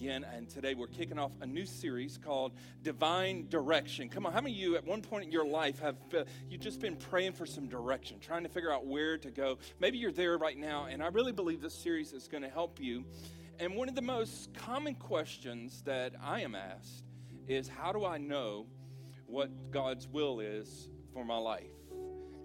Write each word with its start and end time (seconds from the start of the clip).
again, 0.00 0.24
and 0.34 0.48
today 0.48 0.72
we're 0.72 0.86
kicking 0.86 1.18
off 1.18 1.30
a 1.42 1.46
new 1.46 1.66
series 1.66 2.16
called 2.16 2.52
Divine 2.82 3.46
Direction. 3.50 4.08
Come 4.08 4.24
on, 4.24 4.32
how 4.32 4.40
many 4.40 4.54
of 4.54 4.58
you 4.58 4.76
at 4.76 4.86
one 4.86 5.02
point 5.02 5.24
in 5.24 5.30
your 5.30 5.44
life 5.44 5.78
have 5.80 5.96
uh, 6.16 6.24
you 6.48 6.56
just 6.56 6.80
been 6.80 6.96
praying 6.96 7.34
for 7.34 7.44
some 7.44 7.68
direction, 7.68 8.18
trying 8.18 8.42
to 8.42 8.48
figure 8.48 8.72
out 8.72 8.86
where 8.86 9.18
to 9.18 9.30
go? 9.30 9.58
Maybe 9.78 9.98
you're 9.98 10.10
there 10.10 10.38
right 10.38 10.56
now, 10.56 10.86
and 10.86 11.02
I 11.02 11.08
really 11.08 11.32
believe 11.32 11.60
this 11.60 11.74
series 11.74 12.14
is 12.14 12.28
going 12.28 12.42
to 12.42 12.48
help 12.48 12.80
you. 12.80 13.04
And 13.58 13.74
one 13.74 13.90
of 13.90 13.94
the 13.94 14.00
most 14.00 14.54
common 14.54 14.94
questions 14.94 15.82
that 15.82 16.14
I 16.18 16.40
am 16.40 16.54
asked 16.54 17.04
is, 17.46 17.68
How 17.68 17.92
do 17.92 18.06
I 18.06 18.16
know 18.16 18.68
what 19.26 19.70
God's 19.70 20.08
will 20.08 20.40
is 20.40 20.88
for 21.12 21.26
my 21.26 21.36
life? 21.36 21.66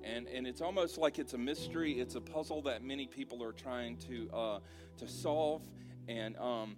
and 0.03 0.27
and 0.27 0.45
it's 0.45 0.61
almost 0.61 0.97
like 0.97 1.19
it's 1.19 1.33
a 1.33 1.37
mystery. 1.37 1.93
It's 1.93 2.15
a 2.15 2.21
puzzle 2.21 2.61
that 2.63 2.83
many 2.83 3.07
people 3.07 3.41
are 3.41 3.53
trying 3.53 3.95
to 4.09 4.29
uh, 4.31 4.59
to 4.97 5.07
solve, 5.07 5.63
and 6.07 6.37
um, 6.37 6.75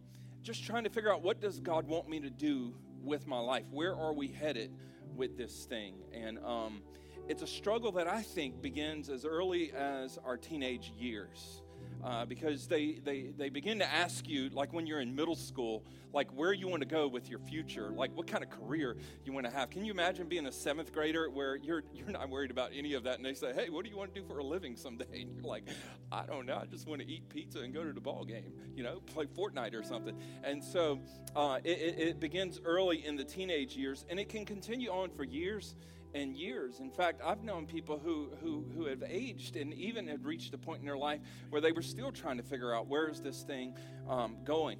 just 0.48 0.64
trying 0.64 0.86
to 0.86 0.90
figure 0.90 1.12
out 1.12 1.22
what 1.22 1.42
does 1.42 1.60
God 1.60 1.86
want 1.90 2.08
me 2.08 2.22
to 2.22 2.30
do 2.30 2.74
with 3.04 3.28
my 3.28 3.38
life? 3.38 3.66
Where 3.70 3.94
are 3.94 4.14
we 4.14 4.30
headed 4.30 4.72
with 5.14 5.38
this 5.38 5.66
thing? 5.66 5.96
And 6.14 6.40
um, 6.40 6.84
it's 7.28 7.42
a 7.42 7.48
struggle 7.48 7.92
that 7.92 8.08
I 8.08 8.22
think 8.22 8.62
begins 8.62 9.10
as 9.10 9.26
early 9.26 9.74
as 9.74 10.18
our 10.26 10.38
teenage 10.38 10.94
years 10.98 11.64
uh, 12.04 12.26
because 12.26 12.68
they, 12.68 13.00
they, 13.04 13.32
they 13.38 13.50
begin 13.50 13.80
to 13.80 13.92
ask 13.92 14.28
you, 14.28 14.50
like 14.50 14.74
when 14.74 14.88
you're 14.88 15.02
in 15.02 15.16
middle 15.16 15.36
school, 15.36 15.84
like 16.14 16.32
where 16.32 16.54
you 16.54 16.68
want 16.68 16.82
to 16.82 16.88
go 16.88 17.08
with 17.08 17.30
your 17.30 17.40
future, 17.40 17.92
like 17.92 18.16
what 18.16 18.28
kind 18.28 18.44
of 18.44 18.50
career 18.50 18.96
you 19.26 19.34
want 19.34 19.46
to 19.46 19.52
have. 19.52 19.70
Can 19.70 19.86
you 19.86 19.92
imagine 19.92 20.28
being 20.28 20.48
a 20.48 20.52
seventh 20.52 20.94
grader 20.94 21.30
where 21.30 21.56
you're, 21.58 21.84
you're 21.94 22.10
not 22.10 22.30
worried 22.30 22.52
about 22.52 22.72
any 22.76 22.94
of 22.94 23.04
that? 23.04 23.18
And 23.18 23.26
they 23.26 23.34
say, 23.34 23.54
hey, 23.54 23.70
what 23.70 23.84
do 23.84 23.90
you 23.90 23.98
want 23.98 24.14
to 24.14 24.22
do 24.22 24.28
for 24.28 24.40
a 24.40 24.44
living 24.44 24.76
someday? 24.76 25.06
And 25.18 25.36
you're 25.36 25.46
like, 25.46 25.64
I 26.12 26.26
don't 26.26 26.46
know. 26.46 26.60
I 26.62 26.66
just 26.66 26.88
want 26.88 27.02
to 27.02 27.08
eat 27.08 27.28
pizza 27.28 27.60
and 27.60 27.74
go 27.74 27.84
to 27.84 27.92
the 27.92 28.02
ball 28.02 28.24
game, 28.24 28.54
you 28.76 28.84
know, 28.84 29.00
play 29.08 29.26
Fortnite 29.26 29.74
or 29.74 29.84
something. 29.84 30.16
And 30.44 30.64
so 30.64 31.00
uh, 31.36 31.60
it, 31.64 31.98
it 31.98 32.20
begins 32.20 32.62
early 32.64 33.06
in 33.06 33.16
the 33.16 33.24
teenage 33.24 33.76
years 33.76 34.06
and 34.10 34.20
it 34.20 34.30
can 34.30 34.46
continue 34.46 34.90
on 34.90 35.10
for 35.10 35.24
years 35.24 35.76
and 36.14 36.36
years. 36.36 36.80
In 36.80 36.90
fact, 36.90 37.22
I've 37.24 37.44
known 37.44 37.66
people 37.66 38.00
who, 38.00 38.30
who, 38.42 38.66
who 38.76 38.86
have 38.86 39.04
aged 39.08 39.56
and 39.56 39.74
even 39.74 40.08
had 40.08 40.26
reached 40.26 40.54
a 40.54 40.58
point 40.58 40.80
in 40.80 40.86
their 40.86 40.98
life 40.98 41.20
where 41.50 41.62
they 41.62 41.72
were 41.72 41.82
still 41.82 42.12
trying 42.12 42.38
to 42.38 42.44
figure 42.44 42.74
out 42.74 42.88
where 42.88 43.10
is 43.10 43.22
this 43.22 43.44
thing 43.44 43.76
um, 44.08 44.38
going. 44.44 44.80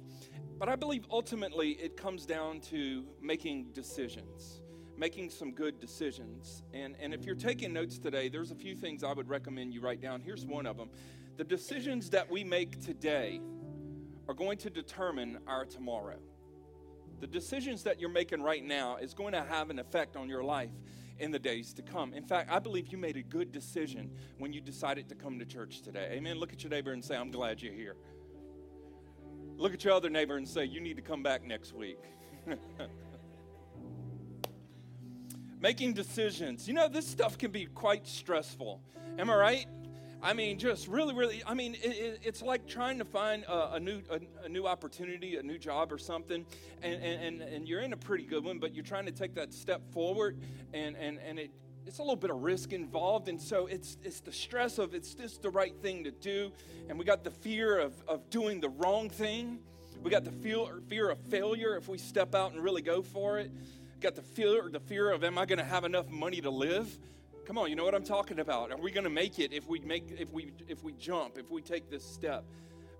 But 0.58 0.68
I 0.68 0.76
believe 0.76 1.06
ultimately 1.10 1.72
it 1.72 1.96
comes 1.96 2.26
down 2.26 2.60
to 2.62 3.04
making 3.22 3.72
decisions, 3.72 4.62
making 4.96 5.30
some 5.30 5.52
good 5.52 5.78
decisions. 5.78 6.64
And, 6.74 6.96
and 7.00 7.14
if 7.14 7.24
you're 7.24 7.36
taking 7.36 7.72
notes 7.72 7.98
today, 7.98 8.28
there's 8.28 8.50
a 8.50 8.56
few 8.56 8.74
things 8.74 9.04
I 9.04 9.12
would 9.12 9.28
recommend 9.28 9.72
you 9.72 9.80
write 9.80 10.00
down. 10.00 10.20
Here's 10.20 10.44
one 10.44 10.66
of 10.66 10.76
them 10.76 10.90
The 11.36 11.44
decisions 11.44 12.10
that 12.10 12.28
we 12.28 12.42
make 12.42 12.80
today 12.80 13.40
are 14.26 14.34
going 14.34 14.58
to 14.58 14.70
determine 14.70 15.38
our 15.46 15.64
tomorrow. 15.64 16.18
The 17.20 17.26
decisions 17.26 17.82
that 17.84 18.00
you're 18.00 18.10
making 18.10 18.42
right 18.42 18.62
now 18.62 18.96
is 18.96 19.14
going 19.14 19.32
to 19.32 19.42
have 19.42 19.70
an 19.70 19.78
effect 19.78 20.16
on 20.16 20.28
your 20.28 20.44
life 20.44 20.70
in 21.18 21.30
the 21.30 21.38
days 21.38 21.72
to 21.74 21.82
come. 21.82 22.12
In 22.14 22.24
fact, 22.24 22.50
I 22.50 22.58
believe 22.58 22.88
you 22.88 22.98
made 22.98 23.16
a 23.16 23.22
good 23.22 23.52
decision 23.52 24.10
when 24.38 24.52
you 24.52 24.60
decided 24.60 25.08
to 25.08 25.14
come 25.14 25.38
to 25.38 25.44
church 25.44 25.82
today. 25.82 26.10
Amen. 26.12 26.38
Look 26.38 26.52
at 26.52 26.62
your 26.62 26.70
neighbor 26.70 26.92
and 26.92 27.04
say, 27.04 27.16
I'm 27.16 27.30
glad 27.30 27.62
you're 27.62 27.72
here. 27.72 27.96
Look 29.56 29.74
at 29.74 29.82
your 29.84 29.94
other 29.94 30.08
neighbor 30.08 30.36
and 30.36 30.46
say, 30.48 30.64
You 30.64 30.80
need 30.80 30.96
to 30.96 31.02
come 31.02 31.22
back 31.22 31.44
next 31.44 31.74
week. 31.74 31.98
Making 35.60 35.92
decisions. 35.94 36.68
You 36.68 36.74
know, 36.74 36.88
this 36.88 37.06
stuff 37.06 37.36
can 37.36 37.50
be 37.50 37.66
quite 37.66 38.06
stressful. 38.06 38.80
Am 39.18 39.28
I 39.28 39.34
right? 39.34 39.66
I 40.22 40.32
mean, 40.32 40.58
just 40.58 40.88
really, 40.88 41.14
really. 41.14 41.42
I 41.46 41.54
mean, 41.54 41.74
it, 41.74 41.86
it, 41.86 42.20
it's 42.24 42.42
like 42.42 42.66
trying 42.66 42.98
to 42.98 43.04
find 43.04 43.44
a, 43.44 43.74
a 43.74 43.80
new 43.80 44.02
a, 44.10 44.20
a, 44.44 44.48
new 44.48 44.66
opportunity, 44.66 45.36
a 45.36 45.42
new 45.42 45.58
job 45.58 45.92
or 45.92 45.98
something, 45.98 46.44
and, 46.82 47.02
and, 47.02 47.40
and 47.40 47.68
you're 47.68 47.82
in 47.82 47.92
a 47.92 47.96
pretty 47.96 48.24
good 48.24 48.44
one, 48.44 48.58
but 48.58 48.74
you're 48.74 48.84
trying 48.84 49.06
to 49.06 49.12
take 49.12 49.34
that 49.36 49.54
step 49.54 49.80
forward, 49.92 50.36
and 50.72 50.96
and 50.96 51.18
and 51.18 51.38
it 51.38 51.50
it's 51.86 52.00
a 52.00 52.02
little 52.02 52.16
bit 52.16 52.30
of 52.30 52.42
risk 52.42 52.74
involved 52.74 53.28
and 53.28 53.40
so 53.40 53.66
it's 53.66 53.96
it's 54.04 54.20
the 54.20 54.30
stress 54.30 54.76
of 54.76 54.94
it's 54.94 55.14
just 55.14 55.40
the 55.40 55.48
right 55.48 55.74
thing 55.80 56.04
to 56.04 56.10
do 56.10 56.52
and 56.90 56.98
we 56.98 57.04
got 57.04 57.24
the 57.24 57.30
fear 57.30 57.78
of, 57.78 57.94
of 58.06 58.28
doing 58.28 58.60
the 58.60 58.68
wrong 58.68 59.08
thing 59.08 59.58
we 60.02 60.10
got 60.10 60.22
the 60.22 60.30
fear, 60.30 60.66
fear 60.86 61.08
of 61.08 61.18
failure 61.30 61.76
if 61.76 61.88
we 61.88 61.96
step 61.96 62.34
out 62.34 62.52
and 62.52 62.62
really 62.62 62.82
go 62.82 63.00
for 63.00 63.38
it 63.38 63.50
got 64.02 64.14
the 64.14 64.20
fear 64.20 64.68
the 64.70 64.78
fear 64.78 65.10
of 65.10 65.24
am 65.24 65.38
i 65.38 65.46
going 65.46 65.58
to 65.58 65.64
have 65.64 65.84
enough 65.84 66.10
money 66.10 66.42
to 66.42 66.50
live 66.50 66.98
Come 67.48 67.56
on, 67.56 67.70
you 67.70 67.76
know 67.76 67.84
what 67.86 67.94
I'm 67.94 68.04
talking 68.04 68.40
about. 68.40 68.70
Are 68.72 68.76
we 68.76 68.90
going 68.90 69.04
to 69.04 69.10
make 69.10 69.38
it 69.38 69.54
if 69.54 69.66
we 69.66 69.78
make 69.78 70.14
if 70.18 70.30
we 70.34 70.52
if 70.68 70.84
we 70.84 70.92
jump, 70.92 71.38
if 71.38 71.50
we 71.50 71.62
take 71.62 71.88
this 71.88 72.04
step? 72.04 72.44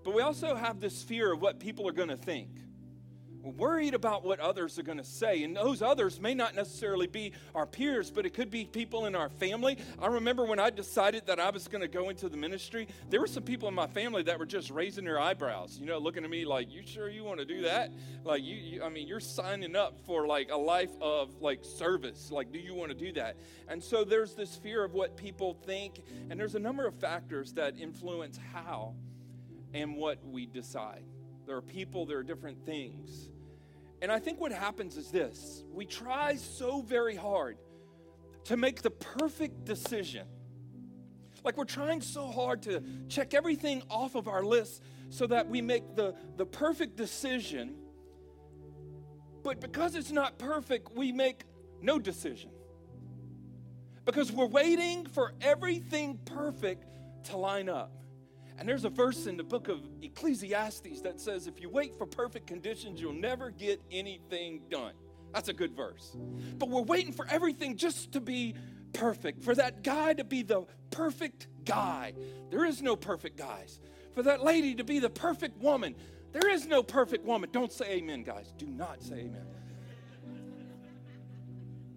But 0.03 0.15
we 0.15 0.23
also 0.23 0.55
have 0.55 0.79
this 0.79 1.03
fear 1.03 1.33
of 1.33 1.39
what 1.39 1.59
people 1.59 1.87
are 1.87 1.91
going 1.91 2.09
to 2.09 2.17
think. 2.17 2.49
Worried 3.41 3.93
about 3.93 4.25
what 4.25 4.39
others 4.39 4.77
are 4.77 4.83
going 4.83 4.97
to 4.97 5.03
say. 5.03 5.43
And 5.43 5.55
those 5.55 5.81
others 5.81 6.19
may 6.19 6.33
not 6.33 6.55
necessarily 6.55 7.07
be 7.07 7.31
our 7.55 7.65
peers, 7.65 8.11
but 8.11 8.25
it 8.25 8.33
could 8.33 8.51
be 8.51 8.65
people 8.65 9.05
in 9.05 9.15
our 9.15 9.29
family. 9.29 9.77
I 9.97 10.07
remember 10.07 10.45
when 10.45 10.59
I 10.59 10.69
decided 10.69 11.27
that 11.27 11.39
I 11.39 11.49
was 11.49 11.67
going 11.67 11.81
to 11.81 11.87
go 11.87 12.09
into 12.09 12.27
the 12.27 12.35
ministry, 12.35 12.87
there 13.09 13.21
were 13.21 13.27
some 13.27 13.43
people 13.43 13.69
in 13.69 13.73
my 13.73 13.87
family 13.87 14.23
that 14.23 14.39
were 14.39 14.45
just 14.45 14.71
raising 14.71 15.05
their 15.05 15.19
eyebrows, 15.19 15.77
you 15.79 15.85
know, 15.85 15.99
looking 15.99 16.23
at 16.23 16.29
me 16.29 16.43
like, 16.43 16.69
You 16.69 16.81
sure 16.85 17.09
you 17.09 17.23
want 17.23 17.39
to 17.39 17.45
do 17.45 17.61
that? 17.61 17.91
Like, 18.25 18.43
you, 18.43 18.55
you 18.55 18.83
I 18.83 18.89
mean, 18.89 19.07
you're 19.07 19.21
signing 19.21 19.75
up 19.75 19.99
for 20.05 20.27
like 20.27 20.51
a 20.51 20.57
life 20.57 20.91
of 21.01 21.41
like 21.41 21.63
service. 21.63 22.31
Like, 22.31 22.51
do 22.51 22.59
you 22.59 22.73
want 22.73 22.91
to 22.91 22.97
do 22.97 23.13
that? 23.13 23.37
And 23.69 23.81
so 23.81 24.03
there's 24.03 24.35
this 24.35 24.55
fear 24.57 24.83
of 24.83 24.93
what 24.93 25.15
people 25.15 25.53
think. 25.65 26.03
And 26.29 26.39
there's 26.39 26.55
a 26.55 26.59
number 26.59 26.85
of 26.85 26.95
factors 26.95 27.53
that 27.53 27.77
influence 27.77 28.37
how 28.53 28.95
and 29.73 29.95
what 29.95 30.25
we 30.25 30.45
decide. 30.45 31.03
There 31.49 31.57
are 31.57 31.63
people, 31.63 32.05
there 32.05 32.19
are 32.19 32.23
different 32.23 32.63
things. 32.63 33.31
And 34.03 34.11
I 34.11 34.19
think 34.19 34.39
what 34.39 34.51
happens 34.51 34.97
is 34.97 35.09
this 35.09 35.63
we 35.73 35.83
try 35.83 36.35
so 36.35 36.83
very 36.83 37.15
hard 37.15 37.57
to 38.43 38.55
make 38.55 38.83
the 38.83 38.91
perfect 38.91 39.65
decision. 39.65 40.27
Like 41.43 41.57
we're 41.57 41.65
trying 41.65 42.01
so 42.01 42.27
hard 42.27 42.61
to 42.63 42.83
check 43.07 43.33
everything 43.33 43.81
off 43.89 44.13
of 44.13 44.27
our 44.27 44.43
list 44.43 44.83
so 45.09 45.25
that 45.25 45.49
we 45.49 45.59
make 45.59 45.95
the, 45.95 46.13
the 46.37 46.45
perfect 46.45 46.95
decision. 46.95 47.73
But 49.41 49.59
because 49.59 49.95
it's 49.95 50.11
not 50.11 50.37
perfect, 50.37 50.95
we 50.95 51.11
make 51.11 51.45
no 51.81 51.97
decision. 51.97 52.51
Because 54.05 54.31
we're 54.31 54.45
waiting 54.45 55.07
for 55.07 55.33
everything 55.41 56.19
perfect 56.25 56.85
to 57.23 57.37
line 57.37 57.69
up. 57.69 57.91
And 58.59 58.67
there's 58.67 58.83
a 58.83 58.89
verse 58.89 59.25
in 59.25 59.37
the 59.37 59.43
book 59.43 59.69
of 59.69 59.79
Ecclesiastes 60.01 60.99
that 61.01 61.21
says, 61.21 61.47
if 61.47 61.61
you 61.61 61.69
wait 61.69 61.97
for 61.97 62.05
perfect 62.05 62.45
conditions, 62.45 62.99
you'll 62.99 63.13
never 63.13 63.51
get 63.51 63.81
anything 63.89 64.63
done. 64.69 64.91
That's 65.33 65.47
a 65.47 65.53
good 65.53 65.77
verse. 65.77 66.17
But 66.57 66.67
we're 66.67 66.81
waiting 66.81 67.13
for 67.13 67.25
everything 67.29 67.77
just 67.77 68.11
to 68.11 68.19
be 68.19 68.55
perfect, 68.91 69.43
for 69.45 69.55
that 69.55 69.81
guy 69.81 70.13
to 70.13 70.25
be 70.25 70.41
the 70.41 70.65
perfect 70.91 71.47
guy. 71.63 72.13
There 72.49 72.65
is 72.65 72.81
no 72.81 72.97
perfect 72.97 73.37
guys. 73.37 73.79
For 74.13 74.23
that 74.23 74.43
lady 74.43 74.75
to 74.75 74.83
be 74.83 74.99
the 74.99 75.09
perfect 75.09 75.57
woman. 75.61 75.95
There 76.33 76.49
is 76.49 76.65
no 76.65 76.83
perfect 76.83 77.23
woman. 77.23 77.49
Don't 77.53 77.71
say 77.71 77.91
amen, 77.91 78.23
guys. 78.23 78.53
Do 78.57 78.65
not 78.65 79.01
say 79.01 79.19
amen. 79.19 79.45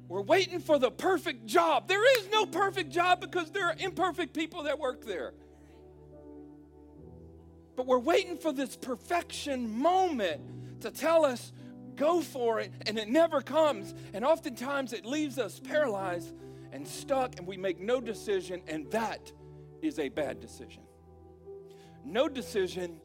We're 0.06 0.22
waiting 0.22 0.60
for 0.60 0.78
the 0.78 0.92
perfect 0.92 1.46
job. 1.46 1.88
There 1.88 2.18
is 2.18 2.28
no 2.30 2.46
perfect 2.46 2.90
job 2.90 3.20
because 3.20 3.50
there 3.50 3.66
are 3.66 3.74
imperfect 3.78 4.32
people 4.32 4.62
that 4.64 4.78
work 4.78 5.04
there. 5.04 5.32
But 7.76 7.86
we're 7.86 7.98
waiting 7.98 8.36
for 8.36 8.52
this 8.52 8.76
perfection 8.76 9.78
moment 9.78 10.80
to 10.80 10.90
tell 10.90 11.24
us, 11.24 11.52
go 11.96 12.20
for 12.20 12.60
it, 12.60 12.72
and 12.86 12.98
it 12.98 13.08
never 13.08 13.40
comes. 13.40 13.94
And 14.12 14.24
oftentimes 14.24 14.92
it 14.92 15.06
leaves 15.06 15.38
us 15.38 15.60
paralyzed 15.60 16.34
and 16.72 16.86
stuck, 16.86 17.38
and 17.38 17.46
we 17.46 17.56
make 17.56 17.80
no 17.80 18.00
decision, 18.00 18.62
and 18.66 18.90
that 18.90 19.32
is 19.80 19.98
a 19.98 20.08
bad 20.08 20.40
decision. 20.40 20.82
No 22.04 22.28
decision 22.28 23.00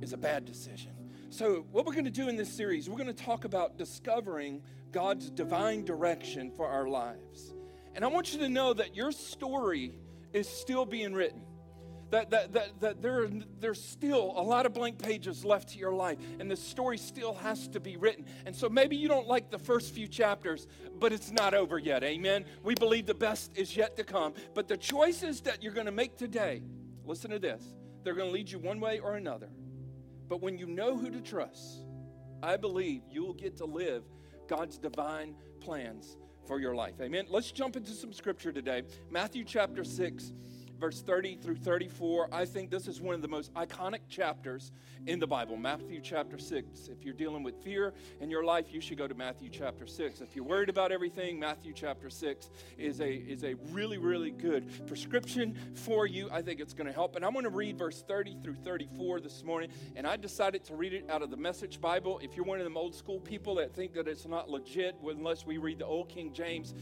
is 0.00 0.12
a 0.12 0.16
bad 0.16 0.44
decision. 0.44 0.92
So, 1.30 1.66
what 1.70 1.84
we're 1.84 1.92
going 1.92 2.06
to 2.06 2.10
do 2.10 2.28
in 2.28 2.36
this 2.36 2.50
series, 2.50 2.88
we're 2.88 2.96
going 2.96 3.14
to 3.14 3.24
talk 3.24 3.44
about 3.44 3.76
discovering 3.76 4.62
God's 4.92 5.30
divine 5.30 5.84
direction 5.84 6.50
for 6.50 6.66
our 6.66 6.88
lives. 6.88 7.54
And 7.94 8.04
I 8.04 8.08
want 8.08 8.32
you 8.32 8.38
to 8.40 8.48
know 8.48 8.72
that 8.72 8.96
your 8.96 9.12
story 9.12 9.92
is 10.32 10.48
still 10.48 10.86
being 10.86 11.12
written 11.12 11.42
that, 12.10 12.30
that, 12.30 12.52
that, 12.52 12.80
that 12.80 13.02
there, 13.02 13.28
there's 13.60 13.82
still 13.82 14.32
a 14.36 14.42
lot 14.42 14.66
of 14.66 14.74
blank 14.74 14.98
pages 14.98 15.44
left 15.44 15.70
to 15.70 15.78
your 15.78 15.92
life, 15.92 16.18
and 16.40 16.50
the 16.50 16.56
story 16.56 16.98
still 16.98 17.34
has 17.34 17.68
to 17.68 17.80
be 17.80 17.96
written. 17.96 18.24
And 18.46 18.54
so 18.54 18.68
maybe 18.68 18.96
you 18.96 19.08
don't 19.08 19.26
like 19.26 19.50
the 19.50 19.58
first 19.58 19.94
few 19.94 20.08
chapters, 20.08 20.66
but 20.98 21.12
it's 21.12 21.30
not 21.30 21.54
over 21.54 21.78
yet. 21.78 22.02
Amen. 22.02 22.44
We 22.62 22.74
believe 22.74 23.06
the 23.06 23.14
best 23.14 23.52
is 23.56 23.76
yet 23.76 23.96
to 23.96 24.04
come. 24.04 24.34
But 24.54 24.68
the 24.68 24.76
choices 24.76 25.40
that 25.42 25.62
you're 25.62 25.72
going 25.72 25.86
to 25.86 25.92
make 25.92 26.16
today, 26.16 26.62
listen 27.04 27.30
to 27.30 27.38
this, 27.38 27.62
they're 28.04 28.14
going 28.14 28.28
to 28.28 28.34
lead 28.34 28.50
you 28.50 28.58
one 28.58 28.80
way 28.80 28.98
or 29.00 29.16
another. 29.16 29.50
But 30.28 30.40
when 30.42 30.58
you 30.58 30.66
know 30.66 30.96
who 30.96 31.10
to 31.10 31.20
trust, 31.20 31.84
I 32.42 32.56
believe 32.56 33.02
you 33.10 33.24
will 33.24 33.34
get 33.34 33.56
to 33.58 33.64
live 33.64 34.04
God's 34.46 34.78
divine 34.78 35.34
plans 35.60 36.16
for 36.46 36.58
your 36.58 36.74
life. 36.74 36.94
Amen. 37.00 37.26
Let's 37.28 37.50
jump 37.50 37.76
into 37.76 37.92
some 37.92 38.12
scripture 38.12 38.52
today. 38.52 38.82
Matthew 39.10 39.44
chapter 39.44 39.84
6 39.84 40.32
verse 40.78 41.00
30 41.02 41.36
through 41.36 41.56
34. 41.56 42.28
I 42.32 42.44
think 42.44 42.70
this 42.70 42.86
is 42.86 43.00
one 43.00 43.14
of 43.14 43.22
the 43.22 43.28
most 43.28 43.52
iconic 43.54 44.00
chapters 44.08 44.70
in 45.06 45.18
the 45.18 45.26
Bible, 45.26 45.56
Matthew 45.56 46.00
chapter 46.00 46.38
6. 46.38 46.88
If 46.88 47.04
you're 47.04 47.14
dealing 47.14 47.42
with 47.42 47.62
fear 47.62 47.94
in 48.20 48.30
your 48.30 48.44
life, 48.44 48.66
you 48.72 48.80
should 48.80 48.98
go 48.98 49.08
to 49.08 49.14
Matthew 49.14 49.48
chapter 49.48 49.86
6. 49.86 50.20
If 50.20 50.36
you're 50.36 50.44
worried 50.44 50.68
about 50.68 50.92
everything, 50.92 51.38
Matthew 51.38 51.72
chapter 51.72 52.10
6 52.10 52.50
is 52.78 53.00
a, 53.00 53.12
is 53.12 53.44
a 53.44 53.54
really, 53.70 53.98
really 53.98 54.30
good 54.30 54.86
prescription 54.86 55.56
for 55.74 56.06
you. 56.06 56.28
I 56.30 56.42
think 56.42 56.60
it's 56.60 56.74
going 56.74 56.86
to 56.86 56.92
help. 56.92 57.16
And 57.16 57.24
I'm 57.24 57.32
going 57.32 57.44
to 57.44 57.50
read 57.50 57.76
verse 57.76 58.02
30 58.06 58.36
through 58.42 58.56
34 58.56 59.20
this 59.20 59.42
morning. 59.42 59.70
And 59.96 60.06
I 60.06 60.16
decided 60.16 60.64
to 60.66 60.74
read 60.74 60.92
it 60.92 61.10
out 61.10 61.22
of 61.22 61.30
the 61.30 61.36
Message 61.36 61.80
Bible. 61.80 62.20
If 62.22 62.36
you're 62.36 62.44
one 62.44 62.58
of 62.58 62.64
them 62.64 62.76
old 62.76 62.94
school 62.94 63.20
people 63.20 63.56
that 63.56 63.74
think 63.74 63.94
that 63.94 64.06
it's 64.06 64.26
not 64.26 64.48
legit 64.48 64.96
unless 65.04 65.44
we 65.44 65.58
read 65.58 65.78
the 65.78 65.86
old 65.86 66.08
King 66.08 66.32
James, 66.32 66.74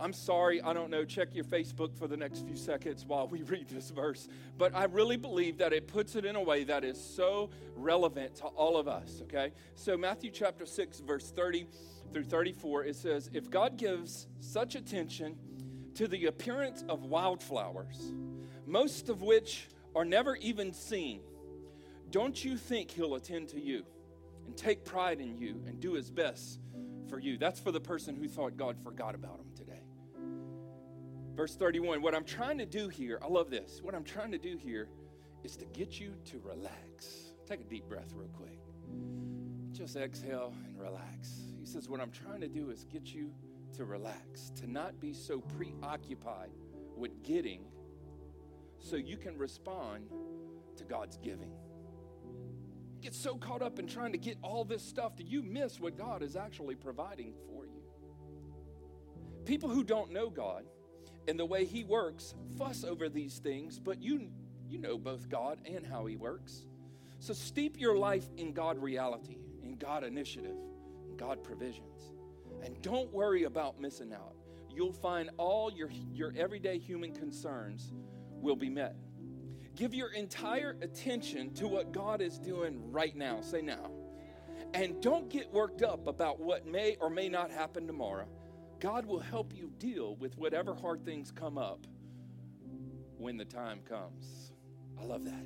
I'm 0.00 0.14
sorry, 0.14 0.62
I 0.62 0.72
don't 0.72 0.90
know. 0.90 1.04
Check 1.04 1.34
your 1.34 1.44
Facebook 1.44 1.94
for 1.94 2.08
the 2.08 2.16
next 2.16 2.46
few 2.46 2.56
seconds 2.56 3.04
while 3.04 3.28
we 3.28 3.42
read 3.44 3.68
this 3.68 3.90
verse. 3.90 4.28
But 4.56 4.74
I 4.74 4.84
really 4.84 5.18
believe 5.18 5.58
that 5.58 5.72
it 5.72 5.86
puts 5.86 6.16
it 6.16 6.24
in 6.24 6.36
a 6.36 6.42
way 6.42 6.64
that 6.64 6.84
is 6.84 7.02
so 7.02 7.50
relevant 7.76 8.36
to 8.36 8.44
all 8.44 8.78
of 8.78 8.88
us, 8.88 9.20
okay? 9.24 9.52
So, 9.74 9.96
Matthew 9.96 10.30
chapter 10.30 10.64
6, 10.64 11.00
verse 11.00 11.30
30 11.30 11.66
through 12.12 12.24
34, 12.24 12.84
it 12.84 12.96
says, 12.96 13.30
If 13.32 13.50
God 13.50 13.76
gives 13.76 14.26
such 14.40 14.74
attention 14.74 15.36
to 15.94 16.08
the 16.08 16.26
appearance 16.26 16.82
of 16.88 17.04
wildflowers, 17.04 18.12
most 18.66 19.10
of 19.10 19.20
which 19.20 19.68
are 19.94 20.04
never 20.04 20.36
even 20.36 20.72
seen, 20.72 21.20
don't 22.10 22.42
you 22.42 22.56
think 22.56 22.90
He'll 22.90 23.16
attend 23.16 23.50
to 23.50 23.60
you 23.60 23.84
and 24.46 24.56
take 24.56 24.84
pride 24.84 25.20
in 25.20 25.38
you 25.38 25.62
and 25.66 25.78
do 25.78 25.92
His 25.92 26.10
best 26.10 26.58
for 27.08 27.18
you? 27.18 27.36
That's 27.36 27.60
for 27.60 27.70
the 27.70 27.80
person 27.80 28.16
who 28.16 28.28
thought 28.28 28.56
God 28.56 28.76
forgot 28.82 29.14
about 29.14 29.40
him. 29.40 29.49
Verse 31.40 31.54
31 31.54 32.02
What 32.02 32.14
I'm 32.14 32.24
trying 32.24 32.58
to 32.58 32.66
do 32.66 32.90
here, 32.90 33.18
I 33.22 33.26
love 33.26 33.48
this. 33.48 33.80
What 33.82 33.94
I'm 33.94 34.04
trying 34.04 34.30
to 34.32 34.36
do 34.36 34.58
here 34.58 34.90
is 35.42 35.56
to 35.56 35.64
get 35.64 35.98
you 35.98 36.12
to 36.26 36.38
relax. 36.40 37.32
Take 37.48 37.62
a 37.62 37.64
deep 37.64 37.88
breath, 37.88 38.12
real 38.14 38.28
quick. 38.28 38.58
Just 39.72 39.96
exhale 39.96 40.52
and 40.66 40.78
relax. 40.78 41.40
He 41.58 41.64
says, 41.64 41.88
What 41.88 41.98
I'm 41.98 42.10
trying 42.10 42.42
to 42.42 42.48
do 42.48 42.68
is 42.68 42.84
get 42.84 43.14
you 43.14 43.30
to 43.74 43.86
relax, 43.86 44.50
to 44.56 44.70
not 44.70 45.00
be 45.00 45.14
so 45.14 45.40
preoccupied 45.40 46.50
with 46.94 47.22
getting 47.22 47.64
so 48.78 48.96
you 48.96 49.16
can 49.16 49.38
respond 49.38 50.10
to 50.76 50.84
God's 50.84 51.16
giving. 51.16 51.52
Get 53.00 53.14
so 53.14 53.36
caught 53.36 53.62
up 53.62 53.78
in 53.78 53.86
trying 53.86 54.12
to 54.12 54.18
get 54.18 54.36
all 54.42 54.62
this 54.62 54.82
stuff 54.82 55.16
that 55.16 55.26
you 55.26 55.42
miss 55.42 55.80
what 55.80 55.96
God 55.96 56.22
is 56.22 56.36
actually 56.36 56.74
providing 56.74 57.32
for 57.46 57.64
you. 57.64 57.80
People 59.46 59.70
who 59.70 59.82
don't 59.82 60.12
know 60.12 60.28
God, 60.28 60.66
and 61.30 61.38
the 61.38 61.46
way 61.46 61.64
he 61.64 61.84
works 61.84 62.34
fuss 62.58 62.82
over 62.82 63.08
these 63.08 63.38
things, 63.38 63.78
but 63.78 64.02
you, 64.02 64.32
you 64.68 64.78
know 64.78 64.98
both 64.98 65.28
God 65.28 65.60
and 65.64 65.86
how 65.86 66.06
he 66.06 66.16
works. 66.16 66.66
So 67.20 67.32
steep 67.32 67.78
your 67.78 67.96
life 67.96 68.24
in 68.36 68.52
God 68.52 68.76
reality, 68.82 69.36
in 69.62 69.76
God 69.76 70.02
initiative, 70.02 70.56
in 71.08 71.16
God 71.16 71.44
provisions. 71.44 72.10
And 72.64 72.82
don't 72.82 73.12
worry 73.12 73.44
about 73.44 73.80
missing 73.80 74.12
out. 74.12 74.34
You'll 74.68 74.92
find 74.92 75.30
all 75.36 75.70
your, 75.70 75.88
your 76.12 76.34
everyday 76.36 76.78
human 76.78 77.14
concerns 77.14 77.92
will 78.32 78.56
be 78.56 78.68
met. 78.68 78.96
Give 79.76 79.94
your 79.94 80.10
entire 80.12 80.76
attention 80.82 81.54
to 81.54 81.68
what 81.68 81.92
God 81.92 82.20
is 82.20 82.40
doing 82.40 82.90
right 82.90 83.14
now. 83.14 83.40
Say 83.40 83.62
now. 83.62 83.92
And 84.74 85.00
don't 85.00 85.30
get 85.30 85.52
worked 85.52 85.82
up 85.82 86.08
about 86.08 86.40
what 86.40 86.66
may 86.66 86.96
or 87.00 87.08
may 87.08 87.28
not 87.28 87.52
happen 87.52 87.86
tomorrow 87.86 88.26
God 88.80 89.04
will 89.04 89.20
help 89.20 89.52
you 89.54 89.70
deal 89.78 90.16
with 90.16 90.38
whatever 90.38 90.74
hard 90.74 91.04
things 91.04 91.30
come 91.30 91.58
up 91.58 91.86
when 93.18 93.36
the 93.36 93.44
time 93.44 93.80
comes. 93.86 94.52
I 94.98 95.04
love 95.04 95.24
that. 95.26 95.44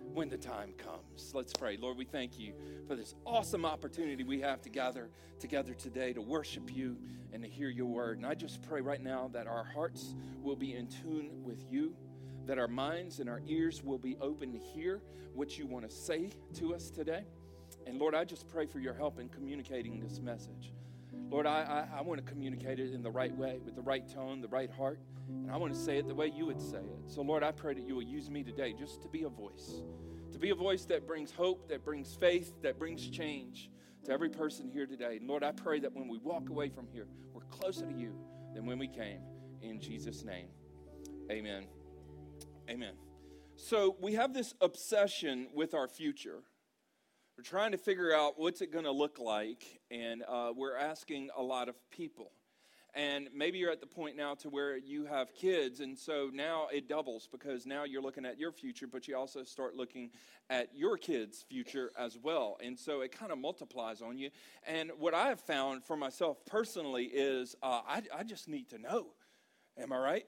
When 0.00 0.30
the 0.30 0.38
time 0.38 0.72
comes. 0.78 1.32
Let's 1.34 1.52
pray. 1.52 1.76
Lord, 1.76 1.98
we 1.98 2.06
thank 2.06 2.38
you 2.38 2.54
for 2.88 2.96
this 2.96 3.14
awesome 3.26 3.66
opportunity 3.66 4.24
we 4.24 4.40
have 4.40 4.62
to 4.62 4.70
gather 4.70 5.10
together 5.38 5.74
today 5.74 6.14
to 6.14 6.22
worship 6.22 6.74
you 6.74 6.96
and 7.32 7.42
to 7.42 7.48
hear 7.48 7.68
your 7.68 7.86
word. 7.86 8.16
And 8.16 8.26
I 8.26 8.34
just 8.34 8.62
pray 8.62 8.80
right 8.80 9.00
now 9.00 9.28
that 9.34 9.46
our 9.46 9.62
hearts 9.62 10.14
will 10.42 10.56
be 10.56 10.74
in 10.74 10.88
tune 10.88 11.44
with 11.44 11.64
you, 11.70 11.94
that 12.46 12.58
our 12.58 12.66
minds 12.66 13.20
and 13.20 13.28
our 13.28 13.42
ears 13.46 13.84
will 13.84 13.98
be 13.98 14.16
open 14.22 14.52
to 14.52 14.58
hear 14.58 15.02
what 15.34 15.58
you 15.58 15.66
want 15.66 15.88
to 15.88 15.94
say 15.94 16.30
to 16.54 16.74
us 16.74 16.90
today. 16.90 17.24
And 17.86 17.98
Lord, 17.98 18.14
I 18.14 18.24
just 18.24 18.48
pray 18.48 18.66
for 18.66 18.80
your 18.80 18.94
help 18.94 19.20
in 19.20 19.28
communicating 19.28 20.00
this 20.00 20.18
message. 20.18 20.72
Lord, 21.12 21.46
I, 21.46 21.86
I, 21.94 21.98
I 21.98 22.02
want 22.02 22.24
to 22.24 22.30
communicate 22.30 22.80
it 22.80 22.92
in 22.92 23.02
the 23.02 23.10
right 23.10 23.34
way, 23.34 23.60
with 23.64 23.74
the 23.74 23.82
right 23.82 24.08
tone, 24.08 24.40
the 24.40 24.48
right 24.48 24.70
heart. 24.70 25.00
And 25.28 25.50
I 25.50 25.56
want 25.56 25.72
to 25.72 25.78
say 25.78 25.98
it 25.98 26.08
the 26.08 26.14
way 26.14 26.32
you 26.34 26.46
would 26.46 26.60
say 26.60 26.78
it. 26.78 26.98
So, 27.06 27.22
Lord, 27.22 27.42
I 27.42 27.52
pray 27.52 27.74
that 27.74 27.86
you 27.86 27.94
will 27.94 28.02
use 28.02 28.30
me 28.30 28.42
today 28.42 28.74
just 28.76 29.02
to 29.02 29.08
be 29.08 29.22
a 29.22 29.28
voice, 29.28 29.82
to 30.32 30.38
be 30.38 30.50
a 30.50 30.54
voice 30.54 30.84
that 30.86 31.06
brings 31.06 31.30
hope, 31.30 31.68
that 31.68 31.84
brings 31.84 32.14
faith, 32.14 32.52
that 32.62 32.78
brings 32.78 33.08
change 33.08 33.70
to 34.04 34.12
every 34.12 34.28
person 34.28 34.68
here 34.68 34.86
today. 34.86 35.18
And 35.18 35.28
Lord, 35.28 35.44
I 35.44 35.52
pray 35.52 35.80
that 35.80 35.94
when 35.94 36.08
we 36.08 36.18
walk 36.18 36.48
away 36.48 36.68
from 36.68 36.88
here, 36.92 37.06
we're 37.32 37.42
closer 37.42 37.86
to 37.86 37.94
you 37.94 38.14
than 38.54 38.66
when 38.66 38.78
we 38.78 38.88
came. 38.88 39.20
In 39.62 39.80
Jesus' 39.80 40.24
name, 40.24 40.48
amen. 41.30 41.66
Amen. 42.68 42.94
So, 43.56 43.96
we 44.00 44.14
have 44.14 44.32
this 44.32 44.54
obsession 44.60 45.48
with 45.54 45.74
our 45.74 45.86
future. 45.86 46.42
We're 47.40 47.44
trying 47.44 47.72
to 47.72 47.78
figure 47.78 48.12
out 48.14 48.34
what's 48.38 48.60
it 48.60 48.70
going 48.70 48.84
to 48.84 48.90
look 48.90 49.18
like, 49.18 49.64
and 49.90 50.22
uh, 50.28 50.52
we're 50.54 50.76
asking 50.76 51.30
a 51.34 51.42
lot 51.42 51.70
of 51.70 51.76
people. 51.90 52.32
And 52.94 53.30
maybe 53.34 53.56
you're 53.56 53.70
at 53.70 53.80
the 53.80 53.86
point 53.86 54.14
now 54.14 54.34
to 54.34 54.50
where 54.50 54.76
you 54.76 55.06
have 55.06 55.34
kids, 55.34 55.80
and 55.80 55.98
so 55.98 56.28
now 56.30 56.66
it 56.70 56.86
doubles 56.86 57.30
because 57.32 57.64
now 57.64 57.84
you're 57.84 58.02
looking 58.02 58.26
at 58.26 58.38
your 58.38 58.52
future, 58.52 58.86
but 58.86 59.08
you 59.08 59.16
also 59.16 59.42
start 59.42 59.74
looking 59.74 60.10
at 60.50 60.68
your 60.74 60.98
kids' 60.98 61.42
future 61.48 61.90
as 61.98 62.18
well. 62.22 62.58
And 62.62 62.78
so 62.78 63.00
it 63.00 63.18
kind 63.18 63.32
of 63.32 63.38
multiplies 63.38 64.02
on 64.02 64.18
you. 64.18 64.28
And 64.66 64.90
what 64.98 65.14
I 65.14 65.28
have 65.28 65.40
found 65.40 65.82
for 65.82 65.96
myself 65.96 66.44
personally 66.44 67.04
is 67.04 67.56
uh, 67.62 67.80
I, 67.88 68.02
I 68.14 68.22
just 68.22 68.48
need 68.48 68.68
to 68.68 68.78
know. 68.78 69.14
Am 69.78 69.94
I 69.94 69.98
right? 69.98 70.26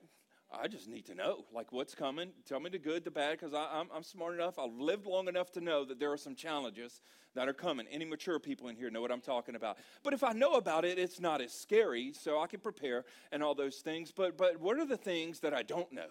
I 0.52 0.68
just 0.68 0.88
need 0.88 1.06
to 1.06 1.14
know, 1.14 1.44
like, 1.52 1.72
what's 1.72 1.94
coming. 1.94 2.30
Tell 2.46 2.60
me 2.60 2.68
the 2.68 2.78
good, 2.78 3.04
the 3.04 3.10
bad, 3.10 3.38
because 3.38 3.54
I'm, 3.54 3.88
I'm 3.94 4.02
smart 4.02 4.34
enough. 4.34 4.58
I've 4.58 4.74
lived 4.74 5.06
long 5.06 5.28
enough 5.28 5.50
to 5.52 5.60
know 5.60 5.84
that 5.84 5.98
there 5.98 6.12
are 6.12 6.18
some 6.18 6.34
challenges 6.34 7.00
that 7.34 7.48
are 7.48 7.54
coming. 7.54 7.86
Any 7.90 8.04
mature 8.04 8.38
people 8.38 8.68
in 8.68 8.76
here 8.76 8.90
know 8.90 9.00
what 9.00 9.10
I'm 9.10 9.20
talking 9.20 9.54
about. 9.54 9.78
But 10.02 10.12
if 10.12 10.22
I 10.22 10.32
know 10.32 10.54
about 10.54 10.84
it, 10.84 10.98
it's 10.98 11.20
not 11.20 11.40
as 11.40 11.52
scary, 11.52 12.12
so 12.12 12.40
I 12.40 12.46
can 12.46 12.60
prepare 12.60 13.04
and 13.30 13.42
all 13.42 13.54
those 13.54 13.76
things. 13.76 14.12
But, 14.12 14.36
but 14.36 14.60
what 14.60 14.78
are 14.78 14.86
the 14.86 14.96
things 14.96 15.40
that 15.40 15.54
I 15.54 15.62
don't 15.62 15.90
know? 15.90 16.08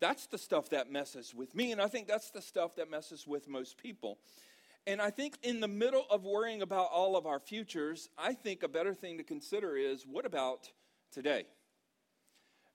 That's 0.00 0.26
the 0.26 0.38
stuff 0.38 0.70
that 0.70 0.92
messes 0.92 1.34
with 1.34 1.54
me, 1.56 1.72
and 1.72 1.82
I 1.82 1.88
think 1.88 2.06
that's 2.06 2.30
the 2.30 2.42
stuff 2.42 2.76
that 2.76 2.88
messes 2.88 3.26
with 3.26 3.48
most 3.48 3.76
people. 3.76 4.18
And 4.86 5.02
I 5.02 5.10
think 5.10 5.36
in 5.42 5.60
the 5.60 5.68
middle 5.68 6.06
of 6.08 6.24
worrying 6.24 6.62
about 6.62 6.90
all 6.92 7.16
of 7.16 7.26
our 7.26 7.40
futures, 7.40 8.08
I 8.16 8.32
think 8.32 8.62
a 8.62 8.68
better 8.68 8.94
thing 8.94 9.18
to 9.18 9.24
consider 9.24 9.76
is 9.76 10.06
what 10.06 10.24
about 10.24 10.70
today? 11.10 11.46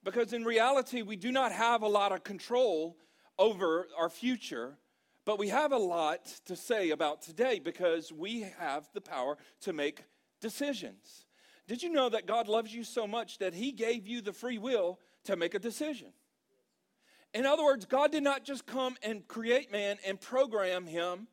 Because 0.03 0.33
in 0.33 0.43
reality, 0.43 1.01
we 1.01 1.15
do 1.15 1.31
not 1.31 1.51
have 1.51 1.81
a 1.81 1.87
lot 1.87 2.11
of 2.11 2.23
control 2.23 2.97
over 3.39 3.87
our 3.97 4.09
future, 4.09 4.77
but 5.25 5.39
we 5.39 5.49
have 5.49 5.71
a 5.71 5.77
lot 5.77 6.25
to 6.45 6.55
say 6.55 6.89
about 6.89 7.21
today 7.21 7.59
because 7.59 8.11
we 8.11 8.41
have 8.59 8.87
the 8.93 9.01
power 9.01 9.37
to 9.61 9.73
make 9.73 10.03
decisions. 10.41 11.25
Did 11.67 11.81
you 11.81 11.89
know 11.89 12.09
that 12.09 12.27
God 12.27 12.47
loves 12.47 12.73
you 12.73 12.83
so 12.83 13.07
much 13.07 13.37
that 13.37 13.53
He 13.53 13.71
gave 13.71 14.05
you 14.05 14.21
the 14.21 14.33
free 14.33 14.57
will 14.57 14.99
to 15.23 15.37
make 15.37 15.53
a 15.53 15.59
decision? 15.59 16.11
In 17.33 17.45
other 17.45 17.63
words, 17.63 17.85
God 17.85 18.11
did 18.11 18.23
not 18.23 18.43
just 18.43 18.65
come 18.65 18.95
and 19.01 19.27
create 19.27 19.71
man 19.71 19.97
and 20.05 20.21
program 20.21 20.85
him 20.85 21.27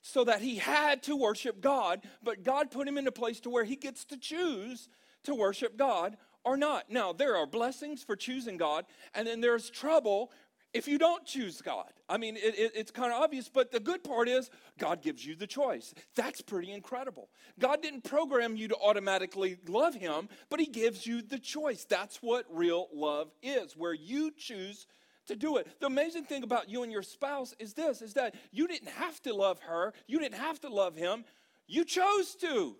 so 0.00 0.24
that 0.24 0.40
he 0.40 0.56
had 0.56 1.02
to 1.04 1.16
worship 1.16 1.60
God, 1.60 2.02
but 2.22 2.42
God 2.42 2.70
put 2.70 2.88
him 2.88 2.96
in 2.96 3.06
a 3.06 3.12
place 3.12 3.40
to 3.40 3.50
where 3.50 3.64
he 3.64 3.76
gets 3.76 4.04
to 4.06 4.16
choose 4.16 4.88
to 5.24 5.34
worship 5.34 5.76
God 5.76 6.16
or 6.44 6.56
not. 6.56 6.90
Now, 6.90 7.12
there 7.12 7.36
are 7.36 7.46
blessings 7.46 8.02
for 8.02 8.16
choosing 8.16 8.56
God, 8.56 8.84
and 9.14 9.26
then 9.26 9.40
there's 9.40 9.70
trouble 9.70 10.30
if 10.74 10.88
you 10.88 10.98
don't 10.98 11.24
choose 11.24 11.62
God. 11.62 11.90
I 12.08 12.18
mean, 12.18 12.36
it, 12.36 12.58
it, 12.58 12.72
it's 12.74 12.90
kind 12.90 13.12
of 13.12 13.22
obvious, 13.22 13.48
but 13.48 13.70
the 13.70 13.78
good 13.78 14.02
part 14.02 14.28
is 14.28 14.50
God 14.78 15.02
gives 15.02 15.24
you 15.24 15.36
the 15.36 15.46
choice. 15.46 15.94
That's 16.16 16.42
pretty 16.42 16.72
incredible. 16.72 17.28
God 17.60 17.80
didn't 17.80 18.02
program 18.02 18.56
you 18.56 18.68
to 18.68 18.76
automatically 18.76 19.56
love 19.68 19.94
Him, 19.94 20.28
but 20.50 20.58
He 20.58 20.66
gives 20.66 21.06
you 21.06 21.22
the 21.22 21.38
choice. 21.38 21.84
That's 21.84 22.16
what 22.16 22.44
real 22.50 22.88
love 22.92 23.30
is, 23.40 23.76
where 23.76 23.94
you 23.94 24.32
choose 24.36 24.86
to 25.26 25.36
do 25.36 25.56
it. 25.56 25.68
The 25.80 25.86
amazing 25.86 26.24
thing 26.24 26.42
about 26.42 26.68
you 26.68 26.82
and 26.82 26.92
your 26.92 27.02
spouse 27.02 27.54
is 27.58 27.72
this 27.72 28.02
is 28.02 28.14
that 28.14 28.34
you 28.50 28.66
didn't 28.66 28.90
have 28.90 29.22
to 29.22 29.34
love 29.34 29.60
her, 29.60 29.94
you 30.06 30.18
didn't 30.18 30.38
have 30.38 30.60
to 30.62 30.68
love 30.68 30.96
him, 30.96 31.24
you 31.66 31.84
chose 31.84 32.34
to. 32.36 32.76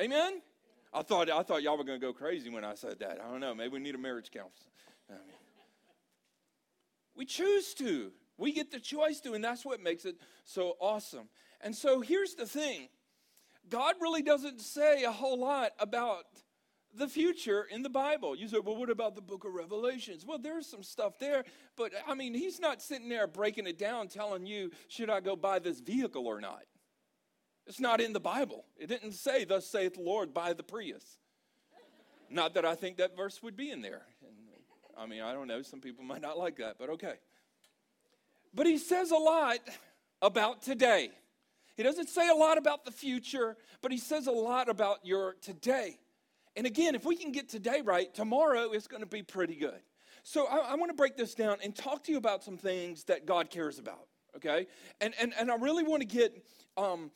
Amen? 0.00 0.40
I 0.92 1.02
thought, 1.02 1.30
I 1.30 1.42
thought 1.42 1.62
y'all 1.62 1.78
were 1.78 1.84
going 1.84 2.00
to 2.00 2.06
go 2.06 2.12
crazy 2.12 2.50
when 2.50 2.64
I 2.64 2.74
said 2.74 2.98
that. 2.98 3.20
I 3.24 3.30
don't 3.30 3.40
know. 3.40 3.54
Maybe 3.54 3.74
we 3.74 3.78
need 3.78 3.94
a 3.94 3.98
marriage 3.98 4.30
counselor. 4.30 4.70
I 5.08 5.12
mean, 5.14 5.36
we 7.14 7.24
choose 7.24 7.74
to. 7.74 8.12
We 8.38 8.52
get 8.52 8.70
the 8.70 8.80
choice 8.80 9.20
to, 9.20 9.34
and 9.34 9.44
that's 9.44 9.64
what 9.64 9.82
makes 9.82 10.04
it 10.04 10.16
so 10.44 10.76
awesome. 10.80 11.28
And 11.60 11.76
so 11.76 12.00
here's 12.00 12.34
the 12.34 12.46
thing 12.46 12.88
God 13.68 13.96
really 14.00 14.22
doesn't 14.22 14.60
say 14.60 15.04
a 15.04 15.12
whole 15.12 15.38
lot 15.38 15.72
about 15.78 16.24
the 16.94 17.06
future 17.06 17.66
in 17.70 17.82
the 17.82 17.90
Bible. 17.90 18.34
You 18.34 18.48
say, 18.48 18.58
well, 18.58 18.76
what 18.76 18.90
about 18.90 19.14
the 19.14 19.20
book 19.20 19.44
of 19.44 19.54
Revelations? 19.54 20.24
Well, 20.26 20.38
there's 20.38 20.66
some 20.66 20.82
stuff 20.82 21.18
there, 21.18 21.44
but 21.76 21.92
I 22.08 22.14
mean, 22.14 22.34
he's 22.34 22.58
not 22.58 22.82
sitting 22.82 23.08
there 23.08 23.26
breaking 23.26 23.66
it 23.66 23.78
down 23.78 24.08
telling 24.08 24.46
you, 24.46 24.70
should 24.88 25.10
I 25.10 25.20
go 25.20 25.36
buy 25.36 25.60
this 25.60 25.80
vehicle 25.80 26.26
or 26.26 26.40
not? 26.40 26.64
It's 27.66 27.80
not 27.80 28.00
in 28.00 28.12
the 28.12 28.20
Bible. 28.20 28.64
It 28.78 28.88
didn't 28.88 29.12
say, 29.12 29.44
Thus 29.44 29.66
saith 29.66 29.94
the 29.94 30.02
Lord, 30.02 30.34
buy 30.34 30.52
the 30.52 30.62
Prius. 30.62 31.18
not 32.28 32.54
that 32.54 32.64
I 32.64 32.74
think 32.74 32.96
that 32.98 33.16
verse 33.16 33.42
would 33.42 33.56
be 33.56 33.70
in 33.70 33.80
there. 33.80 34.02
And, 34.22 34.34
I 34.98 35.06
mean, 35.06 35.22
I 35.22 35.32
don't 35.32 35.46
know. 35.46 35.62
Some 35.62 35.80
people 35.80 36.04
might 36.04 36.20
not 36.20 36.38
like 36.38 36.56
that, 36.56 36.76
but 36.78 36.90
okay. 36.90 37.14
But 38.52 38.66
he 38.66 38.78
says 38.78 39.10
a 39.10 39.16
lot 39.16 39.60
about 40.20 40.62
today. 40.62 41.10
He 41.76 41.82
doesn't 41.82 42.08
say 42.08 42.28
a 42.28 42.34
lot 42.34 42.58
about 42.58 42.84
the 42.84 42.90
future, 42.90 43.56
but 43.80 43.92
he 43.92 43.98
says 43.98 44.26
a 44.26 44.32
lot 44.32 44.68
about 44.68 44.98
your 45.04 45.36
today. 45.40 45.98
And 46.56 46.66
again, 46.66 46.94
if 46.94 47.04
we 47.04 47.16
can 47.16 47.32
get 47.32 47.48
today 47.48 47.80
right, 47.82 48.12
tomorrow 48.12 48.72
is 48.72 48.86
going 48.86 49.02
to 49.02 49.08
be 49.08 49.22
pretty 49.22 49.54
good. 49.54 49.80
So 50.22 50.46
I, 50.46 50.72
I 50.72 50.74
want 50.74 50.90
to 50.90 50.96
break 50.96 51.16
this 51.16 51.34
down 51.34 51.58
and 51.62 51.74
talk 51.74 52.04
to 52.04 52.12
you 52.12 52.18
about 52.18 52.44
some 52.44 52.58
things 52.58 53.04
that 53.04 53.24
God 53.24 53.50
cares 53.50 53.78
about, 53.78 54.06
okay? 54.36 54.66
And, 55.00 55.14
and, 55.20 55.32
and 55.38 55.50
I 55.50 55.56
really 55.56 55.84
want 55.84 56.02
to 56.02 56.06
get 56.06 56.44
um, 56.76 57.10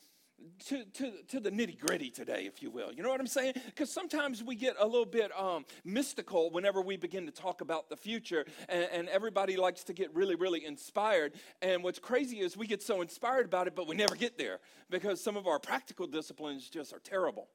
to, 0.67 0.83
to, 0.85 1.11
to 1.29 1.39
the 1.39 1.51
nitty 1.51 1.79
gritty 1.79 2.09
today, 2.09 2.45
if 2.45 2.61
you 2.61 2.69
will. 2.69 2.91
You 2.91 3.03
know 3.03 3.09
what 3.09 3.19
I'm 3.19 3.27
saying? 3.27 3.53
Because 3.65 3.91
sometimes 3.91 4.43
we 4.43 4.55
get 4.55 4.75
a 4.79 4.85
little 4.85 5.05
bit 5.05 5.31
um, 5.37 5.65
mystical 5.83 6.49
whenever 6.51 6.81
we 6.81 6.97
begin 6.97 7.25
to 7.25 7.31
talk 7.31 7.61
about 7.61 7.89
the 7.89 7.97
future, 7.97 8.45
and, 8.69 8.87
and, 8.91 9.09
everybody 9.09 9.55
likes 9.55 9.83
to 9.85 9.93
get 9.93 10.13
really, 10.13 10.35
really 10.35 10.65
inspired. 10.65 11.33
And 11.61 11.83
what's 11.83 11.99
crazy 11.99 12.39
is 12.39 12.57
we 12.57 12.67
get 12.67 12.81
so 12.81 13.01
inspired 13.01 13.45
about 13.45 13.67
it, 13.67 13.75
but 13.75 13.87
we 13.87 13.95
never 13.95 14.15
get 14.15 14.37
there 14.37 14.59
because 14.89 15.23
some 15.23 15.37
of 15.37 15.47
our 15.47 15.59
practical 15.59 16.07
disciplines 16.07 16.69
just 16.69 16.93
are 16.93 16.99
terrible. 16.99 17.47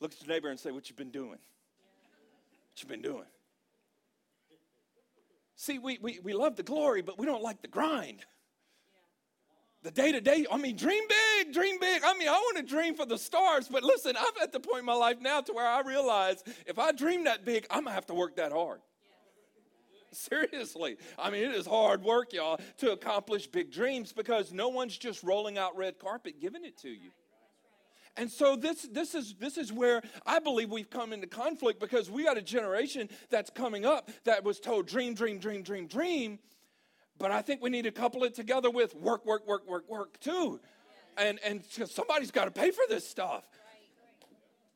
Look 0.00 0.12
at 0.12 0.20
your 0.20 0.34
neighbor 0.34 0.48
and 0.48 0.58
say, 0.58 0.70
What 0.70 0.88
you 0.88 0.96
been 0.96 1.10
doing? 1.10 1.30
What 1.30 2.82
you 2.82 2.88
been 2.88 3.02
doing? 3.02 3.26
See, 5.56 5.78
we, 5.78 5.98
we, 6.00 6.20
we 6.22 6.32
love 6.32 6.56
the 6.56 6.62
glory, 6.62 7.02
but 7.02 7.18
we 7.18 7.26
don't 7.26 7.42
like 7.42 7.62
the 7.62 7.68
grind. 7.68 8.24
The 9.84 9.90
day 9.90 10.12
to 10.12 10.20
day, 10.22 10.46
I 10.50 10.56
mean, 10.56 10.76
dream 10.76 11.04
big, 11.36 11.52
dream 11.52 11.78
big. 11.78 12.02
I 12.02 12.16
mean, 12.16 12.26
I 12.26 12.32
want 12.32 12.56
to 12.56 12.62
dream 12.62 12.94
for 12.94 13.04
the 13.04 13.18
stars, 13.18 13.68
but 13.68 13.82
listen, 13.84 14.16
I'm 14.18 14.32
at 14.42 14.50
the 14.50 14.58
point 14.58 14.78
in 14.78 14.86
my 14.86 14.94
life 14.94 15.20
now 15.20 15.42
to 15.42 15.52
where 15.52 15.66
I 15.66 15.82
realize 15.82 16.42
if 16.66 16.78
I 16.78 16.90
dream 16.92 17.24
that 17.24 17.44
big, 17.44 17.66
I'm 17.70 17.84
going 17.84 17.88
to 17.88 17.92
have 17.92 18.06
to 18.06 18.14
work 18.14 18.36
that 18.36 18.50
hard. 18.50 18.80
Seriously. 20.10 20.96
I 21.18 21.28
mean, 21.28 21.42
it 21.44 21.54
is 21.54 21.66
hard 21.66 22.02
work, 22.02 22.32
y'all, 22.32 22.58
to 22.78 22.92
accomplish 22.92 23.46
big 23.46 23.70
dreams 23.70 24.14
because 24.14 24.54
no 24.54 24.70
one's 24.70 24.96
just 24.96 25.22
rolling 25.22 25.58
out 25.58 25.76
red 25.76 25.98
carpet 25.98 26.40
giving 26.40 26.64
it 26.64 26.78
to 26.78 26.88
you. 26.88 27.10
And 28.16 28.30
so 28.30 28.56
this, 28.56 28.88
this, 28.90 29.14
is, 29.14 29.34
this 29.38 29.58
is 29.58 29.70
where 29.70 30.00
I 30.24 30.38
believe 30.38 30.70
we've 30.70 30.88
come 30.88 31.12
into 31.12 31.26
conflict 31.26 31.78
because 31.78 32.10
we 32.10 32.24
got 32.24 32.38
a 32.38 32.42
generation 32.42 33.10
that's 33.28 33.50
coming 33.50 33.84
up 33.84 34.08
that 34.24 34.44
was 34.44 34.60
told 34.60 34.86
dream, 34.86 35.12
dream, 35.12 35.38
dream, 35.38 35.62
dream, 35.62 35.88
dream. 35.88 36.38
But 37.18 37.30
I 37.30 37.42
think 37.42 37.62
we 37.62 37.70
need 37.70 37.82
to 37.82 37.92
couple 37.92 38.24
it 38.24 38.34
together 38.34 38.70
with 38.70 38.94
work, 38.94 39.24
work, 39.24 39.46
work, 39.46 39.68
work, 39.68 39.88
work 39.88 40.20
too. 40.20 40.60
And, 41.16 41.38
and 41.44 41.62
somebody's 41.64 42.30
got 42.30 42.46
to 42.46 42.50
pay 42.50 42.70
for 42.70 42.82
this 42.88 43.08
stuff. 43.08 43.44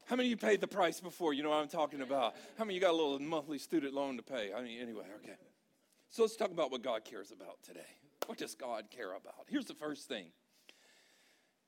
How 0.07 0.17
many 0.17 0.29
of 0.29 0.31
you 0.31 0.37
paid 0.37 0.61
the 0.61 0.69
price 0.69 1.01
before? 1.01 1.35
You 1.35 1.43
know 1.43 1.51
what 1.51 1.59
I'm 1.59 1.69
talking 1.69 2.01
about. 2.01 2.35
How 2.57 2.65
many 2.65 2.77
you 2.77 2.81
got 2.81 2.93
a 2.93 2.97
little 2.97 3.19
monthly 3.19 3.59
student 3.59 3.93
loan 3.93 4.17
to 4.17 4.23
pay? 4.23 4.53
I 4.57 4.63
mean, 4.63 4.81
anyway, 4.81 5.05
okay. 5.23 5.37
So 6.11 6.23
let's 6.23 6.37
talk 6.37 6.51
about 6.51 6.71
what 6.71 6.83
God 6.83 7.05
cares 7.05 7.31
about 7.31 7.63
today. 7.63 7.81
What 8.27 8.39
does 8.39 8.55
God 8.55 8.87
care 8.91 9.11
about? 9.11 9.47
Here's 9.49 9.67
the 9.67 9.75
first 9.75 10.09
thing 10.09 10.27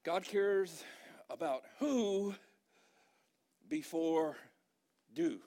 God 0.05 0.25
cares 0.25 0.83
about 1.29 1.63
who 1.79 2.35
before 3.69 4.37
do. 5.13 5.41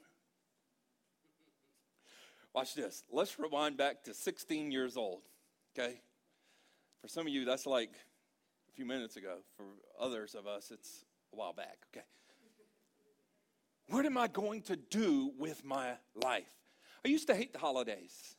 Watch 2.53 2.75
this. 2.75 3.03
Let's 3.12 3.39
rewind 3.39 3.77
back 3.77 4.03
to 4.03 4.13
16 4.13 4.72
years 4.72 4.95
old, 4.95 5.22
okay? 5.77 6.00
For 7.01 7.07
some 7.07 7.25
of 7.25 7.33
you, 7.33 7.45
that's 7.45 7.65
like 7.65 7.91
a 8.69 8.72
few 8.75 8.86
minutes 8.86 9.15
ago. 9.15 9.38
For 9.57 9.65
others 10.00 10.36
of 10.36 10.45
us, 10.45 10.69
it's 10.72 11.03
a 11.33 11.36
while 11.36 11.53
back, 11.53 11.77
okay? 11.93 12.05
What 13.89 14.05
am 14.05 14.17
I 14.17 14.27
going 14.27 14.62
to 14.63 14.75
do 14.75 15.31
with 15.38 15.65
my 15.65 15.93
life? 16.15 16.48
I 17.03 17.10
used 17.10 17.27
to 17.27 17.36
hate 17.36 17.53
the 17.53 17.60
holidays 17.60 18.36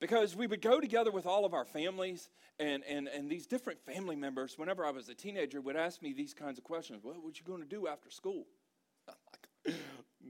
because 0.00 0.34
we 0.34 0.46
would 0.46 0.62
go 0.62 0.80
together 0.80 1.10
with 1.10 1.26
all 1.26 1.44
of 1.44 1.54
our 1.54 1.64
families 1.64 2.30
and, 2.58 2.82
and, 2.88 3.08
and 3.08 3.30
these 3.30 3.46
different 3.46 3.80
family 3.80 4.16
members 4.16 4.58
whenever 4.58 4.84
i 4.84 4.90
was 4.90 5.08
a 5.08 5.14
teenager 5.14 5.60
would 5.60 5.76
ask 5.76 6.02
me 6.02 6.12
these 6.12 6.34
kinds 6.34 6.58
of 6.58 6.64
questions 6.64 7.02
what 7.02 7.38
you 7.38 7.46
going 7.46 7.62
to 7.62 7.68
do 7.68 7.86
after 7.86 8.10
school 8.10 8.46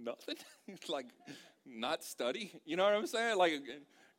nothing. 0.03 0.37
Like 0.89 1.07
not 1.67 2.03
study 2.03 2.53
you 2.65 2.77
know 2.77 2.85
what 2.85 2.95
i'm 2.95 3.07
saying? 3.07 3.37
Like 3.37 3.53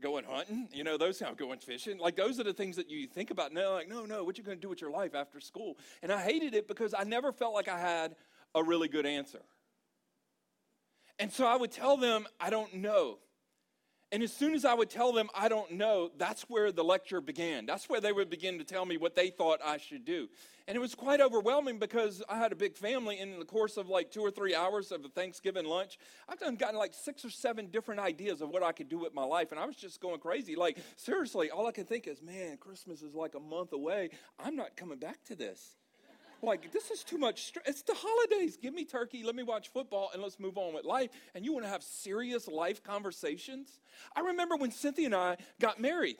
going 0.01 0.23
hunting 0.23 0.67
you 0.71 0.83
know 0.83 0.97
those 0.97 1.19
kind 1.19 1.31
of 1.31 1.37
going 1.37 1.59
fishing. 1.59 1.97
Like 1.97 2.15
those 2.15 2.39
are 2.39 2.43
the 2.43 2.53
things 2.53 2.75
that 2.77 2.89
you 2.89 3.07
think 3.07 3.31
about. 3.31 3.53
Now 3.53 3.73
like 3.73 3.87
no 3.87 4.05
no 4.05 4.23
what 4.23 4.37
you 4.37 4.43
going 4.43 4.57
to 4.57 4.61
do 4.61 4.69
with 4.69 4.81
your 4.81 4.91
life 4.91 5.15
after 5.15 5.39
school? 5.39 5.77
And 6.01 6.11
i 6.11 6.21
hated 6.21 6.53
it 6.53 6.67
because 6.67 6.93
i 6.97 7.03
never 7.03 7.31
felt 7.31 7.53
like 7.53 7.67
i 7.67 7.79
had 7.79 8.15
a 8.55 8.63
really 8.63 8.87
good 8.87 9.05
answer. 9.05 9.41
And 11.17 11.31
so 11.31 11.45
i 11.45 11.55
would 11.55 11.71
tell 11.71 11.97
them 11.97 12.27
i 12.39 12.49
don't 12.49 12.75
know 12.75 13.19
and 14.11 14.23
as 14.23 14.33
soon 14.33 14.55
as 14.55 14.65
I 14.65 14.73
would 14.73 14.89
tell 14.89 15.11
them 15.13 15.29
I 15.35 15.49
don't 15.49 15.71
know, 15.71 16.09
that's 16.17 16.43
where 16.43 16.71
the 16.71 16.83
lecture 16.83 17.21
began. 17.21 17.65
That's 17.65 17.87
where 17.87 18.01
they 18.01 18.11
would 18.11 18.29
begin 18.29 18.57
to 18.57 18.63
tell 18.63 18.85
me 18.85 18.97
what 18.97 19.15
they 19.15 19.29
thought 19.29 19.59
I 19.63 19.77
should 19.77 20.03
do. 20.03 20.27
And 20.67 20.75
it 20.75 20.79
was 20.79 20.93
quite 20.95 21.21
overwhelming 21.21 21.79
because 21.79 22.21
I 22.29 22.37
had 22.37 22.51
a 22.51 22.55
big 22.55 22.75
family. 22.75 23.19
And 23.19 23.33
in 23.33 23.39
the 23.39 23.45
course 23.45 23.77
of 23.77 23.87
like 23.87 24.11
two 24.11 24.21
or 24.21 24.31
three 24.31 24.55
hours 24.55 24.91
of 24.91 25.03
a 25.05 25.09
Thanksgiving 25.09 25.65
lunch, 25.65 25.97
I've 26.27 26.39
done 26.39 26.55
gotten 26.55 26.77
like 26.77 26.93
six 26.93 27.25
or 27.25 27.29
seven 27.29 27.67
different 27.67 27.99
ideas 27.99 28.41
of 28.41 28.49
what 28.49 28.63
I 28.63 28.71
could 28.71 28.89
do 28.89 28.99
with 28.99 29.13
my 29.13 29.23
life. 29.23 29.51
And 29.51 29.59
I 29.59 29.65
was 29.65 29.75
just 29.75 29.99
going 29.99 30.19
crazy. 30.19 30.55
Like, 30.55 30.77
seriously, 30.95 31.49
all 31.49 31.67
I 31.67 31.71
can 31.71 31.85
think 31.85 32.07
is, 32.07 32.21
man, 32.21 32.57
Christmas 32.57 33.01
is 33.01 33.15
like 33.15 33.35
a 33.35 33.39
month 33.39 33.73
away. 33.73 34.09
I'm 34.39 34.55
not 34.55 34.75
coming 34.75 34.99
back 34.99 35.23
to 35.25 35.35
this 35.35 35.78
like 36.41 36.71
this 36.71 36.91
is 36.91 37.03
too 37.03 37.17
much 37.17 37.43
stress. 37.43 37.65
It's 37.67 37.81
the 37.81 37.95
holidays. 37.95 38.57
Give 38.57 38.73
me 38.73 38.85
turkey, 38.85 39.23
let 39.23 39.35
me 39.35 39.43
watch 39.43 39.69
football, 39.69 40.09
and 40.13 40.21
let's 40.21 40.39
move 40.39 40.57
on 40.57 40.73
with 40.73 40.85
life. 40.85 41.09
And 41.35 41.45
you 41.45 41.53
want 41.53 41.65
to 41.65 41.69
have 41.69 41.83
serious 41.83 42.47
life 42.47 42.83
conversations? 42.83 43.79
I 44.15 44.21
remember 44.21 44.55
when 44.55 44.71
Cynthia 44.71 45.07
and 45.07 45.15
I 45.15 45.37
got 45.59 45.79
married. 45.79 46.17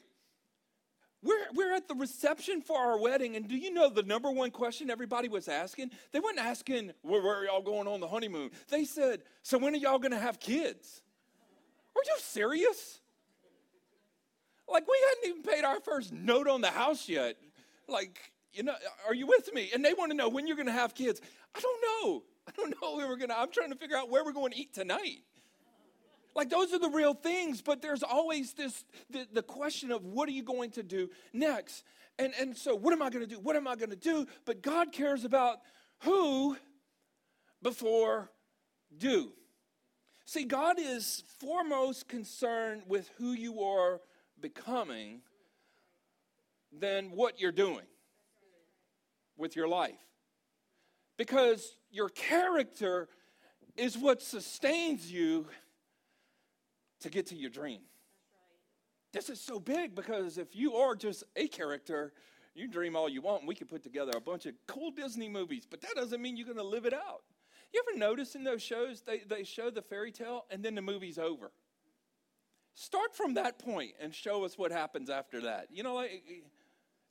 We're, 1.21 1.47
we're 1.53 1.73
at 1.73 1.89
the 1.89 1.95
reception 1.95 2.61
for 2.61 2.77
our 2.77 2.97
wedding, 2.97 3.35
and 3.35 3.47
do 3.47 3.57
you 3.57 3.73
know 3.73 3.89
the 3.89 4.03
number 4.03 4.31
one 4.31 4.51
question 4.51 4.89
everybody 4.89 5.27
was 5.27 5.49
asking? 5.49 5.91
They 6.13 6.21
weren't 6.21 6.39
asking, 6.39 6.93
where, 7.01 7.21
where 7.21 7.39
are 7.39 7.45
y'all 7.45 7.61
going 7.61 7.87
on 7.87 7.99
the 7.99 8.07
honeymoon? 8.07 8.51
They 8.69 8.85
said, 8.85 9.23
So 9.41 9.57
when 9.57 9.73
are 9.73 9.77
y'all 9.77 9.99
going 9.99 10.13
to 10.13 10.19
have 10.19 10.39
kids? 10.39 11.01
Are 11.95 12.01
you 12.05 12.15
serious? 12.19 13.01
Like, 14.71 14.87
we 14.87 14.95
hadn't 15.09 15.29
even 15.29 15.51
paid 15.51 15.65
our 15.65 15.81
first 15.81 16.13
note 16.13 16.47
on 16.47 16.61
the 16.61 16.69
house 16.69 17.09
yet. 17.09 17.35
Like, 17.87 18.19
you 18.53 18.63
know, 18.63 18.73
are 19.07 19.13
you 19.13 19.27
with 19.27 19.53
me? 19.53 19.69
And 19.73 19.83
they 19.83 19.93
want 19.93 20.11
to 20.11 20.17
know 20.17 20.29
when 20.29 20.47
you're 20.47 20.55
going 20.55 20.67
to 20.67 20.73
have 20.73 20.95
kids. 20.95 21.21
I 21.55 21.59
don't 21.59 21.81
know. 21.81 22.23
I 22.47 22.51
don't 22.55 22.81
know 22.81 22.95
where 22.95 23.07
we're 23.07 23.17
going 23.17 23.29
to, 23.29 23.39
I'm 23.39 23.51
trying 23.51 23.69
to 23.69 23.75
figure 23.75 23.95
out 23.95 24.09
where 24.09 24.23
we're 24.23 24.33
going 24.33 24.51
to 24.51 24.57
eat 24.57 24.73
tonight. 24.73 25.19
Like 26.35 26.49
those 26.49 26.73
are 26.73 26.79
the 26.79 26.89
real 26.89 27.13
things, 27.13 27.61
but 27.61 27.81
there's 27.81 28.03
always 28.03 28.53
this 28.53 28.85
the, 29.09 29.27
the 29.33 29.41
question 29.41 29.91
of 29.91 30.05
what 30.05 30.29
are 30.29 30.31
you 30.31 30.43
going 30.43 30.71
to 30.71 30.83
do 30.83 31.09
next? 31.33 31.83
And 32.17 32.33
and 32.39 32.55
so 32.55 32.75
what 32.75 32.93
am 32.93 33.01
I 33.01 33.09
going 33.09 33.27
to 33.27 33.35
do? 33.35 33.39
What 33.41 33.55
am 33.55 33.67
I 33.67 33.75
going 33.75 33.89
to 33.89 33.95
do? 33.95 34.27
But 34.45 34.61
God 34.61 34.91
cares 34.91 35.25
about 35.25 35.57
who 36.01 36.55
before 37.61 38.31
do. 38.95 39.31
See, 40.25 40.45
God 40.45 40.77
is 40.79 41.23
foremost 41.39 42.07
concerned 42.07 42.83
with 42.87 43.09
who 43.17 43.31
you 43.31 43.63
are 43.63 43.99
becoming 44.39 45.21
than 46.71 47.11
what 47.11 47.41
you're 47.41 47.51
doing 47.51 47.85
with 49.39 49.55
your 49.55 49.67
life. 49.67 49.97
Because 51.17 51.75
your 51.91 52.09
character 52.09 53.09
is 53.75 53.97
what 53.97 54.21
sustains 54.21 55.11
you 55.11 55.47
to 57.01 57.09
get 57.09 57.27
to 57.27 57.35
your 57.35 57.49
dream. 57.49 57.81
This 59.11 59.29
is 59.29 59.41
so 59.41 59.59
big 59.59 59.95
because 59.95 60.37
if 60.37 60.55
you 60.55 60.75
are 60.75 60.95
just 60.95 61.23
a 61.35 61.47
character, 61.47 62.13
you 62.53 62.67
dream 62.67 62.95
all 62.95 63.09
you 63.09 63.21
want, 63.21 63.41
and 63.41 63.47
we 63.47 63.55
can 63.55 63.67
put 63.67 63.81
together 63.81 64.11
a 64.15 64.21
bunch 64.21 64.45
of 64.45 64.53
cool 64.67 64.91
Disney 64.91 65.29
movies, 65.29 65.65
but 65.69 65.81
that 65.81 65.95
doesn't 65.95 66.21
mean 66.21 66.37
you're 66.37 66.45
going 66.45 66.57
to 66.57 66.63
live 66.63 66.85
it 66.85 66.93
out. 66.93 67.23
You 67.73 67.81
ever 67.87 67.97
notice 67.97 68.35
in 68.35 68.43
those 68.43 68.61
shows, 68.61 69.01
they, 69.01 69.19
they 69.19 69.43
show 69.43 69.69
the 69.69 69.81
fairy 69.81 70.11
tale 70.11 70.45
and 70.51 70.63
then 70.63 70.75
the 70.75 70.81
movie's 70.81 71.17
over? 71.17 71.51
Start 72.73 73.15
from 73.15 73.33
that 73.35 73.59
point 73.59 73.91
and 73.99 74.13
show 74.13 74.43
us 74.43 74.57
what 74.57 74.71
happens 74.71 75.09
after 75.09 75.41
that. 75.41 75.67
You 75.71 75.83
know, 75.83 75.95
like 75.95 76.23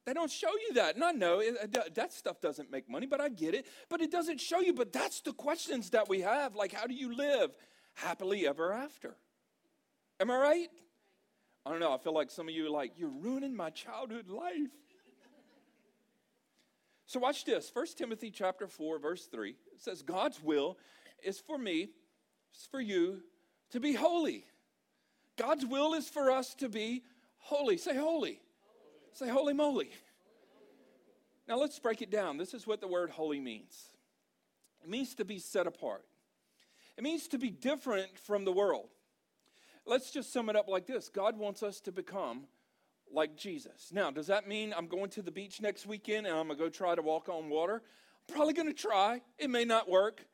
they 0.09 0.15
don't 0.15 0.31
show 0.31 0.49
you 0.67 0.75
that. 0.75 0.95
And 0.95 1.05
I 1.05 1.13
know 1.13 1.41
it, 1.41 1.77
uh, 1.77 1.83
that 1.95 2.15
stuff 2.15 2.41
doesn't 2.41 2.71
make 2.71 2.89
money, 2.89 3.05
but 3.05 3.21
I 3.21 3.29
get 3.29 3.55
it. 3.55 3.67
But 3.91 4.01
it 4.01 4.11
doesn't 4.11 4.41
show 4.41 4.61
you. 4.61 4.73
But 4.73 4.91
that's 4.91 5.21
the 5.21 5.35
questions 5.35 5.91
that 5.91 6.09
we 6.09 6.23
have. 6.23 6.55
Like, 6.55 6.73
how 6.73 6.87
do 6.87 6.95
you 6.95 7.15
live 7.15 7.51
happily 7.93 8.49
ever 8.49 8.73
after? 8.73 9.17
Am 10.19 10.31
I 10.31 10.39
right? 10.39 10.69
I 11.67 11.71
don't 11.71 11.81
know. 11.81 11.93
I 11.93 11.99
feel 11.99 12.15
like 12.15 12.31
some 12.31 12.49
of 12.49 12.55
you 12.55 12.69
are 12.69 12.71
like, 12.71 12.93
you're 12.97 13.11
ruining 13.11 13.55
my 13.55 13.69
childhood 13.69 14.31
life. 14.31 14.71
so 17.05 17.21
watch 17.21 17.45
this. 17.45 17.71
1 17.71 17.87
Timothy 17.99 18.31
chapter 18.31 18.67
4, 18.67 18.99
verse 19.01 19.27
3. 19.27 19.51
It 19.51 19.57
says, 19.77 20.01
God's 20.01 20.43
will 20.43 20.79
is 21.23 21.39
for 21.39 21.59
me 21.59 21.91
is 22.55 22.67
for 22.71 22.81
you 22.81 23.21
to 23.73 23.79
be 23.79 23.93
holy. 23.93 24.47
God's 25.37 25.67
will 25.67 25.93
is 25.93 26.09
for 26.09 26.31
us 26.31 26.55
to 26.55 26.71
be 26.71 27.03
holy. 27.37 27.77
Say 27.77 27.95
holy. 27.95 28.41
Say 29.19 29.29
holy 29.29 29.53
moly. 29.53 29.91
Now 31.49 31.57
let's 31.57 31.77
break 31.81 32.03
it 32.03 32.11
down. 32.11 32.37
This 32.37 32.55
is 32.55 32.69
what 32.69 32.81
the 32.81 32.87
word 32.87 33.11
holy 33.11 33.41
means 33.41 33.89
it 34.81 34.89
means 34.89 35.17
to 35.17 35.25
be 35.25 35.41
set 35.41 35.67
apart, 35.67 36.05
it 36.97 37.03
means 37.03 37.27
to 37.29 37.39
be 37.39 37.51
different 37.51 38.17
from 38.17 38.45
the 38.45 38.53
world. 38.53 38.91
Let's 39.85 40.13
just 40.13 40.33
sum 40.33 40.49
it 40.51 40.55
up 40.55 40.69
like 40.69 40.87
this 40.87 41.09
God 41.09 41.37
wants 41.37 41.65
us 41.65 41.81
to 41.81 41.91
become 41.91 42.45
like 43.13 43.37
Jesus. 43.37 43.91
Now, 43.93 44.13
does 44.13 44.29
that 44.29 44.47
mean 44.47 44.73
I'm 44.77 44.87
going 44.87 45.11
to 45.11 45.23
the 45.23 45.33
beach 45.33 45.61
next 45.61 45.85
weekend 45.85 46.29
and 46.29 46.37
I'm 46.37 46.47
going 46.47 46.57
to 46.57 46.65
go 46.65 46.71
try 46.71 46.95
to 46.95 47.03
walk 47.03 47.29
on 47.29 47.49
water? 47.49 47.83
I'm 48.29 48.35
probably 48.37 48.55
going 48.55 48.69
to 48.69 48.75
try. 48.75 49.21
It 49.37 49.51
may 49.51 49.65
not 49.65 49.91
work, 49.91 50.25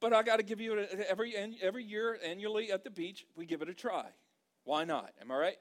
but 0.00 0.14
I 0.14 0.22
got 0.22 0.36
to 0.36 0.42
give 0.42 0.58
you 0.58 0.86
every 1.06 1.36
every 1.60 1.84
year 1.84 2.18
annually 2.24 2.72
at 2.72 2.82
the 2.82 2.90
beach. 2.90 3.26
We 3.36 3.44
give 3.44 3.60
it 3.60 3.68
a 3.68 3.74
try. 3.74 4.06
Why 4.64 4.84
not? 4.84 5.12
Am 5.20 5.30
I 5.30 5.36
right? 5.36 5.56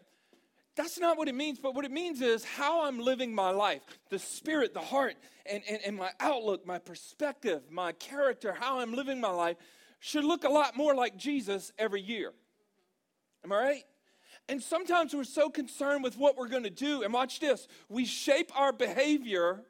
That's 0.75 0.99
not 0.99 1.17
what 1.17 1.27
it 1.27 1.35
means, 1.35 1.59
but 1.59 1.75
what 1.75 1.83
it 1.83 1.91
means 1.91 2.21
is 2.21 2.45
how 2.45 2.85
I'm 2.85 2.99
living 2.99 3.35
my 3.35 3.49
life, 3.49 3.81
the 4.09 4.19
spirit, 4.19 4.73
the 4.73 4.79
heart, 4.79 5.15
and, 5.45 5.61
and, 5.69 5.79
and 5.85 5.97
my 5.97 6.11
outlook, 6.19 6.65
my 6.65 6.79
perspective, 6.79 7.63
my 7.69 7.91
character, 7.91 8.53
how 8.53 8.79
I'm 8.79 8.93
living 8.93 9.19
my 9.19 9.31
life 9.31 9.57
should 9.99 10.23
look 10.23 10.43
a 10.43 10.49
lot 10.49 10.77
more 10.77 10.95
like 10.95 11.17
Jesus 11.17 11.73
every 11.77 12.01
year. 12.01 12.33
Am 13.43 13.51
I 13.51 13.57
right? 13.57 13.83
And 14.47 14.61
sometimes 14.61 15.13
we're 15.13 15.23
so 15.23 15.49
concerned 15.49 16.03
with 16.03 16.17
what 16.17 16.37
we're 16.37 16.47
going 16.47 16.63
to 16.63 16.69
do. 16.69 17.03
And 17.03 17.13
watch 17.13 17.39
this 17.39 17.67
we 17.89 18.05
shape 18.05 18.51
our 18.55 18.73
behavior 18.73 19.63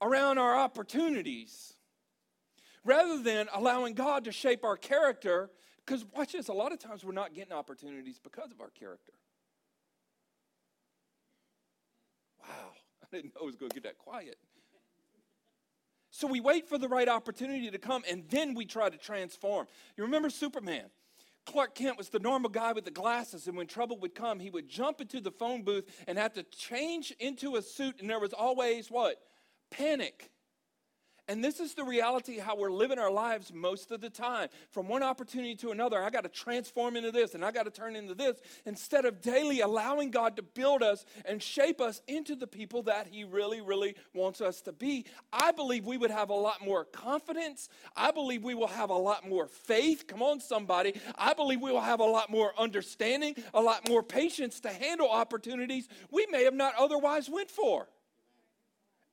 around 0.00 0.38
our 0.38 0.56
opportunities 0.56 1.74
rather 2.84 3.22
than 3.22 3.48
allowing 3.52 3.94
God 3.94 4.24
to 4.24 4.32
shape 4.32 4.64
our 4.64 4.76
character. 4.76 5.50
Because 5.84 6.04
watch 6.14 6.32
this, 6.32 6.48
a 6.48 6.52
lot 6.52 6.72
of 6.72 6.78
times 6.78 7.04
we're 7.04 7.12
not 7.12 7.34
getting 7.34 7.52
opportunities 7.52 8.18
because 8.22 8.50
of 8.52 8.60
our 8.60 8.70
character. 8.70 9.12
Wow, 12.40 12.72
I 13.12 13.16
didn't 13.16 13.34
know 13.34 13.42
it 13.42 13.46
was 13.46 13.56
going 13.56 13.70
to 13.70 13.74
get 13.74 13.84
that 13.84 13.98
quiet. 13.98 14.36
So 16.10 16.26
we 16.26 16.40
wait 16.40 16.68
for 16.68 16.78
the 16.78 16.88
right 16.88 17.08
opportunity 17.08 17.70
to 17.70 17.78
come 17.78 18.02
and 18.10 18.24
then 18.28 18.54
we 18.54 18.64
try 18.64 18.88
to 18.88 18.96
transform. 18.96 19.66
You 19.96 20.04
remember 20.04 20.30
Superman? 20.30 20.86
Clark 21.44 21.74
Kent 21.74 21.96
was 21.96 22.10
the 22.10 22.18
normal 22.18 22.50
guy 22.50 22.72
with 22.72 22.84
the 22.84 22.90
glasses, 22.90 23.46
and 23.48 23.56
when 23.56 23.66
trouble 23.66 23.98
would 24.00 24.14
come, 24.14 24.38
he 24.38 24.50
would 24.50 24.68
jump 24.68 25.00
into 25.00 25.18
the 25.18 25.30
phone 25.30 25.62
booth 25.62 25.86
and 26.06 26.18
have 26.18 26.34
to 26.34 26.42
change 26.42 27.10
into 27.18 27.56
a 27.56 27.62
suit, 27.62 28.00
and 28.00 28.10
there 28.10 28.20
was 28.20 28.34
always 28.34 28.90
what? 28.90 29.16
Panic. 29.70 30.30
And 31.28 31.44
this 31.44 31.60
is 31.60 31.74
the 31.74 31.84
reality 31.84 32.38
how 32.38 32.56
we're 32.56 32.72
living 32.72 32.98
our 32.98 33.10
lives 33.10 33.52
most 33.52 33.90
of 33.90 34.00
the 34.00 34.08
time. 34.08 34.48
From 34.70 34.88
one 34.88 35.02
opportunity 35.02 35.54
to 35.56 35.72
another, 35.72 36.02
I 36.02 36.08
got 36.08 36.22
to 36.22 36.30
transform 36.30 36.96
into 36.96 37.12
this 37.12 37.34
and 37.34 37.44
I 37.44 37.50
got 37.50 37.64
to 37.64 37.70
turn 37.70 37.96
into 37.96 38.14
this 38.14 38.40
instead 38.64 39.04
of 39.04 39.20
daily 39.20 39.60
allowing 39.60 40.10
God 40.10 40.36
to 40.36 40.42
build 40.42 40.82
us 40.82 41.04
and 41.26 41.42
shape 41.42 41.82
us 41.82 42.00
into 42.08 42.34
the 42.34 42.46
people 42.46 42.84
that 42.84 43.08
He 43.08 43.24
really, 43.24 43.60
really 43.60 43.94
wants 44.14 44.40
us 44.40 44.62
to 44.62 44.72
be. 44.72 45.04
I 45.30 45.52
believe 45.52 45.84
we 45.84 45.98
would 45.98 46.10
have 46.10 46.30
a 46.30 46.34
lot 46.34 46.64
more 46.64 46.86
confidence. 46.86 47.68
I 47.94 48.10
believe 48.10 48.42
we 48.42 48.54
will 48.54 48.66
have 48.66 48.88
a 48.88 48.94
lot 48.94 49.28
more 49.28 49.48
faith. 49.48 50.06
Come 50.06 50.22
on, 50.22 50.40
somebody. 50.40 50.98
I 51.16 51.34
believe 51.34 51.60
we 51.60 51.70
will 51.70 51.80
have 51.82 52.00
a 52.00 52.04
lot 52.04 52.30
more 52.30 52.52
understanding, 52.58 53.34
a 53.52 53.60
lot 53.60 53.86
more 53.86 54.02
patience 54.02 54.60
to 54.60 54.70
handle 54.70 55.10
opportunities 55.10 55.88
we 56.10 56.26
may 56.30 56.44
have 56.44 56.54
not 56.54 56.72
otherwise 56.78 57.28
went 57.28 57.50
for. 57.50 57.86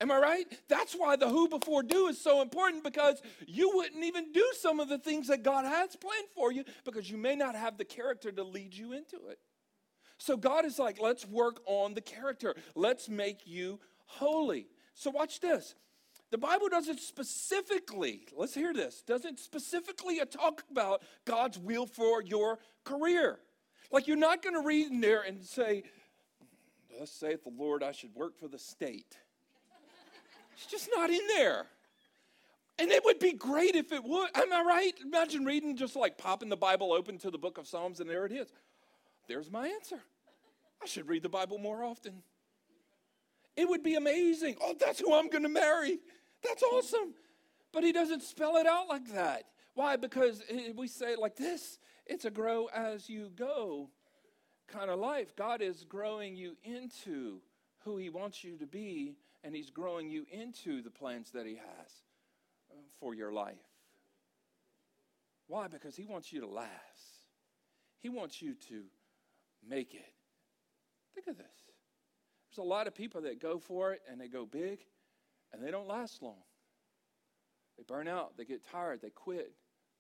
Am 0.02 0.12
I 0.12 0.18
right? 0.18 0.46
That's 0.68 0.94
why 0.94 1.16
the 1.16 1.30
who 1.30 1.48
before 1.48 1.82
do 1.82 2.08
is 2.08 2.20
so 2.20 2.42
important 2.42 2.84
because 2.84 3.22
you 3.48 3.72
wouldn't 3.75 4.04
even 4.04 4.34
do 4.34 4.46
some 4.60 4.80
of 4.80 4.90
the 4.90 4.98
things 4.98 5.28
that 5.28 5.42
God 5.42 5.66
has 5.66 5.96
planned 5.96 6.28
for 6.36 6.52
you 6.52 6.66
because 6.84 7.10
you 7.10 7.18
may 7.18 7.36
not 7.36 7.56
have 7.56 7.78
the 7.78 7.86
character 7.86 8.32
to 8.32 8.44
lead 8.44 8.74
you 8.74 8.92
into 8.92 9.28
it. 9.30 9.40
So 10.18 10.36
God 10.36 10.66
is 10.66 10.80
like, 10.80 11.00
let's 11.00 11.25
work 11.25 11.62
on 11.66 11.94
the 11.94 12.02
character. 12.02 12.56
Let's 12.75 13.08
make 13.08 13.48
you 13.48 13.80
holy. 14.06 14.68
So 14.94 15.12
watch 15.12 15.40
this. 15.40 15.75
The 16.32 16.38
Bible 16.38 16.68
doesn't 16.70 17.00
specifically, 17.00 18.28
let's 18.36 18.54
hear 18.54 18.74
this, 18.74 19.02
doesn't 19.02 19.40
specifically 19.40 20.20
talk 20.25 20.64
about 20.70 21.04
God's 21.24 21.58
will 21.58 21.86
for 21.86 22.22
your 22.22 22.60
career. 22.84 23.40
Like 23.92 24.08
you're 24.08 24.18
not 24.18 24.42
going 24.42 24.55
to 24.55 24.66
read 24.66 24.92
in 24.92 25.00
there 25.00 25.22
and 25.22 25.42
say, 25.44 25.84
Thus 26.98 27.12
saith 27.12 27.44
the 27.44 27.51
Lord, 27.55 27.84
I 27.84 27.92
should 27.92 28.16
work 28.16 28.38
for 28.38 28.48
the 28.48 28.60
state. 28.60 29.18
It's 30.55 30.65
just 30.65 30.89
not 30.96 31.09
in 31.09 31.22
there. 31.27 31.65
And 32.77 32.91
it 32.91 33.05
would 33.05 33.20
be 33.20 33.33
great 33.33 33.75
if 33.75 33.91
it 33.91 34.03
would. 34.03 34.29
Am 34.35 34.51
I 34.51 34.61
right? 34.61 34.94
Imagine 35.03 35.46
reading, 35.46 35.77
just 35.77 35.96
like 35.96 36.18
popping 36.18 36.50
the 36.50 36.57
Bible 36.57 36.91
open 36.91 37.18
to 37.20 37.31
the 37.31 37.37
book 37.37 37.57
of 37.57 37.68
Psalms, 37.68 38.00
and 38.00 38.09
there 38.09 38.25
it 38.25 38.31
is. 38.31 38.51
There's 39.27 39.50
my 39.50 39.68
answer. 39.68 40.00
I 40.83 40.85
should 40.85 41.07
read 41.07 41.24
the 41.24 41.29
Bible 41.29 41.57
more 41.57 41.83
often. 41.83 42.22
It 43.55 43.70
would 43.70 43.83
be 43.83 43.96
amazing. 43.96 44.57
Oh, 44.61 44.75
that's 44.77 45.00
who 45.00 45.13
I'm 45.13 45.29
going 45.29 45.44
to 45.44 45.50
marry. 45.50 46.00
That's 46.44 46.63
awesome. 46.63 47.13
But 47.72 47.83
he 47.83 47.94
doesn't 47.94 48.24
spell 48.24 48.57
it 48.57 48.68
out 48.68 48.89
like 48.89 49.13
that. 49.13 49.44
Why? 49.74 49.96
Because 49.96 50.41
eh, 50.50 50.72
we 50.75 50.87
say 50.87 51.13
it 51.13 51.20
like 51.20 51.35
this 51.35 51.79
it's 52.05 52.25
a 52.25 52.31
grow 52.31 52.68
as 52.74 53.09
you 53.09 53.31
go 53.35 53.89
kind 54.68 54.89
of 54.89 55.00
life. 55.00 55.35
God 55.35 55.61
is 55.61 55.83
growing 55.83 56.35
you 56.35 56.55
into 56.63 57.41
who 57.83 57.98
he 57.98 58.09
wants 58.09 58.44
you 58.44 58.57
to 58.57 58.68
be 58.68 59.15
and 59.46 59.55
He's 59.55 59.70
growing 59.70 60.10
you 60.10 60.25
into 60.31 60.81
the 60.81 60.90
plans 60.90 61.31
that 61.31 61.46
He 61.46 61.55
has 61.55 61.92
uh, 62.72 62.75
for 63.00 63.14
your 63.14 63.31
life. 63.31 63.55
Why? 65.48 65.68
Because 65.68 65.96
He 65.96 66.05
wants 66.05 66.34
you 66.34 66.42
to 66.42 66.48
last, 66.48 66.70
He 68.01 68.10
wants 68.10 68.42
you 68.42 68.55
to 68.70 68.84
make 69.68 69.94
it. 69.94 70.14
Think 71.14 71.27
of 71.27 71.38
this. 71.38 71.46
There's 72.50 72.66
a 72.66 72.68
lot 72.68 72.88
of 72.88 72.96
people 72.96 73.22
that 73.22 73.40
go 73.40 73.60
for 73.60 73.94
it 73.94 74.01
and 74.10 74.20
they 74.20 74.27
go 74.27 74.46
big 74.46 74.79
and 75.53 75.64
they 75.64 75.72
don't 75.72 75.88
last 75.88 76.22
long. 76.22 76.44
They 77.77 77.84
burn 77.84 78.08
out, 78.08 78.38
they 78.38 78.46
get 78.46 78.70
tired, 78.70 79.01
they 79.01 79.10
quit, 79.10 79.51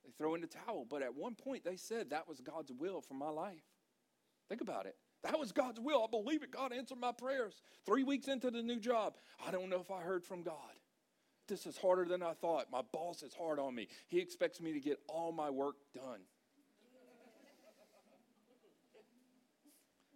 they 0.03 0.11
throw 0.17 0.35
in 0.35 0.41
the 0.41 0.47
towel. 0.47 0.85
But 0.89 1.01
at 1.01 1.15
one 1.15 1.35
point, 1.35 1.63
they 1.63 1.75
said 1.75 2.09
that 2.09 2.27
was 2.27 2.39
God's 2.39 2.71
will 2.71 3.01
for 3.01 3.13
my 3.15 3.29
life. 3.29 3.63
Think 4.47 4.61
about 4.61 4.85
it. 4.85 4.95
That 5.25 5.39
was 5.39 5.51
God's 5.51 5.79
will. 5.79 6.03
I 6.03 6.07
believe 6.07 6.43
it. 6.43 6.51
God 6.51 6.71
answered 6.71 6.99
my 6.99 7.11
prayers. 7.11 7.63
Three 7.83 8.03
weeks 8.03 8.27
into 8.27 8.51
the 8.51 8.61
new 8.61 8.79
job, 8.79 9.15
I 9.45 9.49
don't 9.49 9.69
know 9.69 9.79
if 9.79 9.89
I 9.89 10.01
heard 10.01 10.23
from 10.23 10.43
God. 10.43 10.55
This 11.47 11.65
is 11.65 11.77
harder 11.77 12.05
than 12.05 12.21
I 12.21 12.33
thought. 12.33 12.67
My 12.71 12.81
boss 12.91 13.23
is 13.23 13.33
hard 13.33 13.57
on 13.57 13.73
me. 13.73 13.87
He 14.07 14.19
expects 14.19 14.61
me 14.61 14.73
to 14.73 14.79
get 14.79 14.99
all 15.09 15.31
my 15.31 15.49
work 15.49 15.77
done. 15.95 16.21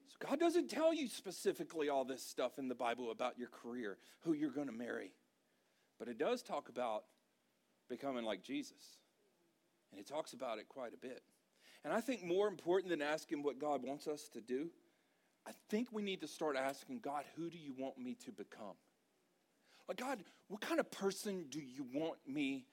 So 0.09 0.27
God 0.27 0.39
doesn't 0.39 0.69
tell 0.69 0.93
you 0.93 1.07
specifically 1.07 1.89
all 1.89 2.05
this 2.05 2.23
stuff 2.23 2.59
in 2.59 2.67
the 2.67 2.75
Bible 2.75 3.09
about 3.09 3.39
your 3.39 3.49
career, 3.49 3.97
who 4.21 4.33
you're 4.33 4.51
going 4.51 4.67
to 4.67 4.73
marry. 4.73 5.13
But 5.97 6.07
it 6.07 6.19
does 6.19 6.43
talk 6.43 6.69
about 6.69 7.05
becoming 7.89 8.25
like 8.25 8.43
Jesus. 8.43 8.99
And 9.91 9.97
he 9.97 10.03
talks 10.03 10.33
about 10.33 10.59
it 10.59 10.69
quite 10.69 10.93
a 10.93 10.97
bit. 10.97 11.23
And 11.83 11.91
I 11.91 11.99
think 11.99 12.23
more 12.23 12.47
important 12.47 12.91
than 12.91 13.01
asking 13.01 13.41
what 13.41 13.57
God 13.57 13.81
wants 13.83 14.07
us 14.07 14.29
to 14.33 14.41
do 14.41 14.69
I 15.47 15.51
think 15.69 15.89
we 15.91 16.01
need 16.01 16.21
to 16.21 16.27
start 16.27 16.55
asking 16.55 16.99
God, 16.99 17.23
who 17.35 17.49
do 17.49 17.57
you 17.57 17.73
want 17.77 17.97
me 17.97 18.15
to 18.25 18.31
become? 18.31 18.75
Like, 19.87 19.97
God, 19.97 20.19
what 20.47 20.61
kind 20.61 20.79
of 20.79 20.91
person 20.91 21.45
do 21.49 21.59
you 21.59 21.85
want 21.93 22.17
me 22.27 22.65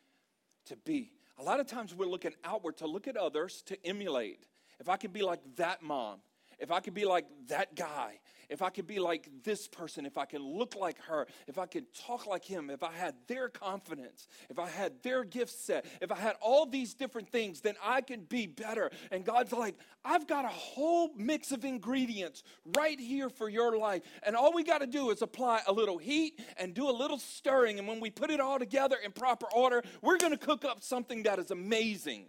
to 0.67 0.77
be? 0.77 1.13
A 1.39 1.43
lot 1.43 1.61
of 1.61 1.67
times 1.67 1.95
we're 1.95 2.07
looking 2.07 2.35
outward 2.45 2.79
to 2.79 2.87
look 2.87 3.09
at 3.09 3.17
others 3.17 3.63
to 3.67 3.87
emulate. 3.87 4.47
If 4.81 4.89
I 4.89 4.97
could 4.97 5.13
be 5.13 5.23
like 5.23 5.41
that 5.57 5.83
mom, 5.83 6.21
if 6.59 6.71
I 6.71 6.81
could 6.81 6.95
be 6.95 7.05
like 7.05 7.27
that 7.49 7.75
guy, 7.75 8.19
if 8.49 8.63
I 8.63 8.71
could 8.71 8.87
be 8.87 8.99
like 8.99 9.29
this 9.43 9.67
person, 9.69 10.07
if 10.07 10.17
I 10.17 10.25
could 10.25 10.41
look 10.41 10.77
like 10.77 10.99
her, 11.03 11.27
if 11.47 11.59
I 11.59 11.67
could 11.67 11.93
talk 11.95 12.27
like 12.27 12.45
him, 12.45 12.71
if 12.71 12.83
I 12.83 12.93
had 12.93 13.15
their 13.27 13.49
confidence, 13.49 14.29
if 14.49 14.59
I 14.59 14.69
had 14.69 15.03
their 15.03 15.25
gift 15.25 15.53
set, 15.53 15.87
if 16.01 16.13
I 16.13 16.17
had 16.17 16.37
all 16.41 16.67
these 16.67 16.95
different 16.95 17.31
things, 17.31 17.61
then 17.61 17.75
I 17.83 18.01
could 18.01 18.29
be 18.29 18.47
better. 18.47 18.91
And 19.11 19.25
God's 19.25 19.53
like, 19.53 19.77
I've 20.05 20.27
got 20.27 20.45
a 20.45 20.49
whole 20.49 21.11
mix 21.17 21.53
of 21.53 21.65
ingredients 21.65 22.43
right 22.77 22.99
here 22.99 23.29
for 23.29 23.49
your 23.49 23.77
life. 23.77 24.03
And 24.23 24.37
all 24.37 24.53
we 24.53 24.63
got 24.63 24.79
to 24.79 24.87
do 24.87 25.11
is 25.11 25.23
apply 25.23 25.63
a 25.67 25.73
little 25.73 25.99
heat 25.99 26.41
and 26.57 26.75
do 26.75 26.89
a 26.89 26.93
little 26.93 27.19
stirring. 27.19 27.79
And 27.79 27.89
when 27.89 28.01
we 28.01 28.11
put 28.11 28.31
it 28.31 28.41
all 28.41 28.59
together 28.59 28.97
in 29.05 29.13
proper 29.13 29.47
order, 29.53 29.83
we're 30.03 30.19
going 30.19 30.33
to 30.33 30.39
cook 30.39 30.65
up 30.65 30.83
something 30.83 31.25
that 31.25 31.39
is 31.39 31.51
amazing. 31.51 32.27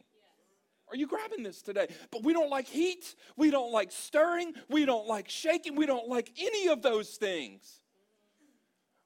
Are 0.89 0.95
you 0.95 1.07
grabbing 1.07 1.43
this 1.43 1.61
today? 1.61 1.87
But 2.11 2.23
we 2.23 2.33
don't 2.33 2.49
like 2.49 2.67
heat. 2.67 3.15
We 3.35 3.51
don't 3.51 3.71
like 3.71 3.91
stirring. 3.91 4.53
We 4.69 4.85
don't 4.85 5.07
like 5.07 5.29
shaking. 5.29 5.75
We 5.75 5.85
don't 5.85 6.07
like 6.07 6.31
any 6.39 6.67
of 6.69 6.81
those 6.81 7.09
things. 7.11 7.81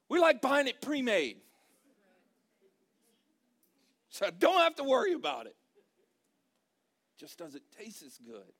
We 0.08 0.20
like 0.20 0.40
buying 0.40 0.68
it 0.68 0.80
pre 0.80 1.02
made. 1.02 1.38
So 4.10 4.26
I 4.26 4.30
don't 4.30 4.58
have 4.58 4.76
to 4.76 4.84
worry 4.84 5.14
about 5.14 5.46
it. 5.46 5.56
Just 7.18 7.38
doesn't 7.38 7.62
taste 7.78 8.02
as 8.02 8.18
good 8.18 8.52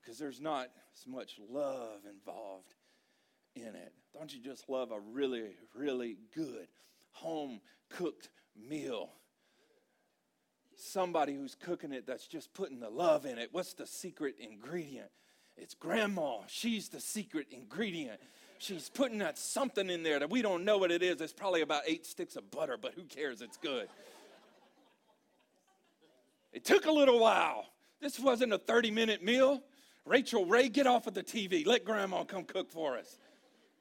because 0.00 0.18
there's 0.18 0.40
not 0.40 0.68
as 0.94 1.06
much 1.06 1.40
love 1.50 2.00
involved 2.08 2.74
in 3.56 3.74
it. 3.74 3.92
Don't 4.12 4.32
you 4.32 4.40
just 4.40 4.68
love 4.68 4.92
a 4.92 5.00
really, 5.00 5.56
really 5.74 6.18
good 6.34 6.68
home 7.10 7.60
cooked 7.88 8.28
meal? 8.56 9.10
Somebody 10.84 11.34
who's 11.34 11.54
cooking 11.54 11.92
it 11.92 12.06
that's 12.06 12.26
just 12.26 12.52
putting 12.52 12.78
the 12.78 12.90
love 12.90 13.24
in 13.24 13.38
it. 13.38 13.48
What's 13.52 13.72
the 13.72 13.86
secret 13.86 14.36
ingredient? 14.38 15.08
It's 15.56 15.72
grandma. 15.72 16.38
She's 16.46 16.90
the 16.90 17.00
secret 17.00 17.46
ingredient. 17.50 18.20
She's 18.58 18.90
putting 18.90 19.18
that 19.18 19.38
something 19.38 19.88
in 19.88 20.02
there 20.02 20.18
that 20.18 20.28
we 20.28 20.42
don't 20.42 20.64
know 20.64 20.76
what 20.76 20.90
it 20.90 21.02
is. 21.02 21.20
It's 21.22 21.32
probably 21.32 21.62
about 21.62 21.84
eight 21.86 22.04
sticks 22.04 22.36
of 22.36 22.50
butter, 22.50 22.76
but 22.80 22.92
who 22.94 23.04
cares? 23.04 23.40
It's 23.40 23.56
good. 23.56 23.88
It 26.52 26.64
took 26.64 26.84
a 26.84 26.92
little 26.92 27.18
while. 27.18 27.66
This 28.00 28.20
wasn't 28.20 28.52
a 28.52 28.58
30 28.58 28.90
minute 28.90 29.22
meal. 29.22 29.62
Rachael 30.04 30.44
Ray, 30.44 30.68
get 30.68 30.86
off 30.86 31.06
of 31.06 31.14
the 31.14 31.22
TV. 31.22 31.66
Let 31.66 31.86
grandma 31.86 32.24
come 32.24 32.44
cook 32.44 32.70
for 32.70 32.98
us. 32.98 33.18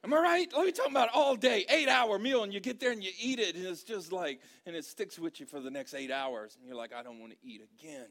Am 0.03 0.13
I 0.13 0.17
right? 0.17 0.53
Let 0.55 0.65
me 0.65 0.71
talk 0.73 0.89
about 0.89 1.09
all 1.13 1.35
day, 1.35 1.65
eight 1.69 1.87
hour 1.87 2.19
meal, 2.19 2.43
and 2.43 2.53
you 2.53 2.59
get 2.59 2.79
there 2.79 2.91
and 2.91 3.01
you 3.01 3.11
eat 3.21 3.39
it, 3.39 3.55
and 3.55 3.65
it's 3.65 3.83
just 3.83 4.11
like, 4.11 4.41
and 4.65 4.75
it 4.75 4.83
sticks 4.83 5.17
with 5.17 5.39
you 5.39 5.45
for 5.45 5.61
the 5.61 5.71
next 5.71 5.93
eight 5.93 6.11
hours. 6.11 6.57
And 6.57 6.67
you're 6.67 6.75
like, 6.75 6.91
I 6.93 7.03
don't 7.03 7.19
want 7.19 7.31
to 7.31 7.37
eat 7.41 7.61
again 7.79 8.07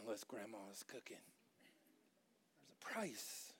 unless 0.00 0.24
grandma 0.24 0.58
is 0.72 0.82
cooking. 0.84 1.18
There's 2.62 2.72
a 2.72 2.94
price. 2.94 3.52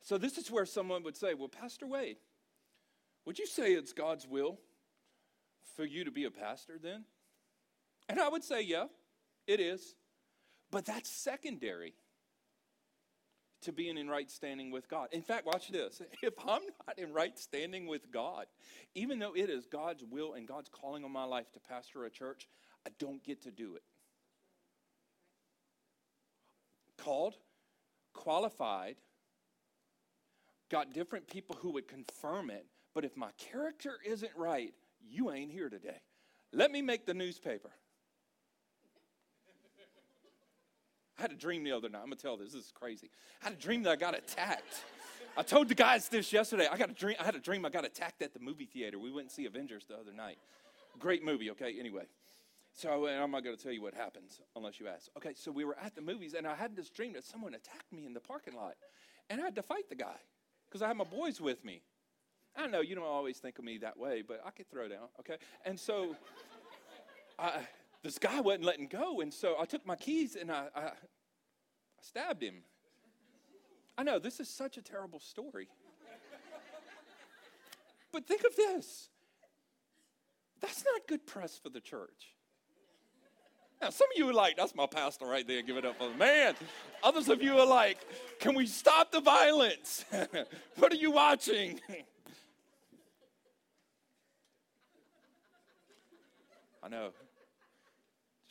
So, 0.00 0.16
this 0.16 0.38
is 0.38 0.50
where 0.50 0.64
someone 0.64 1.02
would 1.02 1.16
say, 1.16 1.34
Well, 1.34 1.48
Pastor 1.48 1.86
Wade, 1.86 2.16
would 3.26 3.38
you 3.38 3.46
say 3.46 3.72
it's 3.72 3.92
God's 3.92 4.26
will 4.26 4.58
for 5.76 5.84
you 5.84 6.04
to 6.04 6.10
be 6.10 6.24
a 6.24 6.30
pastor 6.30 6.78
then? 6.82 7.04
And 8.08 8.18
I 8.18 8.30
would 8.30 8.44
say, 8.44 8.62
Yeah, 8.62 8.86
it 9.46 9.60
is. 9.60 9.94
But 10.70 10.86
that's 10.86 11.10
secondary 11.10 11.94
to 13.62 13.72
being 13.72 13.98
in 13.98 14.08
right 14.08 14.30
standing 14.30 14.70
with 14.70 14.88
God. 14.88 15.08
In 15.12 15.22
fact, 15.22 15.46
watch 15.46 15.68
this. 15.68 16.00
If 16.22 16.34
I'm 16.40 16.62
not 16.86 16.98
in 16.98 17.12
right 17.12 17.38
standing 17.38 17.86
with 17.86 18.10
God, 18.10 18.46
even 18.94 19.18
though 19.18 19.34
it 19.34 19.50
is 19.50 19.66
God's 19.66 20.04
will 20.04 20.34
and 20.34 20.46
God's 20.46 20.68
calling 20.68 21.04
on 21.04 21.12
my 21.12 21.24
life 21.24 21.50
to 21.52 21.60
pastor 21.60 22.04
a 22.04 22.10
church, 22.10 22.48
I 22.86 22.90
don't 22.98 23.22
get 23.24 23.42
to 23.42 23.50
do 23.50 23.74
it. 23.74 23.82
Called, 26.96 27.34
qualified, 28.12 28.96
got 30.70 30.92
different 30.92 31.28
people 31.28 31.56
who 31.60 31.70
would 31.70 31.88
confirm 31.88 32.50
it, 32.50 32.66
but 32.94 33.04
if 33.04 33.16
my 33.16 33.30
character 33.38 33.92
isn't 34.04 34.32
right, 34.36 34.72
you 35.08 35.30
ain't 35.30 35.50
here 35.50 35.68
today. 35.68 36.00
Let 36.52 36.70
me 36.70 36.82
make 36.82 37.06
the 37.06 37.14
newspaper. 37.14 37.70
I 41.18 41.22
had 41.22 41.32
a 41.32 41.36
dream 41.36 41.64
the 41.64 41.72
other 41.72 41.88
night. 41.88 41.98
I'm 41.98 42.06
gonna 42.06 42.16
tell 42.16 42.36
this. 42.36 42.52
This 42.52 42.66
is 42.66 42.72
crazy. 42.72 43.10
I 43.42 43.48
had 43.48 43.54
a 43.54 43.60
dream 43.60 43.82
that 43.82 43.90
I 43.90 43.96
got 43.96 44.16
attacked. 44.16 44.84
I 45.36 45.42
told 45.42 45.68
the 45.68 45.74
guys 45.74 46.08
this 46.08 46.32
yesterday. 46.32 46.68
I 46.70 46.76
got 46.76 46.90
a 46.90 46.94
dream. 46.94 47.16
I 47.18 47.24
had 47.24 47.34
a 47.34 47.40
dream 47.40 47.64
I 47.64 47.70
got 47.70 47.84
attacked 47.84 48.22
at 48.22 48.34
the 48.34 48.40
movie 48.40 48.66
theater. 48.66 48.98
We 48.98 49.10
went 49.10 49.26
and 49.26 49.30
see 49.30 49.44
Avengers 49.46 49.84
the 49.88 49.94
other 49.96 50.12
night. 50.12 50.38
Great 50.98 51.24
movie. 51.24 51.50
Okay. 51.50 51.76
Anyway, 51.78 52.04
so 52.72 53.06
I'm 53.06 53.30
not 53.30 53.42
to 53.42 53.56
tell 53.56 53.72
you 53.72 53.82
what 53.82 53.94
happens 53.94 54.40
unless 54.54 54.78
you 54.78 54.86
ask. 54.86 55.10
Okay. 55.16 55.34
So 55.34 55.50
we 55.50 55.64
were 55.64 55.76
at 55.82 55.96
the 55.96 56.02
movies, 56.02 56.34
and 56.34 56.46
I 56.46 56.54
had 56.54 56.76
this 56.76 56.88
dream 56.88 57.14
that 57.14 57.24
someone 57.24 57.54
attacked 57.54 57.92
me 57.92 58.06
in 58.06 58.14
the 58.14 58.20
parking 58.20 58.54
lot, 58.54 58.74
and 59.28 59.40
I 59.40 59.44
had 59.44 59.56
to 59.56 59.62
fight 59.62 59.88
the 59.88 59.96
guy 59.96 60.16
because 60.68 60.82
I 60.82 60.88
had 60.88 60.96
my 60.96 61.04
boys 61.04 61.40
with 61.40 61.64
me. 61.64 61.82
I 62.56 62.66
know 62.68 62.80
you 62.80 62.94
don't 62.94 63.04
always 63.04 63.38
think 63.38 63.58
of 63.58 63.64
me 63.64 63.78
that 63.78 63.96
way, 63.96 64.22
but 64.26 64.40
I 64.44 64.50
could 64.50 64.70
throw 64.70 64.88
down. 64.88 65.08
Okay. 65.20 65.36
And 65.64 65.78
so. 65.78 66.16
I, 67.40 67.60
this 68.08 68.18
guy 68.18 68.40
wasn't 68.40 68.64
letting 68.64 68.86
go. 68.86 69.20
And 69.20 69.34
so 69.34 69.56
I 69.60 69.66
took 69.66 69.84
my 69.86 69.94
keys 69.94 70.34
and 70.34 70.50
I, 70.50 70.68
I, 70.74 70.80
I 70.80 70.92
stabbed 72.00 72.42
him. 72.42 72.62
I 73.98 74.02
know, 74.02 74.18
this 74.18 74.40
is 74.40 74.48
such 74.48 74.78
a 74.78 74.82
terrible 74.82 75.20
story. 75.20 75.68
but 78.10 78.26
think 78.26 78.44
of 78.44 78.56
this 78.56 79.10
that's 80.62 80.82
not 80.84 81.06
good 81.06 81.26
press 81.26 81.58
for 81.58 81.68
the 81.68 81.80
church. 81.80 82.32
Now, 83.82 83.90
some 83.90 84.08
of 84.10 84.18
you 84.18 84.26
are 84.30 84.32
like, 84.32 84.56
that's 84.56 84.74
my 84.74 84.86
pastor 84.86 85.26
right 85.26 85.46
there, 85.46 85.60
give 85.60 85.76
it 85.76 85.84
up 85.84 85.98
for 85.98 86.08
the 86.08 86.16
man. 86.16 86.54
Others 87.02 87.28
of 87.28 87.42
you 87.42 87.58
are 87.58 87.66
like, 87.66 87.98
can 88.40 88.54
we 88.54 88.66
stop 88.66 89.12
the 89.12 89.20
violence? 89.20 90.06
what 90.78 90.90
are 90.92 90.96
you 90.96 91.10
watching? 91.10 91.78
I 96.82 96.88
know, 96.88 97.10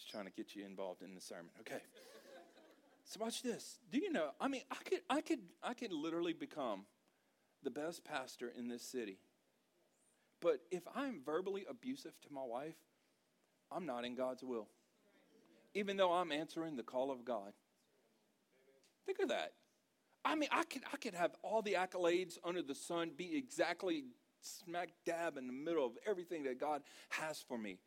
trying 0.10 0.26
to 0.26 0.32
get 0.32 0.56
you 0.56 0.66
involved 0.66 1.02
in 1.02 1.14
the 1.14 1.22
sermon. 1.22 1.50
Okay. 1.62 1.82
So 3.06 3.20
watch 3.22 3.42
this. 3.42 3.80
Do 3.92 4.00
you 4.00 4.12
know? 4.12 4.32
I 4.40 4.48
mean, 4.48 4.64
I 4.70 4.76
could, 4.84 5.02
I 5.10 5.22
could, 5.22 5.40
I 5.64 5.74
could 5.74 5.94
literally 5.94 6.34
become 6.34 6.86
the 7.64 7.72
best 7.72 8.04
pastor 8.04 8.52
in 8.58 8.68
this 8.68 8.82
city. 8.82 9.20
But 10.42 10.60
if 10.72 10.84
I'm 10.96 11.22
verbally 11.26 11.66
abusive 11.70 12.20
to 12.22 12.34
my 12.34 12.44
wife, 12.44 12.76
I'm 13.72 13.86
not 13.86 14.06
in 14.06 14.16
God's 14.16 14.44
will. 14.44 14.68
Even 15.74 15.98
though 15.98 16.14
I'm 16.14 16.32
answering 16.32 16.76
the 16.76 16.84
call 16.84 17.12
of 17.12 17.26
God. 17.26 17.54
Think 19.06 19.20
of 19.20 19.30
that. 19.30 19.54
I 20.26 20.36
mean, 20.36 20.50
I 20.52 20.64
could, 20.64 20.84
I 20.94 20.98
could 20.98 21.14
have 21.14 21.32
all 21.42 21.62
the 21.62 21.74
accolades 21.74 22.38
under 22.44 22.62
the 22.62 22.76
sun, 22.76 23.12
be 23.16 23.38
exactly 23.38 24.04
smack 24.42 24.90
dab 25.06 25.38
in 25.38 25.48
the 25.48 25.54
middle 25.54 25.86
of 25.86 25.94
everything 26.06 26.44
that 26.44 26.60
God 26.60 26.82
has 27.10 27.42
for 27.48 27.58
me. 27.58 27.80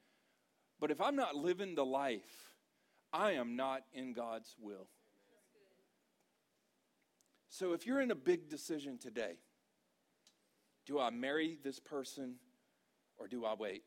But 0.80 0.90
if 0.90 1.00
I'm 1.00 1.14
not 1.14 1.36
living 1.36 1.74
the 1.74 1.84
life, 1.84 2.54
I 3.12 3.32
am 3.32 3.54
not 3.54 3.82
in 3.92 4.14
God's 4.14 4.56
will. 4.58 4.88
So 7.50 7.74
if 7.74 7.86
you're 7.86 8.00
in 8.00 8.10
a 8.10 8.16
big 8.16 8.48
decision 8.48 8.96
today, 8.96 9.34
do 10.86 10.98
I 10.98 11.10
marry 11.10 11.58
this 11.62 11.78
person 11.78 12.36
or 13.18 13.28
do 13.28 13.44
I 13.44 13.54
wait? 13.54 13.82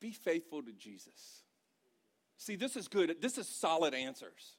Be 0.00 0.12
faithful 0.12 0.62
to 0.62 0.72
Jesus. 0.72 1.42
See, 2.38 2.56
this 2.56 2.76
is 2.76 2.88
good. 2.88 3.16
This 3.20 3.36
is 3.36 3.46
solid 3.46 3.94
answers. 3.94 4.56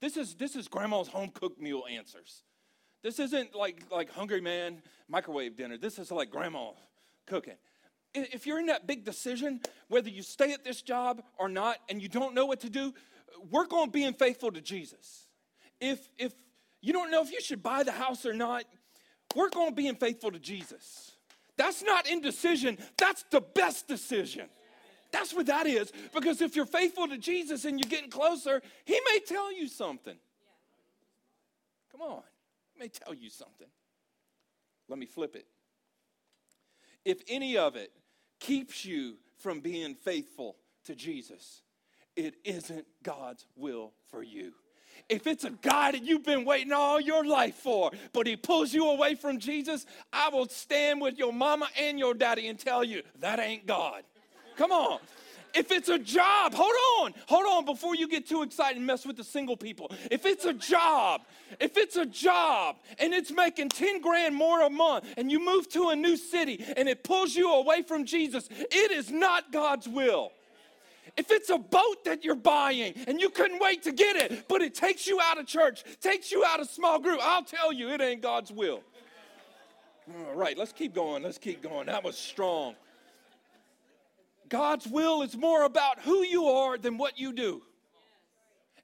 This 0.00 0.16
is 0.16 0.34
this 0.34 0.54
is 0.54 0.68
grandma's 0.68 1.08
home 1.08 1.30
cooked 1.30 1.60
meal 1.60 1.84
answers. 1.90 2.42
This 3.02 3.18
isn't 3.18 3.54
like 3.54 3.82
like 3.90 4.10
hungry 4.10 4.40
man 4.40 4.82
microwave 5.08 5.56
dinner. 5.56 5.78
This 5.78 5.98
is 5.98 6.10
like 6.10 6.30
grandma 6.30 6.72
cooking 7.26 7.56
if 8.24 8.46
you're 8.46 8.58
in 8.58 8.66
that 8.66 8.86
big 8.86 9.04
decision, 9.04 9.60
whether 9.88 10.08
you 10.08 10.22
stay 10.22 10.52
at 10.52 10.64
this 10.64 10.82
job 10.82 11.22
or 11.38 11.48
not, 11.48 11.78
and 11.88 12.00
you 12.00 12.08
don't 12.08 12.34
know 12.34 12.46
what 12.46 12.60
to 12.60 12.70
do, 12.70 12.94
work 13.50 13.72
on 13.72 13.90
being 13.90 14.14
faithful 14.14 14.50
to 14.52 14.60
Jesus. 14.60 15.26
If, 15.80 16.08
if 16.18 16.32
you 16.80 16.92
don't 16.92 17.10
know 17.10 17.22
if 17.22 17.30
you 17.30 17.40
should 17.40 17.62
buy 17.62 17.82
the 17.82 17.92
house 17.92 18.24
or 18.24 18.32
not, 18.32 18.64
work 19.34 19.56
on 19.56 19.74
being 19.74 19.96
faithful 19.96 20.30
to 20.30 20.38
Jesus. 20.38 21.12
That's 21.56 21.82
not 21.82 22.08
indecision, 22.08 22.78
that's 22.96 23.24
the 23.30 23.40
best 23.40 23.88
decision. 23.88 24.46
That's 25.12 25.32
what 25.32 25.46
that 25.46 25.66
is. 25.66 25.92
Because 26.12 26.42
if 26.42 26.56
you're 26.56 26.66
faithful 26.66 27.08
to 27.08 27.16
Jesus 27.16 27.64
and 27.64 27.78
you're 27.78 27.88
getting 27.88 28.10
closer, 28.10 28.60
He 28.84 29.00
may 29.12 29.20
tell 29.20 29.52
you 29.52 29.68
something. 29.68 30.16
Come 31.92 32.02
on, 32.02 32.22
He 32.74 32.80
may 32.80 32.88
tell 32.88 33.14
you 33.14 33.30
something. 33.30 33.68
Let 34.88 34.98
me 34.98 35.06
flip 35.06 35.36
it. 35.36 35.46
If 37.04 37.22
any 37.28 37.56
of 37.56 37.76
it 37.76 37.92
keeps 38.40 38.84
you 38.84 39.16
from 39.38 39.60
being 39.60 39.94
faithful 39.94 40.56
to 40.84 40.94
Jesus, 40.94 41.62
it 42.14 42.34
isn't 42.44 42.86
God's 43.02 43.46
will 43.56 43.92
for 44.10 44.22
you. 44.22 44.52
If 45.08 45.26
it's 45.26 45.44
a 45.44 45.50
guy 45.50 45.92
that 45.92 46.02
you've 46.02 46.24
been 46.24 46.44
waiting 46.44 46.72
all 46.72 47.00
your 47.00 47.24
life 47.24 47.54
for, 47.56 47.90
but 48.12 48.26
he 48.26 48.36
pulls 48.36 48.72
you 48.72 48.88
away 48.88 49.14
from 49.14 49.38
Jesus, 49.38 49.86
I 50.12 50.30
will 50.30 50.48
stand 50.48 51.00
with 51.00 51.18
your 51.18 51.32
mama 51.32 51.68
and 51.78 51.98
your 51.98 52.14
daddy 52.14 52.48
and 52.48 52.58
tell 52.58 52.82
you 52.82 53.02
that 53.20 53.38
ain't 53.38 53.66
God. 53.66 54.02
Come 54.56 54.72
on. 54.72 54.98
If 55.56 55.72
it's 55.72 55.88
a 55.88 55.98
job, 55.98 56.52
hold 56.54 56.74
on, 57.00 57.14
hold 57.26 57.46
on 57.46 57.64
before 57.64 57.94
you 57.94 58.06
get 58.08 58.28
too 58.28 58.42
excited 58.42 58.76
and 58.76 58.86
mess 58.86 59.06
with 59.06 59.16
the 59.16 59.24
single 59.24 59.56
people. 59.56 59.90
If 60.10 60.26
it's 60.26 60.44
a 60.44 60.52
job, 60.52 61.22
if 61.58 61.78
it's 61.78 61.96
a 61.96 62.04
job 62.04 62.76
and 62.98 63.14
it's 63.14 63.32
making 63.32 63.70
10 63.70 64.02
grand 64.02 64.34
more 64.34 64.62
a 64.62 64.70
month 64.70 65.06
and 65.16 65.32
you 65.32 65.44
move 65.44 65.68
to 65.70 65.88
a 65.88 65.96
new 65.96 66.16
city 66.16 66.62
and 66.76 66.88
it 66.88 67.02
pulls 67.02 67.34
you 67.34 67.52
away 67.54 67.82
from 67.82 68.04
Jesus, 68.04 68.48
it 68.50 68.90
is 68.90 69.10
not 69.10 69.50
God's 69.50 69.88
will. 69.88 70.32
If 71.16 71.30
it's 71.30 71.48
a 71.48 71.56
boat 71.56 72.04
that 72.04 72.22
you're 72.22 72.34
buying 72.34 72.92
and 73.08 73.18
you 73.18 73.30
couldn't 73.30 73.58
wait 73.58 73.82
to 73.84 73.92
get 73.92 74.16
it, 74.16 74.48
but 74.48 74.60
it 74.60 74.74
takes 74.74 75.06
you 75.06 75.18
out 75.22 75.38
of 75.38 75.46
church, 75.46 75.82
takes 76.02 76.30
you 76.30 76.44
out 76.44 76.60
of 76.60 76.68
small 76.68 76.98
group, 76.98 77.20
I'll 77.22 77.44
tell 77.44 77.72
you 77.72 77.88
it 77.88 78.02
ain't 78.02 78.20
God's 78.20 78.52
will. 78.52 78.82
All 80.28 80.34
right, 80.34 80.56
let's 80.56 80.72
keep 80.72 80.94
going. 80.94 81.22
Let's 81.22 81.38
keep 81.38 81.62
going. 81.62 81.86
That 81.86 82.04
was 82.04 82.18
strong. 82.18 82.74
God's 84.48 84.86
will 84.86 85.22
is 85.22 85.36
more 85.36 85.64
about 85.64 86.00
who 86.00 86.22
you 86.22 86.46
are 86.46 86.78
than 86.78 86.98
what 86.98 87.18
you 87.18 87.32
do. 87.32 87.62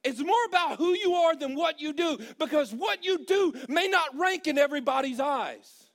It's 0.05 0.21
more 0.21 0.45
about 0.47 0.79
who 0.79 0.95
you 0.95 1.15
are 1.15 1.37
than 1.37 1.55
what 1.55 1.81
you 1.81 1.93
do 1.93 2.19
because 2.39 2.73
what 2.73 3.05
you 3.05 3.25
do 3.25 3.53
may 3.69 3.87
not 3.87 4.19
rank 4.19 4.49
in 4.49 4.59
everybody's 4.59 5.21
eyes. 5.21 5.91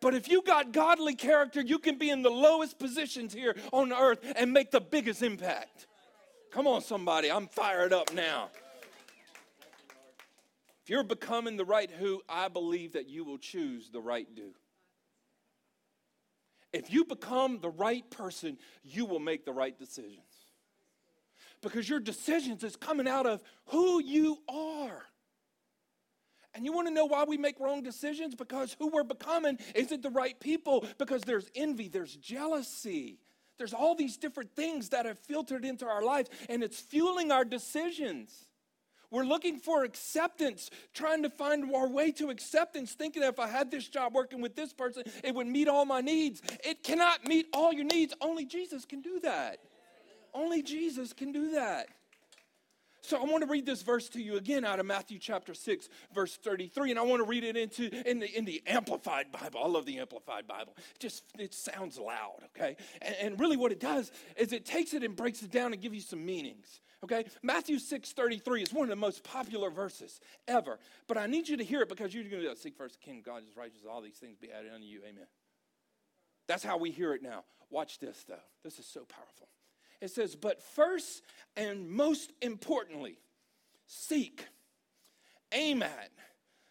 But 0.00 0.14
if 0.14 0.28
you 0.28 0.42
got 0.42 0.72
godly 0.72 1.14
character, 1.14 1.62
you 1.62 1.78
can 1.78 1.96
be 1.96 2.10
in 2.10 2.22
the 2.22 2.30
lowest 2.30 2.78
positions 2.78 3.32
here 3.32 3.56
on 3.72 3.92
earth 3.92 4.18
and 4.36 4.52
make 4.52 4.70
the 4.70 4.80
biggest 4.80 5.22
impact. 5.22 5.86
Come 6.50 6.66
on, 6.66 6.82
somebody, 6.82 7.30
I'm 7.30 7.48
fired 7.48 7.94
up 7.94 8.12
now. 8.12 8.50
If 10.82 10.90
you're 10.90 11.02
becoming 11.02 11.56
the 11.56 11.64
right 11.64 11.90
who, 11.90 12.22
I 12.28 12.48
believe 12.48 12.92
that 12.92 13.08
you 13.08 13.24
will 13.24 13.38
choose 13.38 13.90
the 13.90 14.00
right 14.00 14.28
do. 14.36 14.52
If 16.76 16.92
you 16.92 17.04
become 17.04 17.60
the 17.60 17.70
right 17.70 18.08
person, 18.10 18.58
you 18.84 19.06
will 19.06 19.18
make 19.18 19.44
the 19.44 19.52
right 19.52 19.76
decisions. 19.78 20.20
Because 21.62 21.88
your 21.88 22.00
decisions 22.00 22.62
is 22.62 22.76
coming 22.76 23.08
out 23.08 23.26
of 23.26 23.42
who 23.66 24.02
you 24.02 24.38
are. 24.48 25.02
And 26.54 26.64
you 26.64 26.72
want 26.72 26.88
to 26.88 26.94
know 26.94 27.06
why 27.06 27.24
we 27.24 27.38
make 27.38 27.58
wrong 27.60 27.82
decisions? 27.82 28.34
Because 28.34 28.76
who 28.78 28.88
we're 28.88 29.04
becoming 29.04 29.58
isn't 29.74 30.02
the 30.02 30.10
right 30.10 30.38
people, 30.38 30.86
because 30.98 31.22
there's 31.22 31.50
envy, 31.54 31.88
there's 31.88 32.14
jealousy, 32.16 33.18
there's 33.58 33.74
all 33.74 33.94
these 33.94 34.16
different 34.16 34.54
things 34.54 34.90
that 34.90 35.06
have 35.06 35.18
filtered 35.18 35.64
into 35.64 35.86
our 35.86 36.02
lives, 36.02 36.30
and 36.48 36.62
it's 36.62 36.78
fueling 36.78 37.32
our 37.32 37.44
decisions. 37.44 38.45
We're 39.16 39.24
looking 39.24 39.56
for 39.56 39.82
acceptance, 39.82 40.68
trying 40.92 41.22
to 41.22 41.30
find 41.30 41.74
our 41.74 41.88
way 41.88 42.12
to 42.12 42.28
acceptance, 42.28 42.92
thinking 42.92 43.22
that 43.22 43.32
if 43.32 43.40
I 43.40 43.48
had 43.48 43.70
this 43.70 43.88
job 43.88 44.12
working 44.12 44.42
with 44.42 44.54
this 44.54 44.74
person, 44.74 45.04
it 45.24 45.34
would 45.34 45.46
meet 45.46 45.68
all 45.68 45.86
my 45.86 46.02
needs. 46.02 46.42
It 46.62 46.82
cannot 46.82 47.26
meet 47.26 47.46
all 47.54 47.72
your 47.72 47.86
needs. 47.86 48.12
Only 48.20 48.44
Jesus 48.44 48.84
can 48.84 49.00
do 49.00 49.18
that. 49.20 49.56
Only 50.34 50.62
Jesus 50.62 51.14
can 51.14 51.32
do 51.32 51.52
that. 51.52 51.88
So 53.06 53.16
I 53.18 53.24
want 53.24 53.44
to 53.44 53.48
read 53.48 53.64
this 53.64 53.82
verse 53.82 54.08
to 54.10 54.20
you 54.20 54.36
again 54.36 54.64
out 54.64 54.80
of 54.80 54.86
Matthew 54.86 55.20
chapter 55.20 55.54
6, 55.54 55.88
verse 56.12 56.36
33, 56.38 56.90
and 56.90 56.98
I 56.98 57.02
want 57.02 57.22
to 57.22 57.28
read 57.28 57.44
it 57.44 57.56
into 57.56 57.88
in 58.08 58.18
the 58.18 58.36
in 58.36 58.44
the 58.44 58.60
amplified 58.66 59.30
Bible. 59.30 59.60
I 59.62 59.68
love 59.68 59.86
the 59.86 60.00
amplified 60.00 60.48
Bible. 60.48 60.74
It 60.76 60.98
just 60.98 61.22
it 61.38 61.54
sounds 61.54 62.00
loud, 62.00 62.40
okay? 62.56 62.76
And, 63.00 63.14
and 63.20 63.40
really 63.40 63.56
what 63.56 63.70
it 63.70 63.78
does 63.78 64.10
is 64.36 64.52
it 64.52 64.66
takes 64.66 64.92
it 64.92 65.04
and 65.04 65.14
breaks 65.14 65.42
it 65.42 65.52
down 65.52 65.72
and 65.72 65.80
gives 65.80 65.94
you 65.94 66.00
some 66.00 66.26
meanings. 66.26 66.80
Okay? 67.04 67.26
Matthew 67.44 67.78
6 67.78 68.10
33 68.10 68.62
is 68.62 68.72
one 68.72 68.84
of 68.84 68.90
the 68.90 68.96
most 68.96 69.22
popular 69.22 69.70
verses 69.70 70.20
ever. 70.48 70.80
But 71.06 71.16
I 71.16 71.26
need 71.26 71.48
you 71.48 71.56
to 71.58 71.64
hear 71.64 71.82
it 71.82 71.88
because 71.88 72.12
you're 72.12 72.24
going 72.24 72.42
to 72.42 72.56
seek 72.56 72.76
first 72.76 72.98
the 73.00 73.22
God 73.24 73.44
is 73.48 73.56
righteous, 73.56 73.82
all 73.88 74.02
these 74.02 74.16
things 74.16 74.36
be 74.36 74.50
added 74.50 74.72
unto 74.74 74.86
you. 74.86 75.00
Amen. 75.08 75.26
That's 76.48 76.64
how 76.64 76.76
we 76.76 76.90
hear 76.90 77.14
it 77.14 77.22
now. 77.22 77.44
Watch 77.70 78.00
this, 78.00 78.24
though. 78.28 78.34
This 78.64 78.80
is 78.80 78.86
so 78.86 79.04
powerful. 79.04 79.48
It 80.06 80.12
says, 80.12 80.36
But 80.36 80.62
first 80.62 81.22
and 81.56 81.90
most 81.90 82.32
importantly, 82.40 83.18
seek, 83.86 84.46
aim 85.50 85.82
at, 85.82 86.10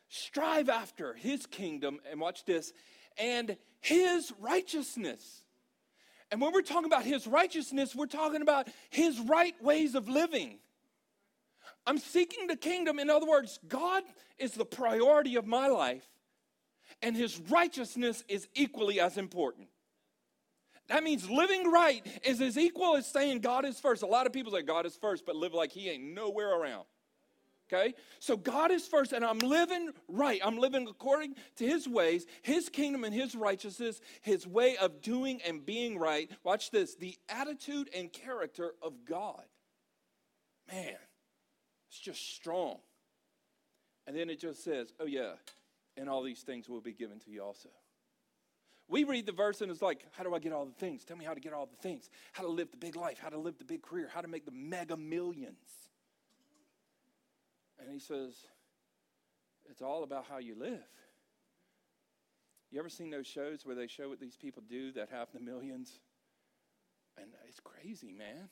strive 0.08 0.70
after 0.70 1.14
his 1.14 1.46
kingdom, 1.46 2.00
and 2.10 2.22
watch 2.22 2.46
this, 2.46 2.72
and 3.18 3.58
his 3.82 4.32
righteousness. 4.40 5.44
And 6.32 6.40
when 6.40 6.54
we're 6.54 6.62
talking 6.62 6.86
about 6.86 7.04
his 7.04 7.28
righteousness, 7.28 7.94
we're 7.94 8.06
talking 8.06 8.42
about 8.42 8.70
his 8.90 9.20
right 9.20 9.62
ways 9.62 9.96
of 9.96 10.08
living. 10.08 10.60
I'm 11.86 11.98
seeking 11.98 12.48
the 12.48 12.56
kingdom. 12.56 13.00
In 13.00 13.10
other 13.10 13.28
words, 13.28 13.60
God 13.68 14.04
is 14.38 14.54
the 14.54 14.66
priority 14.66 15.36
of 15.36 15.46
my 15.46 15.68
life, 15.68 16.08
and 17.02 17.18
his 17.18 17.38
righteousness 17.50 18.24
is 18.30 18.48
equally 18.56 19.02
as 19.02 19.18
important. 19.18 19.68
That 20.88 21.04
means 21.04 21.30
living 21.30 21.72
right 21.72 22.06
is 22.24 22.42
as 22.42 22.58
equal 22.58 22.96
as 22.96 23.08
saying 23.08 23.40
God 23.40 23.66
is 23.66 23.80
first. 23.80 24.04
A 24.04 24.08
lot 24.08 24.28
of 24.28 24.34
people 24.34 24.52
say 24.52 24.62
God 24.62 24.86
is 24.86 24.96
first, 24.96 25.26
but 25.26 25.36
live 25.36 25.54
like 25.54 25.72
He 25.72 25.90
ain't 25.90 26.04
nowhere 26.04 26.54
around. 26.54 26.86
Okay? 27.68 27.96
So 28.20 28.38
God 28.38 28.70
is 28.70 28.88
first, 28.88 29.12
and 29.12 29.26
I'm 29.26 29.40
living 29.40 29.90
right. 30.08 30.40
I'm 30.44 30.58
living 30.58 30.88
according 30.88 31.36
to 31.56 31.66
His 31.66 31.88
ways, 31.88 32.28
His 32.44 32.70
kingdom 32.70 33.04
and 33.04 33.14
His 33.14 33.36
righteousness, 33.36 34.00
His 34.22 34.46
way 34.46 34.78
of 34.78 35.02
doing 35.02 35.42
and 35.42 35.66
being 35.66 35.98
right. 35.98 36.30
Watch 36.44 36.70
this 36.70 36.96
the 36.96 37.18
attitude 37.30 37.90
and 37.96 38.14
character 38.14 38.74
of 38.84 39.06
God. 39.06 39.44
Man, 40.72 40.96
it's 41.90 42.00
just 42.00 42.36
strong. 42.36 42.78
And 44.08 44.16
then 44.16 44.30
it 44.30 44.40
just 44.40 44.64
says, 44.64 44.94
oh, 45.00 45.08
yeah, 45.08 45.32
and 45.98 46.08
all 46.08 46.22
these 46.22 46.42
things 46.42 46.70
will 46.70 46.82
be 46.82 46.94
given 46.94 47.20
to 47.22 47.32
you 47.32 47.42
also. 47.42 47.70
We 48.88 49.04
read 49.04 49.26
the 49.26 49.32
verse 49.32 49.62
and 49.62 49.72
it's 49.72 49.82
like, 49.82 50.06
how 50.12 50.24
do 50.24 50.36
I 50.36 50.40
get 50.40 50.54
all 50.54 50.66
the 50.66 50.74
things? 50.74 51.04
Tell 51.04 51.18
me 51.18 51.26
how 51.26 51.34
to 51.34 51.40
get 51.40 51.54
all 51.54 51.66
the 51.66 51.82
things. 51.82 52.10
How 52.34 52.44
to 52.44 52.50
live 52.50 52.70
the 52.72 52.78
big 52.78 52.96
life, 52.96 53.18
how 53.20 53.30
to 53.30 53.38
live 53.38 53.58
the 53.58 53.66
big 53.66 53.82
career, 53.82 54.10
how 54.14 54.22
to 54.22 54.28
make 54.28 54.46
the 54.46 54.52
mega 54.52 54.96
millions. 54.96 55.58
And 57.80 57.92
he 57.92 58.00
says, 58.00 58.36
it's 59.70 59.82
all 59.82 60.04
about 60.04 60.26
how 60.30 60.38
you 60.38 60.56
live. 60.56 60.84
You 62.72 62.80
ever 62.80 62.90
seen 62.90 63.10
those 63.10 63.28
shows 63.28 63.66
where 63.66 63.76
they 63.76 63.88
show 63.88 64.10
what 64.10 64.20
these 64.20 64.38
people 64.38 64.62
do 64.68 64.92
that 64.94 65.10
have 65.10 65.30
the 65.34 65.40
millions? 65.40 66.00
And 67.18 67.28
it's 67.48 67.60
crazy, 67.60 68.12
man. 68.12 68.50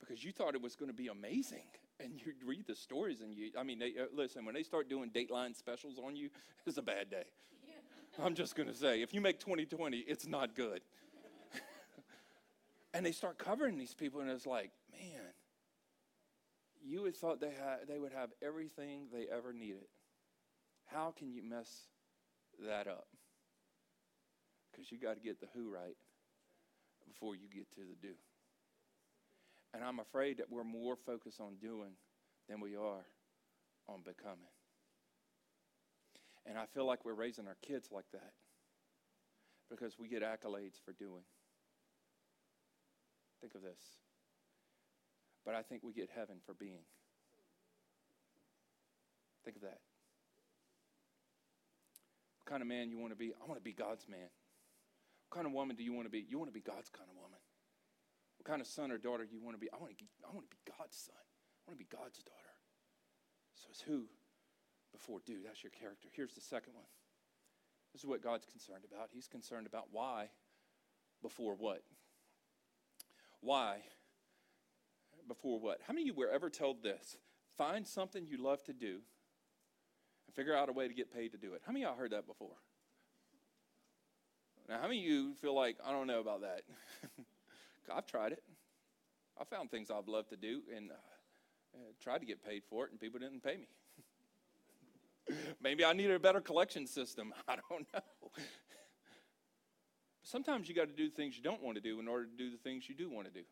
Because 0.00 0.24
you 0.24 0.32
thought 0.32 0.54
it 0.54 0.62
was 0.62 0.76
going 0.76 0.90
to 0.90 0.96
be 0.96 1.08
amazing. 1.08 1.66
And 2.00 2.14
you 2.14 2.32
read 2.44 2.66
the 2.66 2.74
stories, 2.74 3.20
and 3.20 3.32
you, 3.34 3.50
I 3.56 3.62
mean, 3.62 3.78
they, 3.78 3.92
uh, 4.00 4.06
listen, 4.12 4.44
when 4.44 4.54
they 4.54 4.62
start 4.62 4.88
doing 4.88 5.10
Dateline 5.10 5.54
specials 5.54 5.98
on 6.04 6.16
you, 6.16 6.30
it's 6.66 6.78
a 6.78 6.82
bad 6.82 7.10
day. 7.10 7.24
I'm 8.22 8.34
just 8.34 8.54
going 8.54 8.68
to 8.68 8.74
say, 8.74 9.02
if 9.02 9.14
you 9.14 9.20
make 9.20 9.40
2020, 9.40 9.98
it's 9.98 10.26
not 10.26 10.54
good. 10.54 10.82
and 12.94 13.04
they 13.04 13.12
start 13.12 13.38
covering 13.38 13.78
these 13.78 13.94
people, 13.94 14.20
and 14.20 14.30
it's 14.30 14.46
like, 14.46 14.70
man, 14.90 15.32
you 16.84 17.02
would 17.02 17.16
thought 17.16 17.40
they, 17.40 17.50
had, 17.50 17.88
they 17.88 17.98
would 17.98 18.12
have 18.12 18.30
everything 18.42 19.06
they 19.12 19.26
ever 19.34 19.52
needed. 19.52 19.86
How 20.86 21.14
can 21.16 21.32
you 21.32 21.42
mess 21.42 21.68
that 22.66 22.86
up? 22.86 23.06
Because 24.70 24.90
you 24.90 24.98
got 24.98 25.14
to 25.14 25.20
get 25.20 25.40
the 25.40 25.46
who 25.54 25.70
right 25.70 25.96
before 27.06 27.34
you 27.34 27.48
get 27.52 27.70
to 27.74 27.80
the 27.80 27.96
do. 28.00 28.14
And 29.74 29.82
I'm 29.82 30.00
afraid 30.00 30.38
that 30.38 30.50
we're 30.50 30.64
more 30.64 30.96
focused 30.96 31.40
on 31.40 31.56
doing 31.60 31.92
than 32.48 32.60
we 32.60 32.76
are 32.76 33.06
on 33.88 34.02
becoming. 34.04 34.52
And 36.46 36.58
I 36.58 36.66
feel 36.66 36.86
like 36.86 37.04
we're 37.04 37.14
raising 37.14 37.46
our 37.46 37.56
kids 37.62 37.88
like 37.92 38.10
that 38.12 38.32
because 39.70 39.98
we 39.98 40.08
get 40.08 40.22
accolades 40.22 40.80
for 40.84 40.92
doing. 40.92 41.22
Think 43.40 43.54
of 43.54 43.62
this. 43.62 43.80
But 45.44 45.54
I 45.54 45.62
think 45.62 45.82
we 45.82 45.92
get 45.92 46.10
heaven 46.14 46.36
for 46.46 46.54
being. 46.54 46.84
Think 49.44 49.56
of 49.56 49.62
that. 49.62 49.80
What 52.38 52.46
kind 52.46 52.62
of 52.62 52.68
man 52.68 52.90
you 52.90 52.98
want 52.98 53.12
to 53.12 53.16
be? 53.16 53.32
I 53.32 53.46
want 53.46 53.58
to 53.58 53.64
be 53.64 53.72
God's 53.72 54.06
man. 54.08 54.30
What 55.28 55.36
kind 55.36 55.46
of 55.46 55.52
woman 55.52 55.74
do 55.74 55.82
you 55.82 55.92
want 55.92 56.06
to 56.06 56.10
be? 56.10 56.24
You 56.28 56.38
want 56.38 56.50
to 56.50 56.54
be 56.54 56.60
God's 56.60 56.90
kind 56.90 57.08
of 57.08 57.16
woman. 57.16 57.38
What 58.38 58.46
kind 58.46 58.60
of 58.60 58.66
son 58.66 58.90
or 58.90 58.98
daughter 58.98 59.24
you 59.24 59.40
want 59.40 59.56
to 59.56 59.60
be? 59.60 59.68
I 59.72 59.78
want 59.78 59.96
to, 59.96 60.04
I 60.26 60.34
want 60.34 60.46
to 60.50 60.54
be 60.54 60.62
God's 60.78 60.96
son. 60.96 61.14
I 61.16 61.70
want 61.70 61.78
to 61.78 61.84
be 61.84 61.90
God's 61.90 62.18
daughter. 62.22 62.54
So 63.54 63.68
it's 63.70 63.80
who 63.80 64.06
before 64.92 65.20
do. 65.24 65.38
That's 65.44 65.62
your 65.62 65.70
character. 65.70 66.08
Here's 66.12 66.34
the 66.34 66.40
second 66.40 66.74
one. 66.74 66.86
This 67.92 68.02
is 68.02 68.08
what 68.08 68.22
God's 68.22 68.46
concerned 68.46 68.84
about. 68.90 69.08
He's 69.12 69.28
concerned 69.28 69.66
about 69.66 69.88
why 69.90 70.28
before 71.20 71.54
what. 71.54 71.82
Why 73.40 73.78
before 75.28 75.58
what? 75.60 75.80
How 75.86 75.92
many 75.92 76.02
of 76.02 76.06
you 76.08 76.14
were 76.14 76.30
ever 76.30 76.48
told 76.48 76.82
this? 76.82 77.16
Find 77.56 77.86
something 77.86 78.26
you 78.26 78.42
love 78.42 78.62
to 78.64 78.72
do 78.72 79.00
and 80.26 80.34
figure 80.34 80.56
out 80.56 80.68
a 80.68 80.72
way 80.72 80.88
to 80.88 80.94
get 80.94 81.12
paid 81.12 81.32
to 81.32 81.38
do 81.38 81.52
it. 81.54 81.62
How 81.66 81.72
many 81.72 81.84
of 81.84 81.90
y'all 81.90 81.98
heard 81.98 82.12
that 82.12 82.26
before? 82.26 82.56
Now, 84.68 84.76
how 84.80 84.88
many 84.88 85.00
of 85.00 85.04
you 85.04 85.34
feel 85.34 85.54
like, 85.54 85.76
I 85.84 85.90
don't 85.90 86.06
know 86.06 86.20
about 86.20 86.42
that? 86.42 86.62
I've 87.94 88.06
tried 88.06 88.32
it. 88.32 88.42
I 89.38 89.44
found 89.44 89.70
things 89.70 89.90
I've 89.90 90.08
loved 90.08 90.30
to 90.30 90.36
do 90.36 90.62
and 90.74 90.90
uh, 90.90 91.78
tried 92.00 92.18
to 92.18 92.26
get 92.26 92.44
paid 92.44 92.62
for 92.68 92.86
it, 92.86 92.90
and 92.90 93.00
people 93.00 93.18
didn't 93.18 93.42
pay 93.42 93.56
me. 93.56 93.68
Maybe 95.60 95.84
I 95.84 95.92
needed 95.92 96.14
a 96.14 96.18
better 96.18 96.40
collection 96.40 96.86
system. 96.86 97.32
I 97.48 97.56
don't 97.68 97.86
know. 97.92 98.30
Sometimes 100.22 100.68
you 100.68 100.74
got 100.74 100.88
to 100.88 100.94
do 100.94 101.10
things 101.10 101.36
you 101.36 101.42
don't 101.42 101.62
want 101.62 101.76
to 101.76 101.82
do 101.82 102.00
in 102.00 102.08
order 102.08 102.26
to 102.26 102.36
do 102.36 102.50
the 102.50 102.56
things 102.56 102.88
you 102.88 102.94
do 102.94 103.10
want 103.10 103.26
to 103.26 103.32
do. 103.32 103.44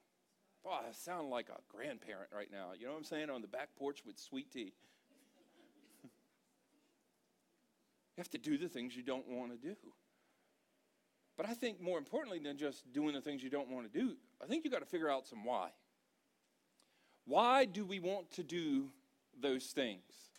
Boy, 0.62 0.70
I 0.70 0.92
sound 0.92 1.30
like 1.30 1.48
a 1.48 1.58
grandparent 1.74 2.30
right 2.34 2.50
now. 2.50 2.70
You 2.78 2.86
know 2.86 2.92
what 2.92 2.98
I'm 2.98 3.04
saying? 3.04 3.30
On 3.30 3.40
the 3.40 3.48
back 3.48 3.70
porch 3.76 4.02
with 4.06 4.18
sweet 4.18 4.50
tea. 4.52 4.72
you 6.04 6.10
have 8.18 8.30
to 8.30 8.38
do 8.38 8.58
the 8.58 8.68
things 8.68 8.96
you 8.96 9.02
don't 9.02 9.26
want 9.28 9.52
to 9.52 9.58
do. 9.68 9.76
But 11.36 11.48
I 11.48 11.54
think 11.54 11.80
more 11.80 11.98
importantly 11.98 12.38
than 12.38 12.58
just 12.58 12.92
doing 12.92 13.14
the 13.14 13.20
things 13.20 13.42
you 13.42 13.48
don't 13.48 13.70
want 13.70 13.90
to 13.90 13.98
do, 13.98 14.16
I 14.42 14.46
think 14.46 14.64
you 14.64 14.70
got 14.70 14.80
to 14.80 14.86
figure 14.86 15.08
out 15.08 15.26
some 15.26 15.44
why. 15.44 15.70
Why 17.24 17.64
do 17.64 17.84
we 17.84 17.98
want 17.98 18.30
to 18.32 18.42
do 18.42 18.90
those 19.40 19.66
things? 19.66 20.29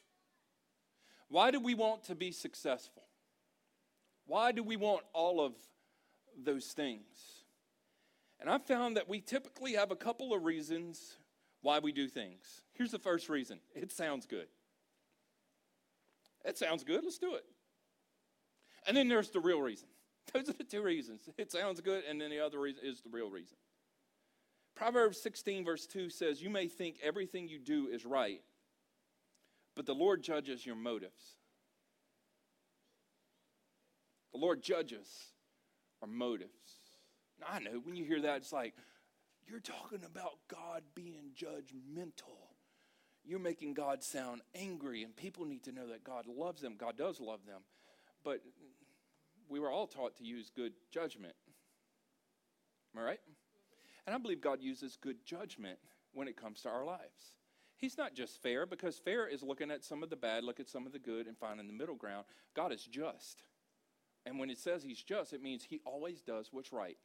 Why 1.32 1.50
do 1.50 1.62
we 1.62 1.76
want 1.76 2.04
to 2.04 2.16
be 2.16 2.34
successful? 2.34 3.04
Why 4.28 4.52
do 4.52 4.64
we 4.64 4.76
want 4.76 5.04
all 5.14 5.40
of 5.40 5.54
those 6.38 6.68
things? 6.68 7.06
And 8.42 8.50
I've 8.50 8.66
found 8.66 8.98
that 8.98 9.08
we 9.08 9.22
typically 9.22 9.74
have 9.74 9.92
a 9.92 9.96
couple 9.96 10.34
of 10.34 10.44
reasons 10.44 11.18
why 11.62 11.80
we 11.80 11.94
do 11.94 12.10
things. 12.10 12.62
Here's 12.74 12.92
the 12.92 13.00
first 13.00 13.30
reason 13.30 13.62
it 13.74 13.94
sounds 13.94 14.26
good. 14.26 14.48
It 16.44 16.58
sounds 16.58 16.84
good, 16.84 17.02
let's 17.04 17.18
do 17.18 17.36
it. 17.36 17.46
And 18.86 18.98
then 18.98 19.08
there's 19.08 19.30
the 19.30 19.40
real 19.40 19.62
reason. 19.62 19.88
Those 20.34 20.50
are 20.50 20.54
the 20.54 20.66
two 20.66 20.82
reasons. 20.82 21.30
It 21.38 21.52
sounds 21.52 21.80
good, 21.80 22.04
and 22.10 22.20
then 22.20 22.30
the 22.30 22.40
other 22.40 22.60
reason 22.60 22.84
is 22.84 23.02
the 23.02 23.10
real 23.10 23.30
reason. 23.30 23.56
Proverbs 24.76 25.22
16, 25.22 25.64
verse 25.64 25.86
2 25.86 26.10
says, 26.10 26.42
You 26.42 26.50
may 26.50 26.68
think 26.68 26.98
everything 27.02 27.48
you 27.48 27.60
do 27.60 27.88
is 27.88 28.06
right, 28.06 28.42
but 29.76 29.86
the 29.86 29.94
Lord 29.96 30.22
judges 30.22 30.66
your 30.66 30.76
motives. 30.76 31.38
The 34.34 34.40
Lord 34.40 34.62
judges 34.62 35.08
our 36.02 36.08
motives. 36.08 36.52
Now, 37.40 37.48
I 37.52 37.60
know 37.60 37.82
when 37.84 37.96
you 37.96 38.06
hear 38.06 38.22
that, 38.22 38.38
it's 38.38 38.54
like, 38.54 38.74
you're 39.48 39.60
talking 39.60 40.04
about 40.06 40.38
God 40.48 40.84
being 40.96 41.32
judgmental. 41.36 42.38
You're 43.24 43.40
making 43.40 43.74
God 43.74 44.04
sound 44.04 44.42
angry, 44.56 45.04
and 45.04 45.16
people 45.16 45.46
need 45.46 45.64
to 45.64 45.72
know 45.72 45.88
that 45.88 46.04
God 46.04 46.26
loves 46.28 46.62
them. 46.62 46.76
God 46.78 46.98
does 46.98 47.20
love 47.20 47.46
them. 47.46 47.62
But 48.24 48.42
we 49.50 49.60
were 49.60 49.70
all 49.70 49.88
taught 49.88 50.16
to 50.18 50.24
use 50.24 50.50
good 50.56 50.74
judgment. 50.92 51.36
Am 52.96 53.02
I 53.02 53.06
right? 53.06 53.20
And 54.06 54.16
I 54.16 54.18
believe 54.18 54.42
God 54.42 54.62
uses 54.62 54.98
good 55.00 55.26
judgment 55.26 55.78
when 56.14 56.28
it 56.28 56.36
comes 56.36 56.62
to 56.62 56.70
our 56.70 56.86
lives. 56.86 57.34
He's 57.82 57.98
not 57.98 58.14
just 58.14 58.42
fair 58.44 58.68
because 58.68 59.00
fair 59.00 59.28
is 59.28 59.42
looking 59.42 59.72
at 59.72 59.84
some 59.84 60.04
of 60.04 60.12
the 60.12 60.16
bad, 60.16 60.44
look 60.44 60.60
at 60.60 60.70
some 60.70 60.86
of 60.86 60.92
the 60.92 61.00
good, 61.00 61.26
and 61.26 61.36
finding 61.36 61.66
the 61.66 61.74
middle 61.74 61.96
ground. 61.96 62.26
God 62.56 62.72
is 62.72 62.86
just. 62.86 63.42
And 64.24 64.38
when 64.38 64.52
it 64.52 64.60
says 64.60 64.84
he's 64.84 65.02
just, 65.02 65.34
it 65.34 65.42
means 65.42 65.64
he 65.64 65.82
always 65.84 66.22
does 66.22 66.50
what's 66.52 66.72
right. 66.72 66.98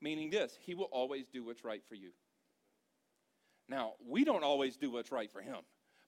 Meaning 0.00 0.30
this, 0.30 0.56
he 0.60 0.74
will 0.74 0.84
always 0.92 1.26
do 1.26 1.44
what's 1.44 1.64
right 1.64 1.82
for 1.84 1.96
you. 1.96 2.10
Now, 3.68 3.94
we 4.06 4.24
don't 4.24 4.44
always 4.44 4.76
do 4.76 4.92
what's 4.92 5.10
right 5.10 5.30
for 5.30 5.40
him, 5.40 5.58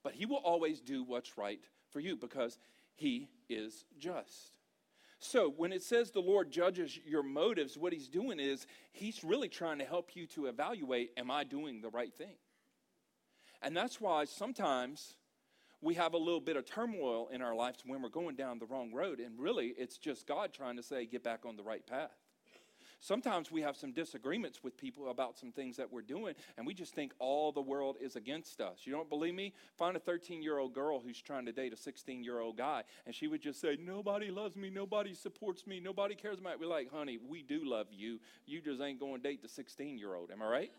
but 0.05 0.15
he 0.15 0.27
will 0.27 0.37
always 0.37 0.81
do 0.81 1.03
what's 1.03 1.37
right 1.37 1.61
for 1.91 1.99
you 1.99 2.17
because 2.17 2.57
he 2.95 3.29
is 3.49 3.85
just. 3.99 4.53
So, 5.19 5.51
when 5.51 5.73
it 5.73 5.83
says 5.83 6.13
the 6.13 6.21
Lord 6.21 6.53
judges 6.53 6.97
your 7.05 7.25
motives, 7.25 7.77
what 7.77 7.93
he's 7.93 8.09
doing 8.09 8.39
is 8.39 8.69
he's 8.93 9.25
really 9.25 9.49
trying 9.49 9.81
to 9.81 9.85
help 9.85 10.15
you 10.15 10.27
to 10.29 10.47
evaluate 10.47 11.11
am 11.17 11.33
I 11.33 11.43
doing 11.43 11.81
the 11.81 11.91
right 11.91 12.15
thing? 12.15 12.37
And 13.63 13.77
that's 13.77 14.01
why 14.01 14.25
sometimes 14.25 15.17
we 15.81 15.95
have 15.95 16.15
a 16.15 16.19
little 16.19 16.41
bit 16.41 16.57
of 16.57 16.67
turmoil 16.67 17.29
in 17.33 17.43
our 17.43 17.55
lives 17.55 17.83
when 17.87 18.03
we're 18.03 18.09
going 18.09 18.37
down 18.37 18.59
the 18.59 18.67
wrong 18.67 18.93
road. 18.93 19.21
And 19.21 19.39
really, 19.39 19.75
it's 19.79 19.99
just 19.99 20.27
God 20.27 20.53
trying 20.53 20.77
to 20.77 20.83
say, 20.83 21.07
get 21.07 21.23
back 21.23 21.47
on 21.47 21.57
the 21.57 21.63
right 21.63 21.87
path. 21.87 22.17
Sometimes 23.01 23.53
we 23.53 23.63
have 23.63 23.77
some 23.77 23.93
disagreements 23.93 24.65
with 24.65 24.77
people 24.77 25.09
about 25.11 25.39
some 25.39 25.53
things 25.53 25.77
that 25.77 25.93
we're 25.93 26.03
doing, 26.03 26.35
and 26.57 26.67
we 26.67 26.75
just 26.75 26.95
think 26.95 27.13
all 27.21 27.53
the 27.53 27.61
world 27.61 27.97
is 28.01 28.17
against 28.17 28.61
us. 28.61 28.81
You 28.85 28.93
don't 28.93 29.09
believe 29.09 29.35
me? 29.35 29.55
Find 29.77 29.97
a 29.97 30.01
13 30.01 30.43
year 30.43 30.59
old 30.59 30.75
girl 30.75 31.01
who's 31.01 31.21
trying 31.21 31.47
to 31.47 31.53
date 31.53 31.73
a 31.73 31.77
16 31.77 32.25
year 32.25 32.41
old 32.41 32.57
guy, 32.57 32.83
and 33.07 33.15
she 33.15 33.29
would 33.29 33.41
just 33.41 33.61
say, 33.61 33.79
Nobody 33.81 34.31
loves 34.31 34.57
me, 34.57 34.69
nobody 34.69 35.15
supports 35.15 35.65
me, 35.65 35.79
nobody 35.79 36.17
cares 36.17 36.41
about 36.41 36.59
me. 36.59 36.67
We're 36.67 36.73
like, 36.73 36.91
honey, 36.93 37.19
we 37.19 37.43
do 37.43 37.61
love 37.65 37.87
you. 37.93 38.19
You 38.47 38.61
just 38.61 38.81
ain't 38.81 38.99
going 38.99 39.23
to 39.23 39.29
date 39.29 39.43
the 39.43 39.49
16 39.49 39.97
year 39.97 40.15
old. 40.15 40.33
Am 40.33 40.43
I 40.43 40.49
right? 40.49 40.73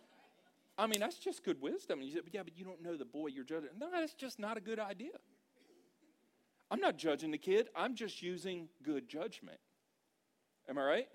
I 0.79 0.87
mean, 0.87 1.01
that's 1.01 1.19
just 1.19 1.43
good 1.43 1.61
wisdom. 1.61 1.99
And 1.99 2.07
you 2.07 2.15
say, 2.15 2.21
yeah, 2.31 2.41
but 2.43 2.57
you 2.57 2.63
don't 2.63 2.81
know 2.81 2.95
the 2.95 3.05
boy 3.05 3.27
you're 3.27 3.43
judging. 3.43 3.69
No, 3.77 3.89
that's 3.91 4.13
just 4.13 4.39
not 4.39 4.55
a 4.55 4.61
good 4.61 4.79
idea. 4.79 5.11
I'm 6.71 6.79
not 6.79 6.97
judging 6.97 7.31
the 7.31 7.37
kid, 7.37 7.67
I'm 7.75 7.95
just 7.95 8.21
using 8.21 8.69
good 8.83 9.09
judgment. 9.09 9.59
Am 10.69 10.77
I 10.77 10.83
right? 10.83 11.07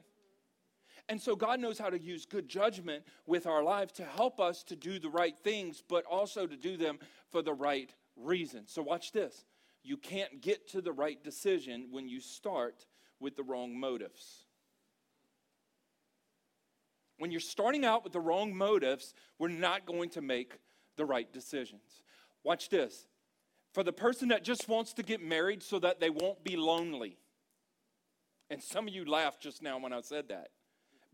And 1.09 1.21
so 1.21 1.37
God 1.37 1.61
knows 1.61 1.79
how 1.79 1.91
to 1.91 1.99
use 1.99 2.27
good 2.27 2.49
judgment 2.49 3.05
with 3.27 3.47
our 3.47 3.63
life 3.63 3.93
to 3.95 4.05
help 4.05 4.41
us 4.41 4.63
to 4.65 4.77
do 4.77 4.99
the 4.99 5.11
right 5.11 5.37
things, 5.39 5.83
but 5.87 6.05
also 6.07 6.47
to 6.47 6.57
do 6.57 6.77
them 6.77 6.99
for 7.31 7.43
the 7.43 7.53
right 7.53 7.95
reason. 8.17 8.65
So 8.67 8.83
watch 8.83 9.13
this. 9.13 9.45
You 9.83 9.97
can't 9.97 10.41
get 10.41 10.69
to 10.71 10.81
the 10.81 10.93
right 10.93 11.23
decision 11.23 11.89
when 11.91 12.09
you 12.09 12.21
start 12.21 12.87
with 13.21 13.37
the 13.37 13.43
wrong 13.43 13.79
motives. 13.79 14.44
When 17.19 17.31
you're 17.31 17.41
starting 17.41 17.85
out 17.85 18.05
with 18.05 18.13
the 18.13 18.21
wrong 18.21 18.55
motives, 18.57 19.15
we're 19.39 19.49
not 19.49 19.87
going 19.87 20.11
to 20.11 20.21
make 20.21 20.59
the 20.97 21.05
right 21.05 21.33
decisions. 21.33 22.03
Watch 22.43 22.69
this. 22.69 23.07
For 23.73 23.83
the 23.83 23.93
person 23.93 24.29
that 24.29 24.45
just 24.45 24.69
wants 24.69 24.93
to 24.95 25.03
get 25.03 25.23
married 25.23 25.63
so 25.63 25.79
that 25.81 26.01
they 26.01 26.11
won't 26.11 26.45
be 26.45 26.57
lonely. 26.57 27.19
And 28.51 28.63
some 28.63 28.87
of 28.87 28.95
you 28.95 29.05
laughed 29.05 29.43
just 29.43 29.63
now 29.63 29.79
when 29.79 29.93
I 29.93 30.01
said 30.01 30.29
that 30.29 30.49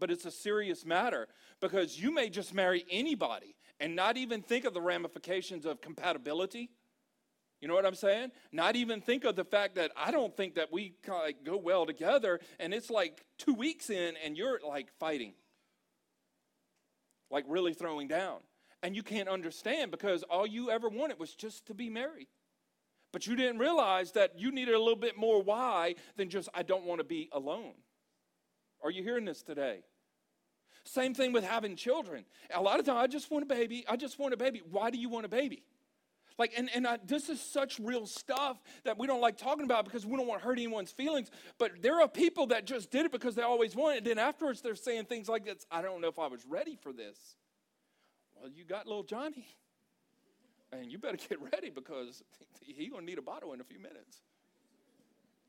but 0.00 0.10
it's 0.10 0.24
a 0.24 0.30
serious 0.30 0.84
matter 0.84 1.28
because 1.60 2.00
you 2.00 2.12
may 2.12 2.30
just 2.30 2.54
marry 2.54 2.84
anybody 2.90 3.54
and 3.78 3.94
not 3.94 4.16
even 4.16 4.42
think 4.42 4.64
of 4.64 4.74
the 4.74 4.80
ramifications 4.80 5.66
of 5.66 5.80
compatibility. 5.80 6.70
You 7.60 7.68
know 7.68 7.74
what 7.74 7.84
I'm 7.84 7.94
saying? 7.94 8.30
Not 8.50 8.74
even 8.74 9.02
think 9.02 9.24
of 9.24 9.36
the 9.36 9.44
fact 9.44 9.74
that 9.76 9.92
I 9.94 10.10
don't 10.10 10.34
think 10.34 10.54
that 10.54 10.72
we 10.72 10.94
like 11.06 11.44
go 11.44 11.58
well 11.58 11.84
together, 11.84 12.40
and 12.58 12.72
it's 12.72 12.88
like 12.88 13.22
two 13.36 13.52
weeks 13.52 13.90
in, 13.90 14.14
and 14.24 14.34
you're 14.34 14.58
like 14.66 14.88
fighting, 14.98 15.34
like 17.30 17.44
really 17.48 17.74
throwing 17.74 18.08
down. 18.08 18.38
And 18.82 18.96
you 18.96 19.02
can't 19.02 19.28
understand 19.28 19.90
because 19.90 20.22
all 20.22 20.46
you 20.46 20.70
ever 20.70 20.88
wanted 20.88 21.18
was 21.18 21.34
just 21.34 21.66
to 21.66 21.74
be 21.74 21.90
married. 21.90 22.28
But 23.12 23.26
you 23.26 23.36
didn't 23.36 23.58
realize 23.58 24.12
that 24.12 24.38
you 24.38 24.52
needed 24.52 24.74
a 24.74 24.78
little 24.78 24.96
bit 24.96 25.16
more 25.16 25.42
why 25.42 25.96
than 26.16 26.30
just, 26.30 26.48
I 26.54 26.62
don't 26.62 26.84
want 26.84 27.00
to 27.00 27.04
be 27.04 27.28
alone. 27.32 27.74
Are 28.82 28.90
you 28.90 29.02
hearing 29.02 29.24
this 29.24 29.42
today? 29.42 29.80
Same 30.84 31.12
thing 31.12 31.32
with 31.32 31.44
having 31.44 31.76
children. 31.76 32.24
A 32.54 32.62
lot 32.62 32.80
of 32.80 32.86
times, 32.86 32.98
I 32.98 33.06
just 33.06 33.30
want 33.30 33.42
a 33.42 33.46
baby. 33.46 33.84
I 33.88 33.96
just 33.96 34.18
want 34.18 34.32
a 34.32 34.36
baby. 34.36 34.62
Why 34.70 34.90
do 34.90 34.98
you 34.98 35.08
want 35.08 35.26
a 35.26 35.28
baby? 35.28 35.62
Like, 36.40 36.54
and, 36.56 36.70
and 36.74 36.86
I, 36.86 36.98
this 37.04 37.28
is 37.28 37.38
such 37.38 37.78
real 37.78 38.06
stuff 38.06 38.56
that 38.84 38.98
we 38.98 39.06
don't 39.06 39.20
like 39.20 39.36
talking 39.36 39.66
about 39.66 39.84
because 39.84 40.06
we 40.06 40.16
don't 40.16 40.26
want 40.26 40.40
to 40.40 40.46
hurt 40.46 40.56
anyone's 40.56 40.90
feelings. 40.90 41.30
But 41.58 41.82
there 41.82 42.00
are 42.00 42.08
people 42.08 42.46
that 42.46 42.64
just 42.64 42.90
did 42.90 43.04
it 43.04 43.12
because 43.12 43.34
they 43.34 43.42
always 43.42 43.76
wanted. 43.76 43.98
And 43.98 44.06
then 44.06 44.18
afterwards, 44.18 44.62
they're 44.62 44.74
saying 44.74 45.04
things 45.04 45.28
like 45.28 45.44
this 45.44 45.66
I 45.70 45.82
don't 45.82 46.00
know 46.00 46.08
if 46.08 46.18
I 46.18 46.28
was 46.28 46.40
ready 46.48 46.76
for 46.76 46.94
this. 46.94 47.36
Well, 48.40 48.50
you 48.50 48.64
got 48.64 48.86
little 48.86 49.02
Johnny. 49.02 49.46
And 50.72 50.90
you 50.90 50.96
better 50.96 51.18
get 51.28 51.38
ready 51.52 51.68
because 51.68 52.22
he's 52.62 52.88
going 52.88 53.02
to 53.02 53.06
need 53.06 53.18
a 53.18 53.22
bottle 53.22 53.52
in 53.52 53.60
a 53.60 53.64
few 53.64 53.78
minutes. 53.78 54.22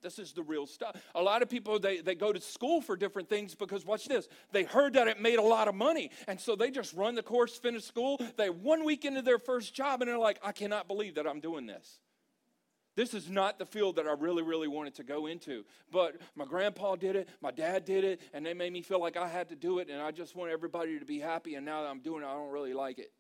This 0.01 0.17
is 0.17 0.33
the 0.33 0.41
real 0.41 0.65
stuff. 0.65 0.95
A 1.13 1.21
lot 1.21 1.41
of 1.41 1.49
people, 1.49 1.79
they, 1.79 2.01
they 2.01 2.15
go 2.15 2.33
to 2.33 2.41
school 2.41 2.81
for 2.81 2.95
different 2.95 3.29
things 3.29 3.53
because, 3.53 3.85
watch 3.85 4.07
this, 4.07 4.27
they 4.51 4.63
heard 4.63 4.93
that 4.93 5.07
it 5.07 5.21
made 5.21 5.37
a 5.37 5.43
lot 5.43 5.67
of 5.67 5.75
money. 5.75 6.09
And 6.27 6.39
so 6.39 6.55
they 6.55 6.71
just 6.71 6.93
run 6.93 7.15
the 7.15 7.23
course, 7.23 7.57
finish 7.57 7.83
school. 7.83 8.19
They 8.37 8.49
one 8.49 8.83
week 8.83 9.05
into 9.05 9.21
their 9.21 9.39
first 9.39 9.73
job, 9.73 10.01
and 10.01 10.09
they're 10.09 10.17
like, 10.17 10.39
I 10.43 10.51
cannot 10.51 10.87
believe 10.87 11.15
that 11.15 11.27
I'm 11.27 11.39
doing 11.39 11.67
this. 11.67 11.99
This 12.95 13.13
is 13.13 13.29
not 13.29 13.57
the 13.57 13.65
field 13.65 13.95
that 13.95 14.07
I 14.07 14.13
really, 14.13 14.43
really 14.43 14.67
wanted 14.67 14.95
to 14.95 15.03
go 15.03 15.27
into. 15.27 15.63
But 15.91 16.19
my 16.35 16.45
grandpa 16.45 16.95
did 16.95 17.15
it, 17.15 17.29
my 17.41 17.51
dad 17.51 17.85
did 17.85 18.03
it, 18.03 18.21
and 18.33 18.45
they 18.45 18.53
made 18.53 18.73
me 18.73 18.81
feel 18.81 18.99
like 18.99 19.15
I 19.15 19.27
had 19.27 19.49
to 19.49 19.55
do 19.55 19.79
it, 19.79 19.89
and 19.89 20.01
I 20.01 20.11
just 20.11 20.35
want 20.35 20.51
everybody 20.51 20.99
to 20.99 21.05
be 21.05 21.19
happy. 21.19 21.55
And 21.55 21.65
now 21.65 21.83
that 21.83 21.89
I'm 21.89 22.01
doing 22.01 22.23
it, 22.23 22.25
I 22.25 22.33
don't 22.33 22.51
really 22.51 22.73
like 22.73 22.99
it. 22.99 23.11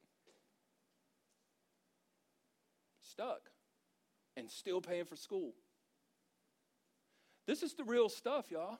Stuck 3.01 3.41
and 4.35 4.49
still 4.49 4.81
paying 4.81 5.05
for 5.05 5.15
school. 5.15 5.53
This 7.47 7.63
is 7.63 7.73
the 7.73 7.83
real 7.83 8.09
stuff, 8.09 8.51
y'all. 8.51 8.79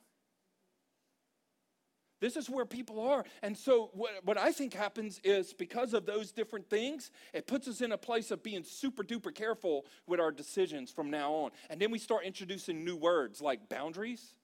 This 2.21 2.37
is 2.37 2.47
where 2.47 2.65
people 2.65 3.01
are. 3.01 3.25
And 3.41 3.57
so, 3.57 3.89
what, 3.93 4.11
what 4.23 4.37
I 4.37 4.51
think 4.51 4.75
happens 4.75 5.19
is 5.23 5.53
because 5.53 5.95
of 5.95 6.05
those 6.05 6.31
different 6.31 6.69
things, 6.69 7.09
it 7.33 7.47
puts 7.47 7.67
us 7.67 7.81
in 7.81 7.91
a 7.91 7.97
place 7.97 8.29
of 8.29 8.43
being 8.43 8.63
super 8.63 9.03
duper 9.03 9.33
careful 9.33 9.85
with 10.05 10.19
our 10.19 10.31
decisions 10.31 10.91
from 10.91 11.09
now 11.09 11.33
on. 11.33 11.51
And 11.71 11.81
then 11.81 11.89
we 11.89 11.97
start 11.97 12.23
introducing 12.23 12.85
new 12.85 12.95
words 12.95 13.41
like 13.41 13.67
boundaries. 13.69 14.35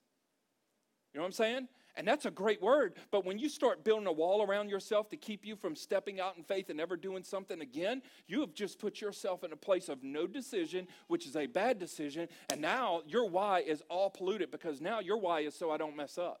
You 1.14 1.18
know 1.18 1.22
what 1.22 1.28
I'm 1.28 1.32
saying? 1.32 1.68
And 1.98 2.06
that's 2.06 2.26
a 2.26 2.30
great 2.30 2.62
word. 2.62 2.94
But 3.10 3.26
when 3.26 3.40
you 3.40 3.48
start 3.48 3.82
building 3.82 4.06
a 4.06 4.12
wall 4.12 4.40
around 4.40 4.70
yourself 4.70 5.08
to 5.08 5.16
keep 5.16 5.44
you 5.44 5.56
from 5.56 5.74
stepping 5.74 6.20
out 6.20 6.36
in 6.36 6.44
faith 6.44 6.68
and 6.68 6.78
never 6.78 6.96
doing 6.96 7.24
something 7.24 7.60
again, 7.60 8.02
you 8.28 8.40
have 8.40 8.54
just 8.54 8.78
put 8.78 9.00
yourself 9.00 9.42
in 9.42 9.52
a 9.52 9.56
place 9.56 9.88
of 9.88 10.04
no 10.04 10.28
decision, 10.28 10.86
which 11.08 11.26
is 11.26 11.34
a 11.34 11.46
bad 11.46 11.80
decision. 11.80 12.28
And 12.50 12.60
now 12.60 13.02
your 13.04 13.28
why 13.28 13.62
is 13.62 13.82
all 13.90 14.10
polluted 14.10 14.52
because 14.52 14.80
now 14.80 15.00
your 15.00 15.16
why 15.16 15.40
is 15.40 15.56
so 15.56 15.72
I 15.72 15.76
don't 15.76 15.96
mess 15.96 16.18
up. 16.18 16.40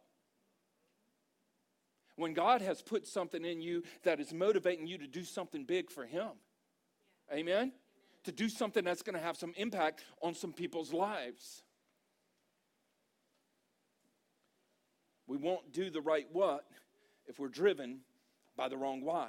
When 2.14 2.34
God 2.34 2.62
has 2.62 2.80
put 2.80 3.04
something 3.08 3.44
in 3.44 3.60
you 3.60 3.82
that 4.04 4.20
is 4.20 4.32
motivating 4.32 4.86
you 4.86 4.96
to 4.98 5.08
do 5.08 5.24
something 5.24 5.64
big 5.64 5.90
for 5.90 6.06
Him. 6.06 6.28
Amen? 7.32 7.40
Amen. 7.40 7.72
To 8.24 8.32
do 8.32 8.48
something 8.48 8.84
that's 8.84 9.02
going 9.02 9.14
to 9.14 9.22
have 9.22 9.36
some 9.36 9.54
impact 9.56 10.04
on 10.22 10.36
some 10.36 10.52
people's 10.52 10.92
lives. 10.92 11.62
We 15.28 15.36
won't 15.36 15.72
do 15.72 15.90
the 15.90 16.00
right 16.00 16.26
what 16.32 16.64
if 17.26 17.38
we're 17.38 17.48
driven 17.48 18.00
by 18.56 18.68
the 18.68 18.76
wrong 18.76 19.02
why. 19.02 19.28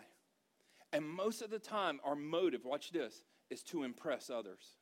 And 0.91 1.07
most 1.07 1.43
of 1.43 1.51
the 1.51 1.59
time, 1.59 1.99
our 2.03 2.15
motive, 2.15 2.65
watch 2.65 2.91
this, 2.91 3.21
is 3.51 3.61
to 3.63 3.83
impress 3.83 4.31
others. 4.31 4.77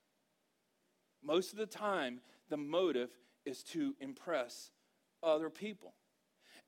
Most 1.21 1.51
of 1.51 1.57
the 1.57 1.65
time, 1.65 2.21
the 2.49 2.55
motive 2.55 3.09
is 3.45 3.63
to 3.63 3.95
impress 3.99 4.71
other 5.21 5.49
people. 5.49 5.93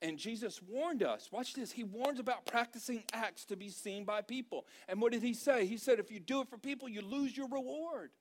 And 0.01 0.17
Jesus 0.17 0.61
warned 0.61 1.03
us. 1.03 1.29
Watch 1.31 1.53
this. 1.53 1.71
He 1.71 1.83
warns 1.83 2.19
about 2.19 2.45
practicing 2.45 3.03
acts 3.13 3.45
to 3.45 3.55
be 3.55 3.69
seen 3.69 4.05
by 4.05 4.21
people. 4.21 4.65
And 4.87 5.01
what 5.01 5.11
did 5.11 5.21
he 5.21 5.33
say? 5.33 5.65
He 5.65 5.77
said, 5.77 5.99
if 5.99 6.11
you 6.11 6.19
do 6.19 6.41
it 6.41 6.49
for 6.49 6.57
people, 6.57 6.89
you 6.89 7.01
lose 7.01 7.35
your 7.35 7.47
reward. 7.49 8.11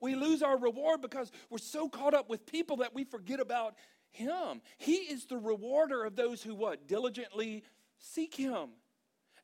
We 0.00 0.14
lose 0.14 0.42
our 0.42 0.58
reward 0.58 1.00
because 1.00 1.32
we're 1.48 1.58
so 1.58 1.88
caught 1.88 2.12
up 2.12 2.28
with 2.28 2.44
people 2.44 2.78
that 2.78 2.94
we 2.94 3.04
forget 3.04 3.40
about 3.40 3.76
him. 4.10 4.60
He 4.78 4.94
is 4.94 5.26
the 5.26 5.38
rewarder 5.38 6.04
of 6.04 6.16
those 6.16 6.42
who 6.42 6.54
what? 6.54 6.86
Diligently 6.86 7.64
seek 7.98 8.34
him. 8.34 8.70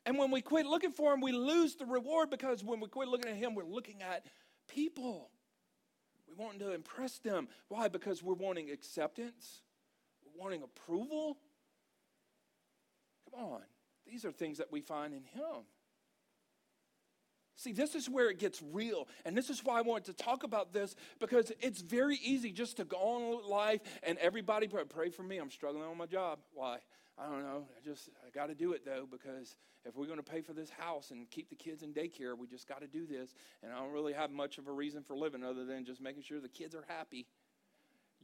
And 0.05 0.19
when 0.19 0.31
we 0.31 0.41
quit 0.41 0.67
looking 0.67 0.93
for 0.93 1.13
him, 1.13 1.21
we 1.21 1.33
lose 1.33 1.77
the 1.77 1.87
reward 1.87 2.31
because 2.31 2.65
when 2.65 2.81
we 2.81 2.89
quit 2.89 3.09
looking 3.09 3.31
at 3.31 3.37
him, 3.37 3.55
we're 3.55 3.65
looking 3.65 4.03
at 4.03 4.27
people. 4.69 5.31
We 6.29 6.35
want 6.43 6.59
to 6.61 6.73
impress 6.73 7.19
them. 7.19 7.49
Why? 7.69 7.89
Because 7.89 8.23
we're 8.23 8.35
wanting 8.35 8.71
acceptance. 8.71 9.63
wanting 10.37 10.63
approval. 10.63 11.37
Come 13.31 13.45
on. 13.45 13.61
These 14.07 14.25
are 14.25 14.33
things 14.33 14.59
that 14.59 14.73
we 14.73 14.81
find 14.81 15.15
in 15.15 15.25
Him. 15.25 15.65
See, 17.63 17.73
this 17.73 17.95
is 17.95 18.11
where 18.11 18.29
it 18.29 18.41
gets 18.41 18.61
real. 18.73 19.07
And 19.25 19.37
this 19.37 19.49
is 19.49 19.65
why 19.65 19.79
I 19.79 19.83
wanted 19.83 20.17
to 20.17 20.25
talk 20.25 20.43
about 20.43 20.73
this 20.73 20.97
because 21.21 21.53
it's 21.61 21.81
very 21.81 22.17
easy 22.17 22.51
just 22.51 22.79
to 22.79 22.85
go 22.85 22.97
on 22.97 23.49
life 23.49 23.83
and 24.03 24.19
everybody 24.19 24.67
pray 24.67 25.11
for 25.11 25.23
me. 25.23 25.39
I'm 25.39 25.51
struggling 25.51 25.85
on 25.85 25.97
my 25.97 26.07
job. 26.07 26.41
Why? 26.53 26.79
I 27.17 27.27
don't 27.27 27.43
know. 27.43 27.69
I 27.77 27.85
just, 27.85 28.09
I 28.27 28.31
got 28.31 28.47
to 28.47 28.57
do 28.57 28.73
it 28.73 28.85
though 28.85 29.07
because 29.09 29.55
if 29.85 29.97
we're 29.97 30.07
going 30.07 30.19
to 30.19 30.25
pay 30.25 30.41
for 30.41 30.55
this 30.55 30.71
house 30.71 31.13
and 31.13 31.31
keep 31.31 31.51
the 31.51 31.55
kids 31.55 31.85
in 31.85 31.93
daycare, 31.93 32.37
we 32.37 32.49
just 32.49 32.67
got 32.67 32.81
to 32.81 32.89
do 32.89 33.07
this. 33.07 33.33
And 33.63 33.73
I 33.73 33.79
don't 33.79 33.93
really 33.93 34.13
have 34.13 34.33
much 34.33 34.59
of 34.59 34.67
a 34.67 34.73
reason 34.73 35.05
for 35.05 35.17
living 35.17 35.45
other 35.45 35.65
than 35.65 35.85
just 35.85 36.01
making 36.01 36.23
sure 36.23 36.41
the 36.41 36.49
kids 36.49 36.75
are 36.75 36.85
happy 36.89 37.27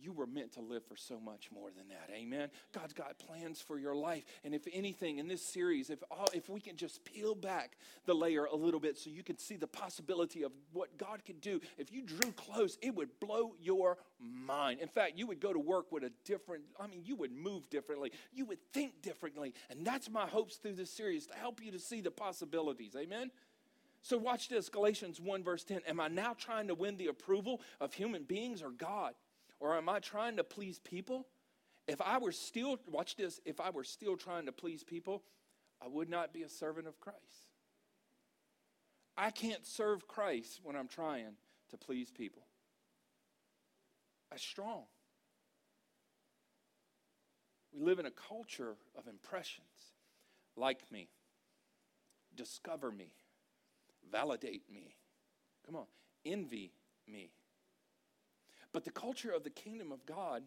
you 0.01 0.13
were 0.13 0.27
meant 0.27 0.53
to 0.53 0.61
live 0.61 0.85
for 0.85 0.97
so 0.97 1.19
much 1.21 1.51
more 1.53 1.71
than 1.71 1.89
that. 1.89 2.11
Amen. 2.15 2.49
God's 2.73 2.93
got 2.93 3.19
plans 3.19 3.61
for 3.61 3.79
your 3.79 3.95
life. 3.95 4.25
And 4.45 4.55
if 4.55 4.67
anything 4.73 5.19
in 5.19 5.29
this 5.29 5.43
series, 5.43 5.91
if 5.91 6.03
all, 6.11 6.29
if 6.33 6.49
we 6.49 6.61
can 6.61 6.77
just 6.77 7.05
peel 7.05 7.35
back 7.35 7.77
the 8.07 8.15
layer 8.15 8.45
a 8.45 8.57
little 8.57 8.81
bit 8.81 8.99
so 8.99 9.11
you 9.11 9.23
can 9.23 9.39
see 9.39 9.57
the 9.57 9.67
possibility 9.67 10.43
of 10.43 10.53
what 10.73 10.97
God 10.99 11.25
could 11.25 11.41
do, 11.41 11.61
if 11.77 11.93
you 11.93 12.03
drew 12.03 12.33
close, 12.33 12.79
it 12.83 12.95
would 12.95 13.21
blow 13.21 13.55
your 13.61 13.99
mind. 14.21 14.81
In 14.81 14.89
fact, 14.89 15.13
you 15.17 15.27
would 15.27 15.41
go 15.41 15.53
to 15.53 15.59
work 15.59 15.91
with 15.93 16.05
a 16.05 16.13
different, 16.25 16.65
I 16.81 16.87
mean, 16.87 17.03
you 17.05 17.17
would 17.17 17.33
move 17.33 17.69
differently. 17.71 18.13
You 18.33 18.47
would 18.47 18.61
think 18.73 19.03
differently. 19.03 19.55
And 19.71 19.87
that's 19.87 20.11
my 20.11 20.27
hopes 20.27 20.57
through 20.57 20.75
this 20.75 20.91
series 20.91 21.27
to 21.27 21.35
help 21.35 21.63
you 21.63 21.73
to 21.73 21.79
see 21.79 22.01
the 22.01 22.11
possibilities. 22.11 22.95
Amen. 22.97 23.31
So 24.03 24.17
watch 24.17 24.49
this 24.49 24.69
Galatians 24.69 25.21
1 25.21 25.43
verse 25.43 25.65
10. 25.65 25.83
Am 25.87 26.01
I 26.01 26.09
now 26.09 26.35
trying 26.35 26.69
to 26.69 26.75
win 26.75 26.97
the 26.97 27.09
approval 27.09 27.61
of 27.81 27.93
human 27.95 28.25
beings 28.25 28.63
or 28.63 28.71
God? 28.71 29.15
Or 29.61 29.77
am 29.77 29.89
I 29.89 29.99
trying 29.99 30.37
to 30.37 30.45
please 30.45 30.79
people? 30.79 31.27
If 31.87 32.01
I 32.01 32.19
were 32.19 32.33
still, 32.33 32.79
watch 32.87 33.17
this, 33.17 33.41
if 33.45 33.61
I 33.61 33.71
were 33.71 33.85
still 33.85 34.17
trying 34.17 34.47
to 34.47 34.53
please 34.53 34.85
people, 34.85 35.23
I 35.83 35.89
would 35.89 36.09
not 36.09 36.33
be 36.33 36.43
a 36.43 36.49
servant 36.49 36.87
of 36.87 37.01
Christ. 37.01 37.19
I 39.17 39.31
can't 39.31 39.67
serve 39.67 40.07
Christ 40.07 40.61
when 40.63 40.77
I'm 40.77 40.87
trying 40.87 41.35
to 41.71 41.77
please 41.77 42.11
people. 42.11 42.43
That's 44.31 44.43
strong. 44.43 44.83
We 47.73 47.83
live 47.85 47.99
in 47.99 48.07
a 48.07 48.11
culture 48.11 48.77
of 48.97 49.07
impressions. 49.09 49.67
Like 50.57 50.91
me, 50.91 51.09
discover 52.35 52.91
me, 52.91 53.13
validate 54.11 54.65
me. 54.73 54.97
Come 55.65 55.77
on, 55.77 55.87
envy 56.25 56.73
me. 57.07 57.31
But 58.79 58.85
the 58.85 58.93
culture 58.93 59.33
of 59.33 59.43
the 59.43 59.51
kingdom 59.51 59.91
of 59.91 60.07
God 60.07 60.45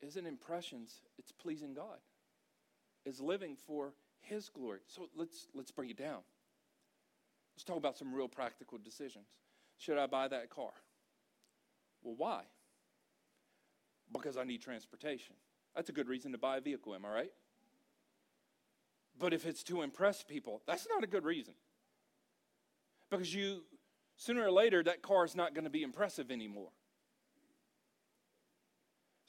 isn't 0.00 0.26
impressions, 0.26 1.02
it's 1.18 1.30
pleasing 1.30 1.74
God. 1.74 1.98
Is 3.04 3.20
living 3.20 3.54
for 3.54 3.92
his 4.22 4.48
glory. 4.48 4.78
So 4.86 5.10
let's 5.14 5.46
let's 5.52 5.70
bring 5.70 5.90
it 5.90 5.98
down. 5.98 6.20
Let's 7.54 7.64
talk 7.64 7.76
about 7.76 7.98
some 7.98 8.14
real 8.14 8.28
practical 8.28 8.78
decisions. 8.82 9.26
Should 9.76 9.98
I 9.98 10.06
buy 10.06 10.26
that 10.28 10.48
car? 10.48 10.70
Well, 12.02 12.14
why? 12.16 12.44
Because 14.10 14.38
I 14.38 14.44
need 14.44 14.62
transportation. 14.62 15.34
That's 15.76 15.90
a 15.90 15.92
good 15.92 16.08
reason 16.08 16.32
to 16.32 16.38
buy 16.38 16.56
a 16.56 16.60
vehicle, 16.62 16.94
am 16.94 17.04
I 17.04 17.12
right? 17.12 17.32
But 19.18 19.34
if 19.34 19.44
it's 19.44 19.62
to 19.64 19.82
impress 19.82 20.22
people, 20.22 20.62
that's 20.66 20.88
not 20.88 21.04
a 21.04 21.06
good 21.06 21.26
reason. 21.26 21.52
Because 23.10 23.34
you, 23.34 23.64
sooner 24.16 24.46
or 24.46 24.50
later, 24.50 24.82
that 24.82 25.02
car 25.02 25.26
is 25.26 25.36
not 25.36 25.52
going 25.52 25.64
to 25.64 25.70
be 25.70 25.82
impressive 25.82 26.30
anymore. 26.30 26.70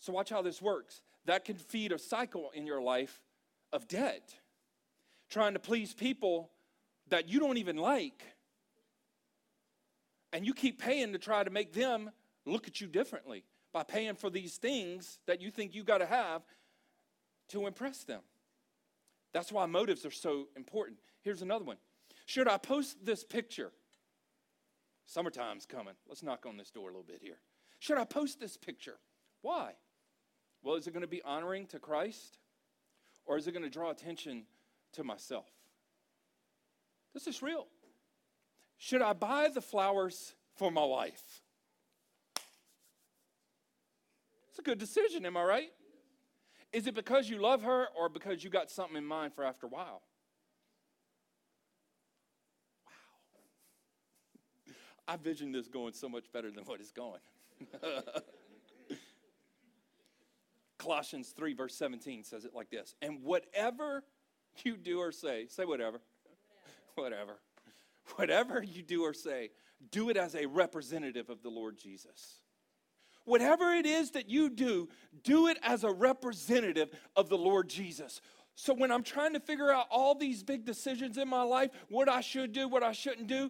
So, 0.04 0.12
watch 0.12 0.30
how 0.30 0.42
this 0.42 0.62
works. 0.62 1.00
That 1.28 1.46
can 1.46 1.56
feed 1.56 1.94
a 1.94 1.98
cycle 1.98 2.52
in 2.54 2.68
your 2.68 2.82
life 2.82 3.22
of 3.72 3.88
debt, 3.88 4.36
trying 5.30 5.54
to 5.54 5.60
please 5.60 5.94
people 5.94 6.50
that 7.08 7.30
you 7.30 7.40
don't 7.40 7.58
even 7.58 7.78
like. 7.78 8.22
And 10.34 10.46
you 10.46 10.54
keep 10.54 10.82
paying 10.82 11.14
to 11.14 11.20
try 11.20 11.46
to 11.46 11.50
make 11.50 11.72
them 11.72 12.12
look 12.46 12.68
at 12.68 12.82
you 12.82 12.88
differently 12.88 13.46
by 13.72 13.84
paying 13.84 14.16
for 14.16 14.30
these 14.30 14.58
things 14.58 15.20
that 15.26 15.40
you 15.40 15.50
think 15.50 15.74
you 15.74 15.86
got 15.86 16.00
to 16.00 16.06
have 16.06 16.42
to 17.52 17.66
impress 17.66 18.04
them. 18.04 18.24
That's 19.32 19.54
why 19.54 19.68
motives 19.68 20.06
are 20.06 20.12
so 20.12 20.50
important. 20.58 20.98
Here's 21.22 21.42
another 21.42 21.64
one 21.64 21.78
Should 22.26 22.50
I 22.50 22.58
post 22.58 23.06
this 23.06 23.24
picture? 23.24 23.72
Summertime's 25.06 25.66
coming. 25.66 25.94
Let's 26.10 26.24
knock 26.24 26.46
on 26.46 26.58
this 26.58 26.72
door 26.72 26.90
a 26.90 26.92
little 26.92 27.04
bit 27.04 27.22
here. 27.22 27.40
Should 27.80 27.98
I 27.98 28.04
post 28.04 28.42
this 28.42 28.58
picture? 28.58 28.98
Why? 29.42 29.76
Well, 30.64 30.76
is 30.76 30.88
it 30.88 30.94
going 30.94 31.02
to 31.02 31.08
be 31.08 31.22
honoring 31.24 31.68
to 31.68 31.80
Christ 31.80 32.38
or 33.26 33.38
is 33.38 33.48
it 33.48 33.52
going 33.52 33.64
to 33.64 33.70
draw 33.70 33.92
attention 33.92 34.46
to 34.94 35.04
myself? 35.04 35.50
This 37.14 37.28
is 37.28 37.42
real. 37.42 37.68
Should 38.78 39.02
I 39.02 39.14
buy 39.14 39.50
the 39.54 39.62
flowers 39.62 40.34
for 40.56 40.72
my 40.72 40.84
wife? 40.84 41.42
It's 44.50 44.60
a 44.60 44.62
good 44.62 44.78
decision, 44.78 45.26
am 45.26 45.36
I 45.36 45.44
right? 45.44 45.72
Is 46.72 46.88
it 46.88 46.96
because 46.96 47.30
you 47.30 47.40
love 47.40 47.64
her 47.64 47.88
or 47.98 48.10
because 48.10 48.44
you 48.44 48.50
got 48.50 48.72
something 48.72 48.98
in 48.98 49.06
mind 49.06 49.34
for 49.34 49.44
after 49.44 49.66
a 49.68 49.70
while? 49.70 50.02
Wow. 52.86 54.74
I 55.08 55.18
vision 55.18 55.52
this 55.52 55.68
going 55.68 55.94
so 55.94 56.08
much 56.10 56.32
better 56.32 56.50
than 56.52 56.64
what 56.64 56.80
it's 56.80 56.92
going. 56.92 57.20
Colossians 60.84 61.30
3, 61.30 61.54
verse 61.54 61.76
17 61.76 62.24
says 62.24 62.46
it 62.46 62.54
like 62.54 62.70
this 62.70 62.96
And 63.02 63.24
whatever 63.24 64.04
you 64.64 64.78
do 64.78 65.00
or 65.00 65.12
say, 65.12 65.48
say 65.48 65.66
whatever, 65.66 66.02
whatever, 66.96 67.40
whatever 68.16 68.62
you 68.62 68.82
do 68.84 69.04
or 69.04 69.14
say, 69.14 69.52
do 69.92 70.10
it 70.10 70.18
as 70.18 70.36
a 70.36 70.46
representative 70.46 71.30
of 71.30 71.42
the 71.42 71.50
Lord 71.50 71.78
Jesus. 71.78 72.40
Whatever 73.26 73.74
it 73.74 73.86
is 73.86 74.12
that 74.12 74.30
you 74.30 74.50
do, 74.50 74.90
do 75.24 75.48
it 75.48 75.58
as 75.64 75.86
a 75.86 75.92
representative 75.92 76.90
of 77.16 77.30
the 77.30 77.38
Lord 77.38 77.70
Jesus. 77.70 78.20
So 78.56 78.74
when 78.74 78.92
I'm 78.92 79.04
trying 79.04 79.34
to 79.34 79.40
figure 79.40 79.72
out 79.72 79.86
all 79.90 80.14
these 80.14 80.44
big 80.44 80.66
decisions 80.66 81.18
in 81.18 81.30
my 81.30 81.44
life, 81.44 81.72
what 81.90 82.10
I 82.10 82.20
should 82.20 82.52
do, 82.52 82.68
what 82.68 82.84
I 82.84 82.92
shouldn't 82.92 83.28
do, 83.28 83.50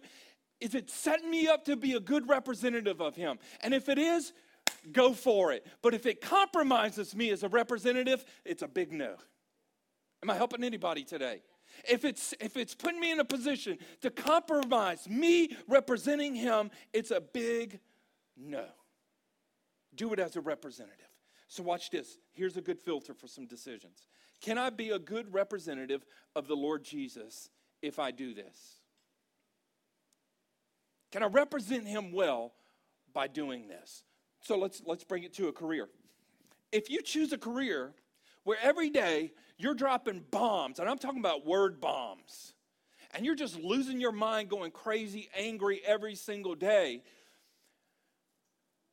is 0.60 0.74
it 0.74 0.88
setting 0.90 1.30
me 1.30 1.48
up 1.48 1.64
to 1.64 1.76
be 1.76 1.94
a 1.94 2.00
good 2.00 2.28
representative 2.28 3.00
of 3.00 3.16
Him? 3.16 3.38
And 3.60 3.74
if 3.74 3.88
it 3.88 3.98
is, 3.98 4.32
go 4.92 5.12
for 5.12 5.52
it. 5.52 5.66
But 5.82 5.94
if 5.94 6.06
it 6.06 6.20
compromises 6.20 7.14
me 7.14 7.30
as 7.30 7.42
a 7.42 7.48
representative, 7.48 8.24
it's 8.44 8.62
a 8.62 8.68
big 8.68 8.92
no. 8.92 9.16
Am 10.22 10.30
I 10.30 10.34
helping 10.34 10.64
anybody 10.64 11.04
today? 11.04 11.42
If 11.88 12.04
it's 12.04 12.34
if 12.40 12.56
it's 12.56 12.74
putting 12.74 13.00
me 13.00 13.10
in 13.10 13.20
a 13.20 13.24
position 13.24 13.78
to 14.02 14.10
compromise 14.10 15.08
me 15.08 15.56
representing 15.68 16.34
him, 16.34 16.70
it's 16.92 17.10
a 17.10 17.20
big 17.20 17.80
no. 18.36 18.64
Do 19.94 20.12
it 20.12 20.18
as 20.18 20.36
a 20.36 20.40
representative. 20.40 21.06
So 21.48 21.62
watch 21.62 21.90
this. 21.90 22.18
Here's 22.32 22.56
a 22.56 22.60
good 22.60 22.78
filter 22.78 23.14
for 23.14 23.28
some 23.28 23.46
decisions. 23.46 24.06
Can 24.40 24.58
I 24.58 24.70
be 24.70 24.90
a 24.90 24.98
good 24.98 25.32
representative 25.32 26.04
of 26.34 26.48
the 26.48 26.56
Lord 26.56 26.84
Jesus 26.84 27.48
if 27.82 27.98
I 27.98 28.10
do 28.10 28.34
this? 28.34 28.80
Can 31.12 31.22
I 31.22 31.26
represent 31.26 31.86
him 31.86 32.12
well 32.12 32.52
by 33.12 33.28
doing 33.28 33.68
this? 33.68 34.02
So 34.44 34.58
let's 34.58 34.82
let's 34.84 35.04
bring 35.04 35.22
it 35.22 35.32
to 35.34 35.48
a 35.48 35.52
career. 35.52 35.88
If 36.70 36.90
you 36.90 37.00
choose 37.00 37.32
a 37.32 37.38
career 37.38 37.94
where 38.44 38.58
every 38.62 38.90
day 38.90 39.32
you're 39.56 39.74
dropping 39.74 40.24
bombs, 40.30 40.78
and 40.78 40.88
I'm 40.88 40.98
talking 40.98 41.20
about 41.20 41.46
word 41.46 41.80
bombs, 41.80 42.52
and 43.14 43.24
you're 43.24 43.34
just 43.34 43.58
losing 43.58 44.00
your 44.00 44.12
mind, 44.12 44.50
going 44.50 44.70
crazy, 44.70 45.30
angry 45.34 45.80
every 45.86 46.14
single 46.14 46.54
day, 46.54 47.02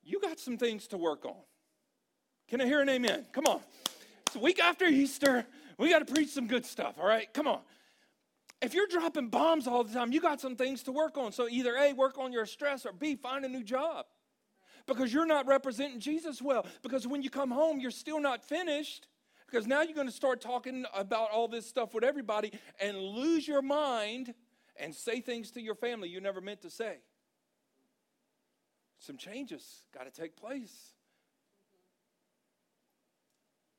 you 0.03 0.21
got 0.21 0.39
some 0.39 0.57
things 0.57 0.87
to 0.87 0.97
work 0.97 1.25
on. 1.25 1.35
Can 2.47 2.61
I 2.61 2.65
hear 2.65 2.79
an 2.79 2.89
amen? 2.89 3.25
Come 3.33 3.45
on. 3.45 3.59
It's 4.27 4.35
a 4.37 4.39
week 4.39 4.59
after 4.59 4.85
Easter. 4.85 5.45
We 5.77 5.89
got 5.89 6.05
to 6.05 6.13
preach 6.13 6.29
some 6.29 6.47
good 6.47 6.65
stuff, 6.65 6.95
all 6.97 7.07
right? 7.07 7.31
Come 7.33 7.47
on. 7.47 7.59
If 8.61 8.73
you're 8.73 8.87
dropping 8.87 9.29
bombs 9.29 9.67
all 9.67 9.83
the 9.83 9.93
time, 9.93 10.11
you 10.11 10.21
got 10.21 10.39
some 10.39 10.55
things 10.55 10.83
to 10.83 10.91
work 10.91 11.17
on. 11.17 11.31
So 11.31 11.49
either 11.49 11.75
A, 11.75 11.93
work 11.93 12.17
on 12.19 12.31
your 12.31 12.45
stress, 12.45 12.85
or 12.85 12.93
B, 12.93 13.15
find 13.15 13.43
a 13.43 13.49
new 13.49 13.63
job 13.63 14.05
because 14.87 15.13
you're 15.13 15.25
not 15.25 15.47
representing 15.47 15.99
Jesus 15.99 16.41
well. 16.41 16.65
Because 16.81 17.07
when 17.07 17.21
you 17.21 17.29
come 17.29 17.51
home, 17.51 17.79
you're 17.79 17.91
still 17.91 18.19
not 18.19 18.43
finished. 18.43 19.07
Because 19.45 19.67
now 19.67 19.81
you're 19.81 19.95
going 19.95 20.07
to 20.07 20.13
start 20.13 20.39
talking 20.39 20.85
about 20.93 21.29
all 21.31 21.47
this 21.47 21.65
stuff 21.65 21.93
with 21.93 22.03
everybody 22.03 22.53
and 22.79 22.97
lose 22.97 23.47
your 23.47 23.61
mind 23.61 24.33
and 24.77 24.95
say 24.95 25.19
things 25.19 25.51
to 25.51 25.61
your 25.61 25.75
family 25.75 26.07
you 26.07 26.21
never 26.21 26.39
meant 26.39 26.61
to 26.61 26.69
say. 26.69 26.97
Some 28.99 29.17
changes 29.17 29.83
got 29.93 30.05
to 30.05 30.21
take 30.21 30.37
place. 30.37 30.93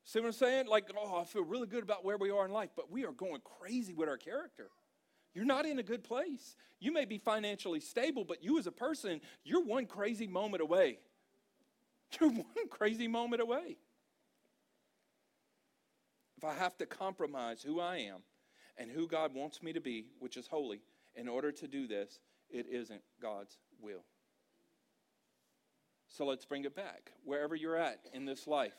See 0.04 0.20
what 0.20 0.26
I'm 0.26 0.32
saying? 0.32 0.66
Like, 0.66 0.90
oh, 0.94 1.20
I 1.20 1.24
feel 1.24 1.44
really 1.44 1.66
good 1.66 1.82
about 1.82 2.04
where 2.04 2.18
we 2.18 2.30
are 2.30 2.44
in 2.44 2.50
life, 2.50 2.70
but 2.76 2.90
we 2.90 3.06
are 3.06 3.12
going 3.12 3.40
crazy 3.60 3.94
with 3.94 4.10
our 4.10 4.18
character. 4.18 4.68
You're 5.34 5.44
not 5.44 5.66
in 5.66 5.78
a 5.78 5.82
good 5.82 6.04
place. 6.04 6.56
You 6.78 6.92
may 6.92 7.04
be 7.04 7.18
financially 7.18 7.80
stable, 7.80 8.24
but 8.24 8.42
you 8.42 8.58
as 8.58 8.66
a 8.66 8.72
person, 8.72 9.20
you're 9.44 9.64
one 9.64 9.86
crazy 9.86 10.26
moment 10.26 10.62
away. 10.62 10.98
You're 12.20 12.30
one 12.30 12.68
crazy 12.68 13.08
moment 13.08 13.40
away. 13.40 13.78
if 16.36 16.44
I 16.44 16.52
have 16.52 16.76
to 16.76 16.84
compromise 16.84 17.62
who 17.62 17.80
I 17.80 17.96
am 17.98 18.18
and 18.76 18.90
who 18.90 19.06
God 19.06 19.34
wants 19.34 19.62
me 19.62 19.72
to 19.72 19.80
be, 19.80 20.08
which 20.18 20.36
is 20.36 20.46
holy, 20.46 20.82
in 21.14 21.26
order 21.26 21.50
to 21.52 21.66
do 21.66 21.86
this, 21.86 22.20
it 22.50 22.66
isn't 22.70 23.00
God's 23.22 23.56
will. 23.80 24.04
So 26.08 26.26
let's 26.26 26.44
bring 26.44 26.64
it 26.64 26.76
back. 26.76 27.12
Wherever 27.24 27.54
you're 27.54 27.76
at 27.76 28.00
in 28.12 28.26
this 28.26 28.46
life, 28.46 28.76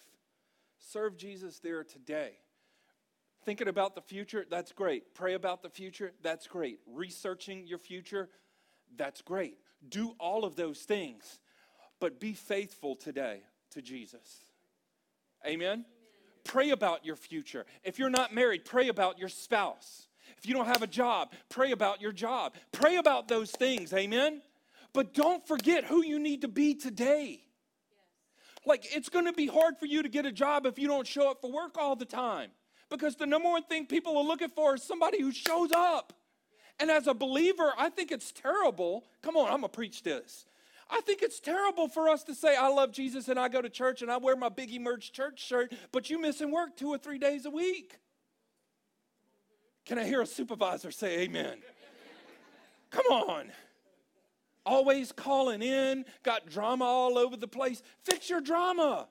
serve 0.78 1.18
Jesus 1.18 1.58
there 1.60 1.84
today. 1.84 2.34
Thinking 3.46 3.68
about 3.68 3.96
the 3.96 4.02
future, 4.02 4.46
that's 4.50 4.72
great. 4.72 5.14
Pray 5.14 5.34
about 5.34 5.62
the 5.64 5.70
future, 5.70 6.14
that's 6.22 6.48
great. 6.48 6.80
Researching 6.88 7.68
your 7.68 7.78
future, 7.78 8.30
that's 8.96 9.22
great. 9.22 9.58
Do 9.88 10.16
all 10.20 10.46
of 10.46 10.56
those 10.56 10.80
things, 10.80 11.40
but 12.00 12.20
be 12.20 12.34
faithful 12.34 12.96
today 12.96 13.42
to 13.72 13.82
Jesus. 13.82 14.46
Amen? 15.46 15.86
Pray 16.46 16.70
about 16.70 17.06
your 17.06 17.18
future. 17.18 17.66
If 17.84 18.00
you're 18.00 18.10
not 18.10 18.34
married, 18.34 18.64
pray 18.64 18.88
about 18.88 19.20
your 19.20 19.30
spouse. 19.30 20.08
If 20.38 20.48
you 20.48 20.54
don't 20.54 20.68
have 20.68 20.82
a 20.82 20.88
job, 20.88 21.34
pray 21.50 21.72
about 21.72 22.02
your 22.02 22.12
job. 22.12 22.54
Pray 22.72 22.96
about 22.96 23.28
those 23.28 23.52
things. 23.52 23.94
Amen? 23.94 24.42
But 24.94 25.14
don't 25.14 25.46
forget 25.48 25.86
who 25.86 26.04
you 26.04 26.20
need 26.20 26.42
to 26.42 26.48
be 26.48 26.76
today. 26.76 27.42
Like, 28.66 28.96
it's 28.96 29.10
to 29.10 29.34
be 29.34 29.48
hard 29.48 29.78
for 29.78 29.86
you 29.86 30.04
to 30.04 30.10
get 30.10 30.26
a 30.26 30.32
job 30.32 30.66
if 30.66 30.80
you 30.80 30.88
don't 30.88 31.08
show 31.08 31.30
up 31.30 31.42
for 31.42 31.52
work 31.52 31.78
all 31.78 31.98
the 31.98 32.06
time. 32.06 32.50
Because 32.90 33.16
the 33.16 33.26
number 33.26 33.50
one 33.50 33.64
thing 33.64 33.86
people 33.86 34.18
are 34.18 34.24
looking 34.24 34.50
for 34.50 34.76
is 34.76 34.84
somebody 34.84 35.22
who 35.22 35.32
shows 35.32 35.72
up. 35.72 36.14
And 36.80 36.90
as 36.90 37.08
a 37.08 37.14
believer, 37.14 37.74
I 37.78 37.90
think 37.90 38.12
it's 38.12 38.32
terrible. 38.32 39.06
Come 39.22 39.38
on, 39.38 39.46
I'm 39.46 39.62
going 39.62 39.64
to 39.64 39.70
preach 39.70 40.04
this. 40.04 40.46
I 40.90 41.02
think 41.02 41.22
it's 41.22 41.40
terrible 41.40 41.88
for 41.88 42.10
us 42.10 42.24
to 42.26 42.36
say, 42.36 42.56
I 42.56 42.68
love 42.68 42.92
Jesus 42.92 43.28
and 43.28 43.40
I 43.40 43.48
go 43.48 43.62
to 43.62 43.70
church 43.70 44.02
and 44.02 44.12
I 44.12 44.18
wear 44.18 44.36
my 44.36 44.50
Big 44.50 44.72
Emerge 44.72 45.12
church 45.12 45.44
shirt, 45.44 45.74
but 45.92 46.10
you 46.10 46.20
missing 46.20 46.52
work 46.52 46.76
two 46.76 46.90
or 46.90 46.98
three 46.98 47.18
days 47.18 47.46
a 47.46 47.50
week. 47.50 47.98
Can 49.86 49.98
I 49.98 50.06
hear 50.06 50.22
a 50.22 50.26
supervisor 50.26 50.92
say 50.92 51.22
amen? 51.22 51.58
Come 52.92 53.06
on. 53.08 53.52
Always 54.66 55.12
calling 55.12 55.62
in, 55.62 56.06
got 56.24 56.48
drama 56.48 56.86
all 56.86 57.18
over 57.18 57.36
the 57.36 57.48
place. 57.48 57.82
Fix 58.04 58.30
your 58.30 58.40
drama. 58.40 59.08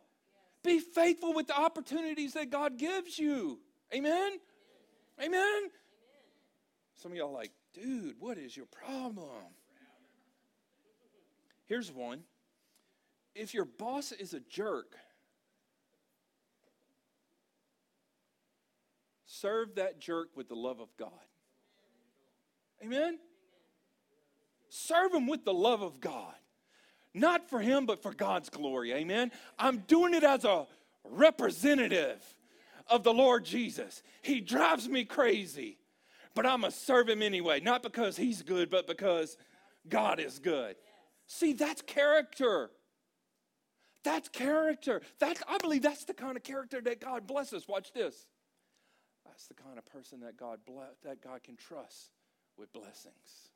Be 0.62 0.78
faithful 0.78 1.34
with 1.34 1.48
the 1.48 1.58
opportunities 1.58 2.34
that 2.34 2.50
God 2.50 2.78
gives 2.78 3.18
you. 3.18 3.58
Amen? 3.94 4.12
Amen? 5.20 5.34
Amen? 5.34 5.70
Some 6.94 7.12
of 7.12 7.18
y'all 7.18 7.32
like, 7.32 7.50
dude, 7.74 8.16
what 8.20 8.38
is 8.38 8.56
your 8.56 8.66
problem? 8.66 9.26
Here's 11.66 11.90
one. 11.90 12.20
If 13.34 13.54
your 13.54 13.64
boss 13.64 14.12
is 14.12 14.34
a 14.34 14.40
jerk, 14.40 14.94
serve 19.26 19.74
that 19.76 19.98
jerk 19.98 20.28
with 20.36 20.48
the 20.48 20.54
love 20.54 20.80
of 20.80 20.96
God. 20.96 21.10
Amen? 22.82 23.18
Serve 24.68 25.14
him 25.14 25.26
with 25.26 25.44
the 25.44 25.54
love 25.54 25.82
of 25.82 26.00
God. 26.00 26.34
Not 27.14 27.48
for 27.50 27.60
him, 27.60 27.86
but 27.86 28.02
for 28.02 28.12
God's 28.12 28.48
glory. 28.48 28.92
Amen? 28.92 29.30
I'm 29.58 29.78
doing 29.78 30.14
it 30.14 30.24
as 30.24 30.44
a 30.44 30.66
representative 31.04 32.22
of 32.88 33.02
the 33.02 33.12
Lord 33.12 33.44
Jesus. 33.44 34.02
He 34.22 34.40
drives 34.40 34.88
me 34.88 35.04
crazy, 35.04 35.78
but 36.34 36.46
I'm 36.46 36.62
going 36.62 36.72
to 36.72 36.78
serve 36.78 37.08
him 37.08 37.22
anyway. 37.22 37.60
Not 37.60 37.82
because 37.82 38.16
he's 38.16 38.42
good, 38.42 38.70
but 38.70 38.86
because 38.86 39.36
God 39.88 40.20
is 40.20 40.38
good. 40.38 40.76
See, 41.26 41.52
that's 41.52 41.82
character. 41.82 42.70
That's 44.04 44.28
character. 44.28 45.02
That's, 45.18 45.42
I 45.48 45.58
believe 45.58 45.82
that's 45.82 46.04
the 46.04 46.14
kind 46.14 46.36
of 46.36 46.42
character 46.42 46.80
that 46.80 47.00
God 47.00 47.26
blesses. 47.26 47.68
Watch 47.68 47.92
this. 47.92 48.26
That's 49.24 49.46
the 49.46 49.54
kind 49.54 49.78
of 49.78 49.84
person 49.86 50.20
that 50.20 50.36
God 50.36 50.60
bless, 50.66 50.98
that 51.04 51.22
God 51.22 51.42
can 51.42 51.56
trust 51.56 52.10
with 52.56 52.72
blessings. 52.72 53.51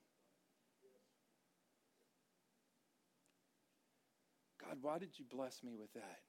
God, 4.66 4.78
why 4.82 4.98
did 4.98 5.18
you 5.18 5.24
bless 5.30 5.62
me 5.62 5.74
with 5.78 5.92
that? 5.94 6.20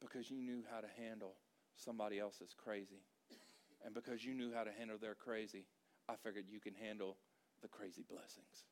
Because 0.00 0.30
you 0.30 0.42
knew 0.42 0.62
how 0.70 0.80
to 0.80 0.88
handle 1.00 1.34
somebody 1.76 2.18
else's 2.18 2.54
crazy. 2.56 3.02
And 3.84 3.94
because 3.94 4.24
you 4.24 4.34
knew 4.34 4.52
how 4.52 4.64
to 4.64 4.72
handle 4.72 4.98
their 5.00 5.14
crazy, 5.14 5.64
I 6.08 6.14
figured 6.16 6.46
you 6.48 6.60
can 6.60 6.74
handle 6.74 7.16
the 7.62 7.68
crazy 7.68 8.04
blessings. 8.08 8.66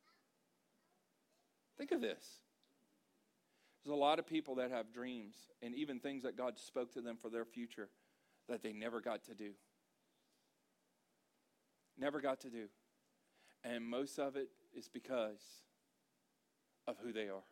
Think 1.78 1.92
of 1.92 2.00
this. 2.00 2.40
There's 3.84 3.92
a 3.92 3.96
lot 3.96 4.18
of 4.18 4.26
people 4.26 4.54
that 4.56 4.70
have 4.70 4.92
dreams 4.92 5.34
and 5.62 5.74
even 5.74 6.00
things 6.00 6.22
that 6.22 6.36
God 6.36 6.58
spoke 6.58 6.92
to 6.94 7.00
them 7.00 7.16
for 7.20 7.28
their 7.28 7.44
future 7.44 7.88
that 8.48 8.62
they 8.62 8.72
never 8.72 9.00
got 9.00 9.24
to 9.24 9.34
do. 9.34 9.50
Never 11.98 12.20
got 12.20 12.40
to 12.40 12.50
do. 12.50 12.66
And 13.62 13.84
most 13.84 14.18
of 14.18 14.36
it 14.36 14.48
is 14.76 14.88
because 14.88 15.42
of 16.86 16.96
who 17.02 17.12
they 17.12 17.28
are. 17.28 17.44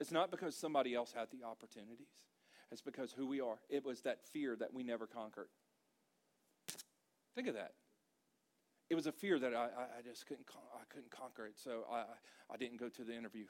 It's 0.00 0.10
not 0.10 0.30
because 0.30 0.56
somebody 0.56 0.94
else 0.94 1.12
had 1.12 1.28
the 1.30 1.46
opportunities. 1.46 2.08
It's 2.72 2.80
because 2.80 3.12
who 3.12 3.26
we 3.26 3.40
are. 3.40 3.58
It 3.68 3.84
was 3.84 4.00
that 4.02 4.24
fear 4.32 4.56
that 4.56 4.72
we 4.72 4.82
never 4.82 5.06
conquered. 5.06 5.48
Think 7.34 7.48
of 7.48 7.54
that. 7.54 7.72
It 8.88 8.94
was 8.94 9.06
a 9.06 9.12
fear 9.12 9.38
that 9.38 9.54
I, 9.54 9.66
I, 9.66 10.02
just 10.02 10.26
couldn't, 10.26 10.46
I 10.74 10.82
couldn't 10.92 11.10
conquer 11.10 11.46
it, 11.46 11.54
so 11.62 11.84
I, 11.92 12.04
I 12.52 12.56
didn't 12.56 12.80
go 12.80 12.88
to 12.88 13.04
the 13.04 13.16
interview. 13.16 13.44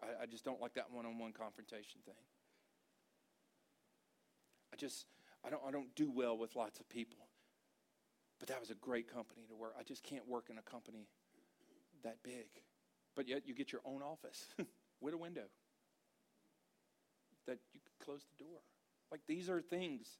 I, 0.00 0.22
I 0.22 0.26
just 0.26 0.44
don't 0.44 0.60
like 0.60 0.74
that 0.74 0.90
one-on-one 0.90 1.32
confrontation 1.32 2.00
thing. 2.06 2.14
I 4.72 4.76
just, 4.76 5.06
I 5.44 5.50
don't, 5.50 5.62
I 5.66 5.70
don't 5.70 5.94
do 5.94 6.10
well 6.10 6.38
with 6.38 6.56
lots 6.56 6.80
of 6.80 6.88
people. 6.88 7.26
But 8.38 8.48
that 8.48 8.60
was 8.60 8.70
a 8.70 8.74
great 8.74 9.12
company 9.12 9.42
to 9.48 9.56
work. 9.56 9.74
I 9.78 9.82
just 9.82 10.04
can't 10.04 10.26
work 10.28 10.46
in 10.48 10.58
a 10.58 10.62
company 10.62 11.08
that 12.04 12.22
big. 12.22 12.46
But 13.16 13.28
yet 13.28 13.46
you 13.46 13.54
get 13.54 13.72
your 13.72 13.80
own 13.84 14.00
office 14.00 14.46
with 15.00 15.14
a 15.14 15.18
window 15.18 15.48
that 17.46 17.58
you 17.72 17.80
could 17.80 18.04
close 18.04 18.24
the 18.38 18.44
door. 18.44 18.58
Like 19.10 19.20
these 19.26 19.48
are 19.48 19.60
things 19.60 20.18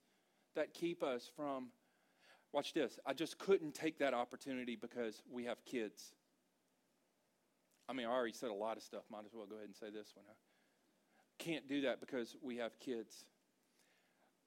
that 0.57 0.75
keep 0.75 1.03
us 1.03 1.31
from, 1.37 1.69
watch 2.53 2.73
this, 2.73 2.99
I 3.07 3.13
just 3.13 3.39
couldn't 3.39 3.75
take 3.75 3.99
that 3.99 4.15
opportunity 4.15 4.77
because 4.77 5.23
we 5.31 5.45
have 5.45 5.65
kids. 5.65 6.13
I 7.89 7.93
mean, 7.93 8.07
I 8.07 8.11
already 8.11 8.33
said 8.33 8.51
a 8.51 8.55
lot 8.55 8.77
of 8.77 8.83
stuff. 8.83 9.03
Might 9.11 9.25
as 9.27 9.33
well 9.35 9.47
go 9.47 9.57
ahead 9.57 9.67
and 9.67 9.77
say 9.77 9.87
this 9.87 10.13
one. 10.15 10.25
Huh? 10.27 10.35
Can't 11.39 11.69
do 11.69 11.83
that 11.83 12.01
because 12.01 12.37
we 12.43 12.57
have 12.57 12.79
kids. 12.81 13.25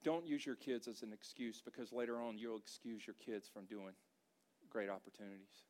Don't 0.03 0.25
use 0.25 0.45
your 0.45 0.55
kids 0.55 0.87
as 0.87 1.03
an 1.03 1.13
excuse 1.13 1.61
because 1.63 1.93
later 1.93 2.19
on 2.19 2.37
you'll 2.37 2.57
excuse 2.57 3.05
your 3.05 3.15
kids 3.23 3.47
from 3.51 3.65
doing 3.65 3.93
great 4.69 4.89
opportunities. 4.89 5.63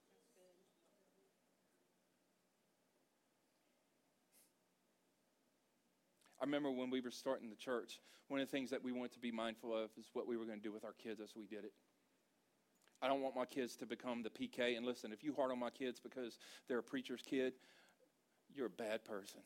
I 6.41 6.45
remember 6.45 6.71
when 6.71 6.89
we 6.89 7.01
were 7.01 7.11
starting 7.11 7.49
the 7.49 7.55
church, 7.55 7.99
one 8.27 8.39
of 8.39 8.47
the 8.47 8.51
things 8.51 8.71
that 8.71 8.83
we 8.83 8.91
wanted 8.91 9.13
to 9.13 9.19
be 9.19 9.31
mindful 9.31 9.75
of 9.77 9.91
is 9.97 10.09
what 10.13 10.27
we 10.27 10.37
were 10.37 10.45
going 10.45 10.57
to 10.57 10.63
do 10.63 10.71
with 10.71 10.83
our 10.83 10.93
kids 10.93 11.21
as 11.21 11.35
we 11.35 11.45
did 11.45 11.63
it. 11.65 11.73
I 12.99 13.07
don't 13.07 13.21
want 13.21 13.35
my 13.35 13.45
kids 13.45 13.75
to 13.77 13.85
become 13.85 14.23
the 14.23 14.29
PK. 14.29 14.75
And 14.75 14.85
listen, 14.85 15.11
if 15.11 15.23
you 15.23 15.33
hard 15.35 15.51
on 15.51 15.59
my 15.59 15.69
kids 15.69 15.99
because 15.99 16.39
they're 16.67 16.79
a 16.79 16.83
preacher's 16.83 17.21
kid, 17.21 17.53
you're 18.53 18.67
a 18.67 18.69
bad 18.69 19.05
person. 19.05 19.41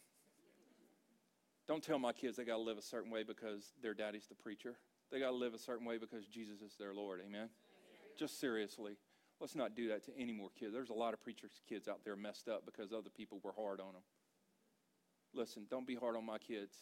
Don't 1.68 1.84
tell 1.84 2.00
my 2.00 2.14
kids 2.14 2.38
they 2.38 2.46
got 2.46 2.58
to 2.58 2.62
live 2.62 2.78
a 2.78 2.82
certain 2.82 3.12
way 3.12 3.24
because 3.24 3.74
their 3.82 3.94
daddy's 3.94 4.28
the 4.28 4.36
preacher. 4.36 4.76
They 5.12 5.20
got 5.20 5.32
to 5.32 5.36
live 5.36 5.54
a 5.54 5.60
certain 5.60 5.86
way 5.86 5.98
because 5.98 6.28
Jesus 6.28 6.62
is 6.62 6.76
their 6.80 6.94
Lord. 6.94 7.20
Amen? 7.22 7.34
Amen? 7.34 7.50
Just 8.18 8.40
seriously, 8.40 8.98
let's 9.42 9.56
not 9.56 9.76
do 9.76 9.90
that 9.90 10.06
to 10.06 10.12
any 10.18 10.32
more 10.32 10.50
kids. 10.58 10.74
There's 10.74 10.90
a 10.90 10.94
lot 10.94 11.14
of 11.14 11.24
preachers' 11.24 11.62
kids 11.68 11.88
out 11.88 12.02
there 12.06 12.16
messed 12.16 12.48
up 12.48 12.66
because 12.66 12.94
other 12.94 13.10
people 13.10 13.40
were 13.44 13.54
hard 13.58 13.80
on 13.80 13.94
them. 13.94 14.04
Listen, 15.36 15.66
don't 15.70 15.86
be 15.86 15.96
hard 15.96 16.16
on 16.16 16.26
my 16.26 16.38
kids. 16.38 16.74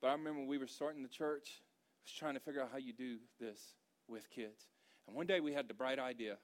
But 0.00 0.08
I 0.08 0.12
remember 0.12 0.44
we 0.44 0.58
were 0.58 0.66
starting 0.66 1.02
the 1.02 1.08
church, 1.08 1.48
I 1.58 2.04
was 2.04 2.12
trying 2.16 2.34
to 2.34 2.40
figure 2.40 2.62
out 2.62 2.68
how 2.70 2.78
you 2.78 2.92
do 2.92 3.16
this 3.40 3.74
with 4.06 4.30
kids. 4.30 4.68
And 5.06 5.16
one 5.16 5.26
day 5.26 5.40
we 5.40 5.52
had 5.52 5.66
the 5.66 5.74
bright 5.74 5.98
idea. 5.98 6.36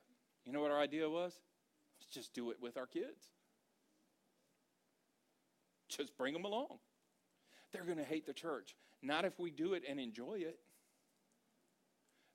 You 0.44 0.52
know 0.52 0.60
what 0.60 0.70
our 0.70 0.80
idea 0.80 1.08
was? 1.08 1.38
Let's 1.98 2.12
just 2.12 2.34
do 2.34 2.50
it 2.50 2.56
with 2.60 2.76
our 2.76 2.86
kids. 2.86 3.26
Just 5.88 6.16
bring 6.16 6.32
them 6.32 6.44
along. 6.44 6.78
They're 7.72 7.84
going 7.84 7.98
to 7.98 8.04
hate 8.04 8.26
the 8.26 8.32
church. 8.32 8.74
Not 9.02 9.24
if 9.24 9.38
we 9.38 9.50
do 9.50 9.74
it 9.74 9.82
and 9.88 10.00
enjoy 10.00 10.38
it. 10.38 10.58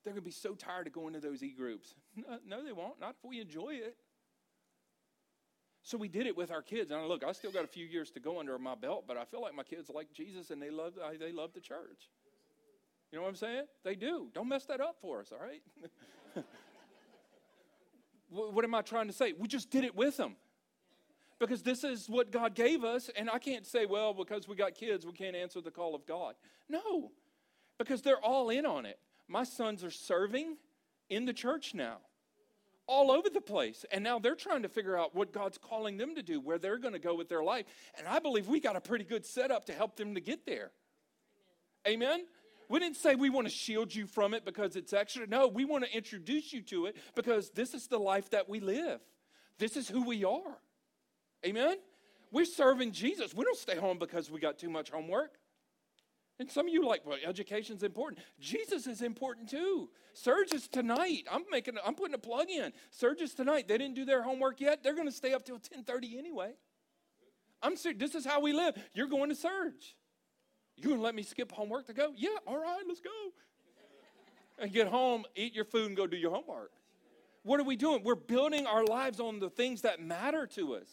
They're 0.04 0.12
going 0.12 0.22
to 0.22 0.24
be 0.24 0.30
so 0.30 0.54
tired 0.54 0.86
of 0.86 0.92
going 0.92 1.14
to 1.14 1.20
those 1.20 1.42
e 1.42 1.52
groups. 1.56 1.94
No, 2.14 2.38
no, 2.46 2.64
they 2.64 2.72
won't. 2.72 3.00
Not 3.00 3.16
if 3.18 3.28
we 3.28 3.40
enjoy 3.40 3.74
it. 3.74 3.96
So 5.86 5.96
we 5.96 6.08
did 6.08 6.26
it 6.26 6.36
with 6.36 6.50
our 6.50 6.62
kids. 6.62 6.90
And 6.90 7.06
look, 7.06 7.22
I 7.22 7.30
still 7.30 7.52
got 7.52 7.62
a 7.62 7.68
few 7.68 7.86
years 7.86 8.10
to 8.10 8.20
go 8.20 8.40
under 8.40 8.58
my 8.58 8.74
belt, 8.74 9.04
but 9.06 9.16
I 9.16 9.24
feel 9.24 9.40
like 9.40 9.54
my 9.54 9.62
kids 9.62 9.88
like 9.88 10.12
Jesus 10.12 10.50
and 10.50 10.60
they 10.60 10.68
love 10.68 10.94
they 11.20 11.30
love 11.30 11.52
the 11.54 11.60
church. 11.60 12.10
You 13.12 13.18
know 13.18 13.22
what 13.22 13.28
I'm 13.28 13.36
saying? 13.36 13.66
They 13.84 13.94
do. 13.94 14.26
Don't 14.34 14.48
mess 14.48 14.64
that 14.64 14.80
up 14.80 14.96
for 15.00 15.20
us, 15.20 15.30
all 15.30 15.38
right? 15.38 15.62
what 18.30 18.64
am 18.64 18.74
I 18.74 18.82
trying 18.82 19.06
to 19.06 19.12
say? 19.12 19.32
We 19.38 19.46
just 19.46 19.70
did 19.70 19.84
it 19.84 19.94
with 19.94 20.16
them. 20.16 20.34
Because 21.38 21.62
this 21.62 21.84
is 21.84 22.08
what 22.08 22.32
God 22.32 22.56
gave 22.56 22.82
us, 22.82 23.08
and 23.16 23.30
I 23.30 23.38
can't 23.38 23.64
say, 23.64 23.86
well, 23.86 24.12
because 24.12 24.48
we 24.48 24.56
got 24.56 24.74
kids, 24.74 25.06
we 25.06 25.12
can't 25.12 25.36
answer 25.36 25.60
the 25.60 25.70
call 25.70 25.94
of 25.94 26.04
God. 26.04 26.34
No, 26.68 27.12
because 27.78 28.02
they're 28.02 28.24
all 28.24 28.50
in 28.50 28.66
on 28.66 28.86
it. 28.86 28.98
My 29.28 29.44
sons 29.44 29.84
are 29.84 29.90
serving 29.90 30.56
in 31.10 31.26
the 31.26 31.32
church 31.32 31.74
now, 31.74 31.98
all 32.86 33.10
over 33.10 33.28
the 33.28 33.40
place. 33.40 33.84
And 33.90 34.02
now 34.04 34.18
they're 34.18 34.34
trying 34.34 34.62
to 34.62 34.68
figure 34.68 34.96
out 34.96 35.14
what 35.14 35.32
God's 35.32 35.58
calling 35.58 35.96
them 35.96 36.14
to 36.14 36.22
do, 36.22 36.40
where 36.40 36.58
they're 36.58 36.78
going 36.78 36.94
to 36.94 37.00
go 37.00 37.14
with 37.14 37.28
their 37.28 37.42
life. 37.42 37.66
And 37.98 38.06
I 38.06 38.18
believe 38.18 38.48
we 38.48 38.60
got 38.60 38.76
a 38.76 38.80
pretty 38.80 39.04
good 39.04 39.24
setup 39.24 39.66
to 39.66 39.72
help 39.72 39.96
them 39.96 40.14
to 40.14 40.20
get 40.20 40.46
there. 40.46 40.70
Amen? 41.86 42.08
Amen? 42.08 42.26
We 42.68 42.80
didn't 42.80 42.96
say 42.96 43.14
we 43.14 43.30
want 43.30 43.46
to 43.46 43.52
shield 43.52 43.94
you 43.94 44.06
from 44.06 44.34
it 44.34 44.44
because 44.44 44.74
it's 44.74 44.92
extra. 44.92 45.26
No, 45.26 45.46
we 45.46 45.64
want 45.64 45.84
to 45.84 45.96
introduce 45.96 46.52
you 46.52 46.62
to 46.62 46.86
it 46.86 46.96
because 47.14 47.50
this 47.50 47.74
is 47.74 47.86
the 47.86 47.98
life 47.98 48.30
that 48.30 48.48
we 48.48 48.58
live. 48.58 49.00
This 49.58 49.76
is 49.76 49.88
who 49.88 50.04
we 50.04 50.24
are. 50.24 50.58
Amen? 51.44 51.76
We're 52.32 52.44
serving 52.44 52.90
Jesus. 52.90 53.32
We 53.32 53.44
don't 53.44 53.56
stay 53.56 53.76
home 53.76 53.98
because 53.98 54.30
we 54.30 54.40
got 54.40 54.58
too 54.58 54.68
much 54.68 54.90
homework. 54.90 55.38
And 56.38 56.50
some 56.50 56.66
of 56.66 56.72
you 56.72 56.86
like, 56.86 57.06
well, 57.06 57.16
education's 57.26 57.82
important. 57.82 58.22
Jesus 58.38 58.86
is 58.86 59.00
important 59.00 59.48
too. 59.48 59.88
Surge 60.12 60.52
is 60.52 60.68
tonight. 60.68 61.26
I'm 61.30 61.44
making 61.50 61.74
I'm 61.84 61.94
putting 61.94 62.14
a 62.14 62.18
plug 62.18 62.50
in. 62.50 62.72
Surge 62.90 63.22
is 63.22 63.34
tonight. 63.34 63.68
They 63.68 63.78
didn't 63.78 63.94
do 63.94 64.04
their 64.04 64.22
homework 64.22 64.60
yet. 64.60 64.82
They're 64.82 64.94
going 64.94 65.08
to 65.08 65.12
stay 65.12 65.32
up 65.32 65.44
till 65.44 65.58
10:30 65.58 66.18
anyway. 66.18 66.52
I'm 67.62 67.76
serious. 67.76 67.98
This 67.98 68.14
is 68.14 68.26
how 68.26 68.40
we 68.40 68.52
live. 68.52 68.76
You're 68.92 69.08
going 69.08 69.30
to 69.30 69.34
Surge. 69.34 69.96
You 70.76 70.90
gonna 70.90 71.02
let 71.02 71.14
me 71.14 71.22
skip 71.22 71.52
homework 71.52 71.86
to 71.86 71.94
go? 71.94 72.12
Yeah, 72.14 72.28
all 72.46 72.58
right, 72.58 72.82
let's 72.86 73.00
go. 73.00 73.10
And 74.58 74.72
get 74.72 74.88
home, 74.88 75.24
eat 75.34 75.54
your 75.54 75.64
food, 75.64 75.86
and 75.86 75.96
go 75.96 76.06
do 76.06 76.16
your 76.16 76.30
homework. 76.30 76.72
What 77.42 77.60
are 77.60 77.64
we 77.64 77.76
doing? 77.76 78.02
We're 78.04 78.14
building 78.14 78.66
our 78.66 78.84
lives 78.84 79.20
on 79.20 79.38
the 79.38 79.48
things 79.48 79.82
that 79.82 80.00
matter 80.00 80.46
to 80.48 80.74
us. 80.74 80.88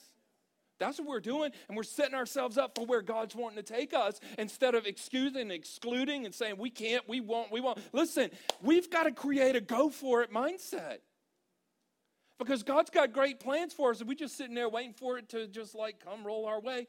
That's 0.84 1.00
what 1.00 1.08
we're 1.08 1.20
doing, 1.20 1.52
and 1.68 1.78
we're 1.78 1.84
setting 1.84 2.16
ourselves 2.16 2.58
up 2.58 2.76
for 2.76 2.86
where 2.86 3.02
God's 3.02 3.36
wanting 3.36 3.64
to 3.64 3.74
take 3.74 3.94
us 3.94 4.20
instead 4.38 4.76
of 4.76 4.86
excusing 4.86 5.52
excluding 5.52 6.26
and 6.26 6.34
saying, 6.34 6.56
we 6.58 6.70
can't, 6.70 7.08
we 7.08 7.22
won't, 7.22 7.52
we 7.52 7.62
won't. 7.62 7.80
Listen, 7.94 8.30
we've 8.62 8.90
got 8.90 9.04
to 9.04 9.12
create 9.12 9.56
a 9.56 9.62
go 9.62 9.90
for 9.90 10.22
it 10.22 10.32
mindset. 10.32 10.98
Because 12.40 12.64
God's 12.64 12.90
got 12.90 13.14
great 13.14 13.40
plans 13.40 13.74
for 13.74 13.92
us, 13.92 14.00
and 14.00 14.10
we're 14.10 14.16
just 14.16 14.36
sitting 14.36 14.56
there 14.56 14.68
waiting 14.68 14.94
for 14.94 15.18
it 15.18 15.30
to 15.30 15.48
just 15.48 15.76
like 15.76 16.04
come 16.04 16.26
roll 16.26 16.46
our 16.46 16.60
way. 16.60 16.88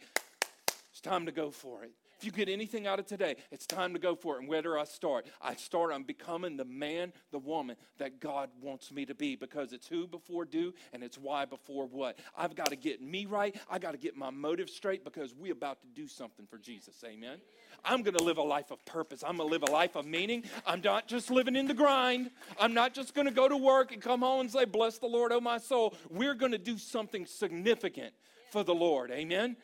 It's 0.90 1.00
time 1.00 1.26
to 1.26 1.32
go 1.32 1.50
for 1.50 1.84
it 1.84 1.92
you 2.24 2.32
get 2.32 2.48
anything 2.48 2.86
out 2.86 2.98
of 2.98 3.06
today, 3.06 3.36
it's 3.50 3.66
time 3.66 3.92
to 3.92 3.98
go 3.98 4.14
for 4.14 4.36
it. 4.36 4.40
And 4.40 4.48
where 4.48 4.62
do 4.62 4.76
I 4.76 4.84
start? 4.84 5.26
I 5.40 5.54
start 5.54 5.92
on 5.92 6.02
becoming 6.02 6.56
the 6.56 6.64
man, 6.64 7.12
the 7.30 7.38
woman 7.38 7.76
that 7.98 8.20
God 8.20 8.50
wants 8.60 8.92
me 8.92 9.06
to 9.06 9.14
be 9.14 9.36
because 9.36 9.72
it's 9.72 9.86
who 9.86 10.06
before 10.06 10.44
do 10.44 10.74
and 10.92 11.02
it's 11.02 11.18
why 11.18 11.44
before 11.44 11.86
what. 11.86 12.18
I've 12.36 12.54
got 12.54 12.68
to 12.68 12.76
get 12.76 13.02
me 13.02 13.26
right. 13.26 13.56
I 13.70 13.78
got 13.78 13.92
to 13.92 13.98
get 13.98 14.16
my 14.16 14.30
motive 14.30 14.70
straight 14.70 15.04
because 15.04 15.34
we're 15.34 15.52
about 15.52 15.80
to 15.82 15.88
do 15.88 16.08
something 16.08 16.46
for 16.46 16.58
Jesus. 16.58 17.02
Amen. 17.04 17.38
I'm 17.84 18.02
going 18.02 18.16
to 18.16 18.22
live 18.22 18.38
a 18.38 18.42
life 18.42 18.70
of 18.70 18.84
purpose. 18.84 19.22
I'm 19.22 19.36
going 19.36 19.48
to 19.48 19.52
live 19.52 19.62
a 19.62 19.72
life 19.72 19.96
of 19.96 20.06
meaning. 20.06 20.44
I'm 20.66 20.80
not 20.80 21.08
just 21.08 21.30
living 21.30 21.56
in 21.56 21.66
the 21.66 21.74
grind. 21.74 22.30
I'm 22.58 22.74
not 22.74 22.94
just 22.94 23.14
going 23.14 23.26
to 23.26 23.34
go 23.34 23.48
to 23.48 23.56
work 23.56 23.92
and 23.92 24.00
come 24.00 24.20
home 24.20 24.42
and 24.42 24.50
say, 24.50 24.64
Bless 24.64 24.98
the 24.98 25.06
Lord, 25.06 25.32
oh 25.32 25.40
my 25.40 25.58
soul. 25.58 25.94
We're 26.10 26.34
going 26.34 26.52
to 26.52 26.58
do 26.58 26.78
something 26.78 27.26
significant 27.26 28.14
for 28.50 28.62
the 28.62 28.74
Lord. 28.74 29.10
Amen. 29.10 29.56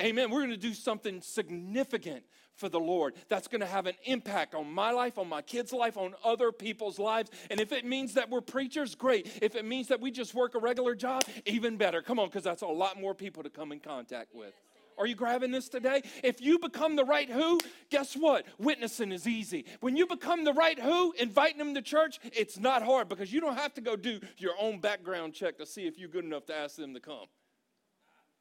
Amen. 0.00 0.30
We're 0.30 0.40
going 0.40 0.50
to 0.50 0.56
do 0.56 0.72
something 0.72 1.20
significant 1.20 2.24
for 2.54 2.68
the 2.68 2.80
Lord 2.80 3.14
that's 3.28 3.48
going 3.48 3.60
to 3.60 3.66
have 3.66 3.86
an 3.86 3.94
impact 4.04 4.54
on 4.54 4.70
my 4.70 4.92
life, 4.92 5.18
on 5.18 5.28
my 5.28 5.42
kids' 5.42 5.72
life, 5.72 5.96
on 5.96 6.14
other 6.24 6.52
people's 6.52 6.98
lives. 6.98 7.30
And 7.50 7.60
if 7.60 7.72
it 7.72 7.84
means 7.84 8.14
that 8.14 8.30
we're 8.30 8.40
preachers, 8.40 8.94
great. 8.94 9.30
If 9.42 9.56
it 9.56 9.64
means 9.64 9.88
that 9.88 10.00
we 10.00 10.10
just 10.10 10.34
work 10.34 10.54
a 10.54 10.58
regular 10.58 10.94
job, 10.94 11.24
even 11.44 11.76
better. 11.76 12.00
Come 12.00 12.18
on, 12.18 12.28
because 12.28 12.44
that's 12.44 12.62
a 12.62 12.66
lot 12.66 12.98
more 13.00 13.14
people 13.14 13.42
to 13.42 13.50
come 13.50 13.72
in 13.72 13.80
contact 13.80 14.34
with. 14.34 14.54
Are 14.96 15.06
you 15.06 15.14
grabbing 15.14 15.50
this 15.50 15.68
today? 15.68 16.02
If 16.22 16.42
you 16.42 16.58
become 16.58 16.96
the 16.96 17.04
right 17.04 17.28
who, 17.28 17.58
guess 17.90 18.14
what? 18.14 18.46
Witnessing 18.58 19.12
is 19.12 19.26
easy. 19.26 19.64
When 19.80 19.96
you 19.96 20.06
become 20.06 20.44
the 20.44 20.52
right 20.52 20.78
who, 20.78 21.12
inviting 21.12 21.58
them 21.58 21.74
to 21.74 21.82
church, 21.82 22.18
it's 22.24 22.58
not 22.58 22.82
hard 22.82 23.08
because 23.08 23.32
you 23.32 23.40
don't 23.40 23.56
have 23.56 23.72
to 23.74 23.80
go 23.80 23.96
do 23.96 24.20
your 24.36 24.52
own 24.60 24.80
background 24.80 25.32
check 25.32 25.56
to 25.58 25.66
see 25.66 25.86
if 25.86 25.98
you're 25.98 26.10
good 26.10 26.24
enough 26.24 26.44
to 26.46 26.54
ask 26.54 26.76
them 26.76 26.92
to 26.92 27.00
come 27.00 27.26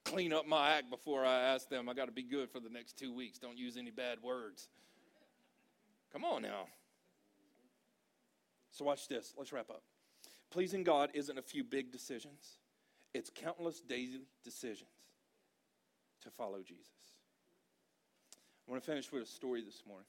clean 0.10 0.34
up 0.34 0.47
my 0.47 0.72
act 0.72 0.89
before 0.89 1.24
I 1.24 1.39
ask 1.39 1.70
them. 1.70 1.88
I 1.88 1.93
got 1.93 2.05
to 2.05 2.12
be 2.12 2.24
good 2.24 2.49
for 2.49 2.60
the 2.60 2.70
next 2.70 2.97
two 2.97 3.14
weeks. 3.14 3.38
Don't 3.38 3.57
use 3.57 3.78
any 3.78 3.91
bad 3.91 4.18
words. 4.24 4.68
Come 6.12 6.26
on 6.26 6.41
now. 6.41 6.68
So, 8.72 8.86
watch 8.86 9.07
this. 9.07 9.34
Let's 9.38 9.53
wrap 9.53 9.70
up. 9.70 9.84
Pleasing 10.51 10.84
God 10.84 11.12
isn't 11.14 11.38
a 11.38 11.41
few 11.41 11.64
big 11.64 11.91
decisions, 11.91 12.57
it's 13.14 13.30
countless 13.34 13.82
daily 13.82 14.22
decisions 14.43 14.89
to 16.24 16.32
follow 16.32 16.60
Jesus. 16.60 16.88
I 18.68 18.72
want 18.72 18.84
to 18.84 18.89
finish 18.89 19.12
with 19.12 19.24
a 19.24 19.28
story 19.28 19.62
this 19.62 19.84
morning. 19.88 20.07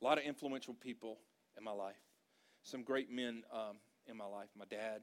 A 0.00 0.04
lot 0.04 0.18
of 0.18 0.24
influential 0.24 0.74
people 0.74 1.18
in 1.58 1.64
my 1.64 1.72
life, 1.72 2.00
some 2.62 2.82
great 2.82 3.10
men 3.10 3.42
um, 3.52 3.76
in 4.06 4.16
my 4.16 4.24
life. 4.24 4.48
My 4.58 4.64
dad 4.64 5.02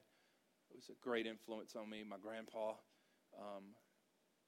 was 0.74 0.90
a 0.90 1.04
great 1.04 1.28
influence 1.28 1.76
on 1.76 1.90
me, 1.90 2.04
my 2.08 2.18
grandpa. 2.22 2.72
Um, 3.40 3.64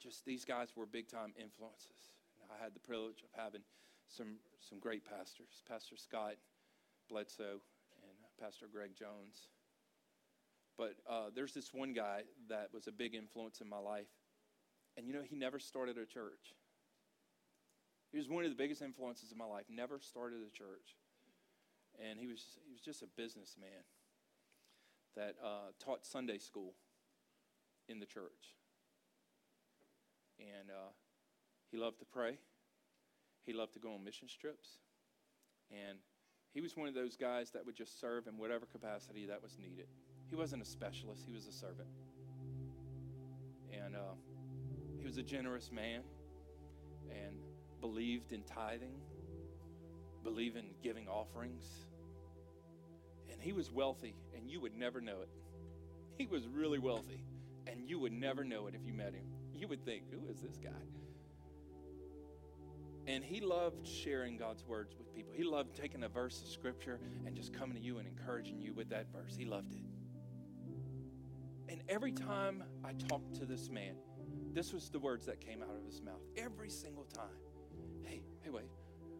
just 0.02 0.26
these 0.26 0.45
guys 0.45 0.70
were 0.76 0.86
big 0.86 1.08
time 1.08 1.34
influences. 1.39 2.14
I 2.50 2.64
had 2.64 2.74
the 2.74 2.80
privilege 2.80 3.22
of 3.22 3.30
having 3.39 3.62
some 4.08 4.38
some 4.60 4.80
great 4.80 5.06
pastors, 5.06 5.62
Pastor 5.68 5.97
Scott 5.97 6.36
Bledsoe 7.10 7.62
and 8.02 8.18
Pastor 8.39 8.68
Greg 8.72 8.91
Jones. 8.97 9.50
But 10.78 10.95
uh, 11.10 11.30
there's 11.36 11.54
this 11.54 11.74
one 11.74 11.93
guy 11.93 12.24
that 12.47 12.70
was 12.74 12.88
a 12.88 12.91
big 12.91 13.14
influence 13.14 13.60
in 13.60 13.68
my 13.68 13.80
life, 13.80 14.08
and 14.97 15.06
you 15.06 15.14
know 15.14 15.24
he 15.24 15.36
never 15.36 15.60
started 15.60 15.97
a 15.97 16.06
church. 16.06 16.56
He 18.12 18.18
was 18.18 18.30
one 18.30 18.43
of 18.43 18.50
the 18.50 18.56
biggest 18.56 18.82
influences 18.82 19.32
in 19.32 19.38
my 19.38 19.45
life. 19.45 19.66
Never 19.70 20.00
started 20.00 20.39
a 20.39 20.52
church, 20.52 20.95
and 22.00 22.18
he 22.18 22.28
was 22.28 22.58
he 22.66 22.72
was 22.72 22.82
just 22.82 23.02
a 23.02 23.08
businessman 23.18 23.84
that 25.16 25.36
uh, 25.43 25.72
taught 25.84 26.06
Sunday 26.06 26.38
school 26.38 26.74
in 27.89 28.00
the 28.00 28.06
church 28.06 28.56
and 30.40 30.70
uh, 30.70 30.92
he 31.72 31.78
loved 31.78 32.00
to 32.00 32.06
pray. 32.06 32.38
He 33.46 33.54
loved 33.54 33.74
to 33.74 33.80
go 33.80 33.94
on 33.94 34.04
mission 34.04 34.28
trips. 34.40 34.78
And 35.72 36.00
he 36.54 36.62
was 36.62 36.76
one 36.76 36.88
of 36.88 36.94
those 36.94 37.16
guys 37.16 37.52
that 37.52 37.66
would 37.66 37.76
just 37.76 38.00
serve 38.00 38.28
in 38.28 38.38
whatever 38.38 38.66
capacity 38.66 39.26
that 39.28 39.42
was 39.42 39.58
needed. 39.60 39.88
He 40.30 40.36
wasn't 40.36 40.62
a 40.62 40.66
specialist, 40.66 41.24
he 41.26 41.34
was 41.34 41.48
a 41.48 41.52
servant. 41.52 41.90
And 43.72 43.96
uh, 43.96 44.16
he 44.98 45.06
was 45.06 45.18
a 45.18 45.24
generous 45.24 45.72
man 45.72 46.02
and 47.10 47.36
believed 47.82 48.32
in 48.32 48.44
tithing, 48.44 48.96
believed 50.24 50.58
in 50.58 50.66
giving 50.84 51.08
offerings. 51.08 51.66
And 53.32 53.42
he 53.42 53.54
was 53.54 53.72
wealthy, 53.72 54.16
and 54.36 54.50
you 54.50 54.60
would 54.60 54.76
never 54.76 55.02
know 55.02 55.22
it. 55.22 55.30
He 56.18 56.26
was 56.26 56.48
really 56.48 56.80
wealthy, 56.80 57.24
and 57.68 57.88
you 57.88 58.00
would 58.00 58.12
never 58.12 58.44
know 58.44 58.68
it 58.68 58.76
if 58.76 58.86
you 58.86 58.94
met 58.94 59.14
him 59.14 59.26
you 59.60 59.68
would 59.68 59.84
think, 59.84 60.03
who 60.12 60.28
is 60.30 60.41
this 60.41 60.57
guy? 60.57 60.70
And 63.07 63.24
he 63.24 63.41
loved 63.41 63.88
sharing 63.88 64.38
God's 64.38 64.64
words 64.66 64.95
with 64.97 65.14
people. 65.16 65.34
He 65.36 65.43
loved 65.43 65.76
taking 65.76 66.03
a 66.03 66.10
verse 66.10 66.41
of 66.41 66.47
scripture 66.47 66.99
and 67.26 67.36
just 67.36 67.53
coming 67.53 67.76
to 67.76 67.82
you 67.82 67.97
and 67.97 68.07
encouraging 68.07 68.62
you 68.62 68.74
with 68.74 68.89
that 68.89 69.12
verse. 69.12 69.36
He 69.36 69.45
loved 69.45 69.74
it. 69.74 69.82
And 71.70 71.82
every 71.89 72.12
time 72.12 72.64
I 72.84 72.93
talked 72.93 73.34
to 73.36 73.45
this 73.45 73.70
man, 73.70 73.95
this 74.53 74.74
was 74.74 74.89
the 74.89 74.99
words 74.99 75.26
that 75.26 75.41
came 75.41 75.62
out 75.62 75.76
of 75.76 75.86
his 75.86 76.01
mouth. 76.01 76.22
Every 76.38 76.70
single 76.70 77.05
time. 77.05 77.26
Hey, 78.03 78.22
hey, 78.41 78.49
wait, 78.49 78.70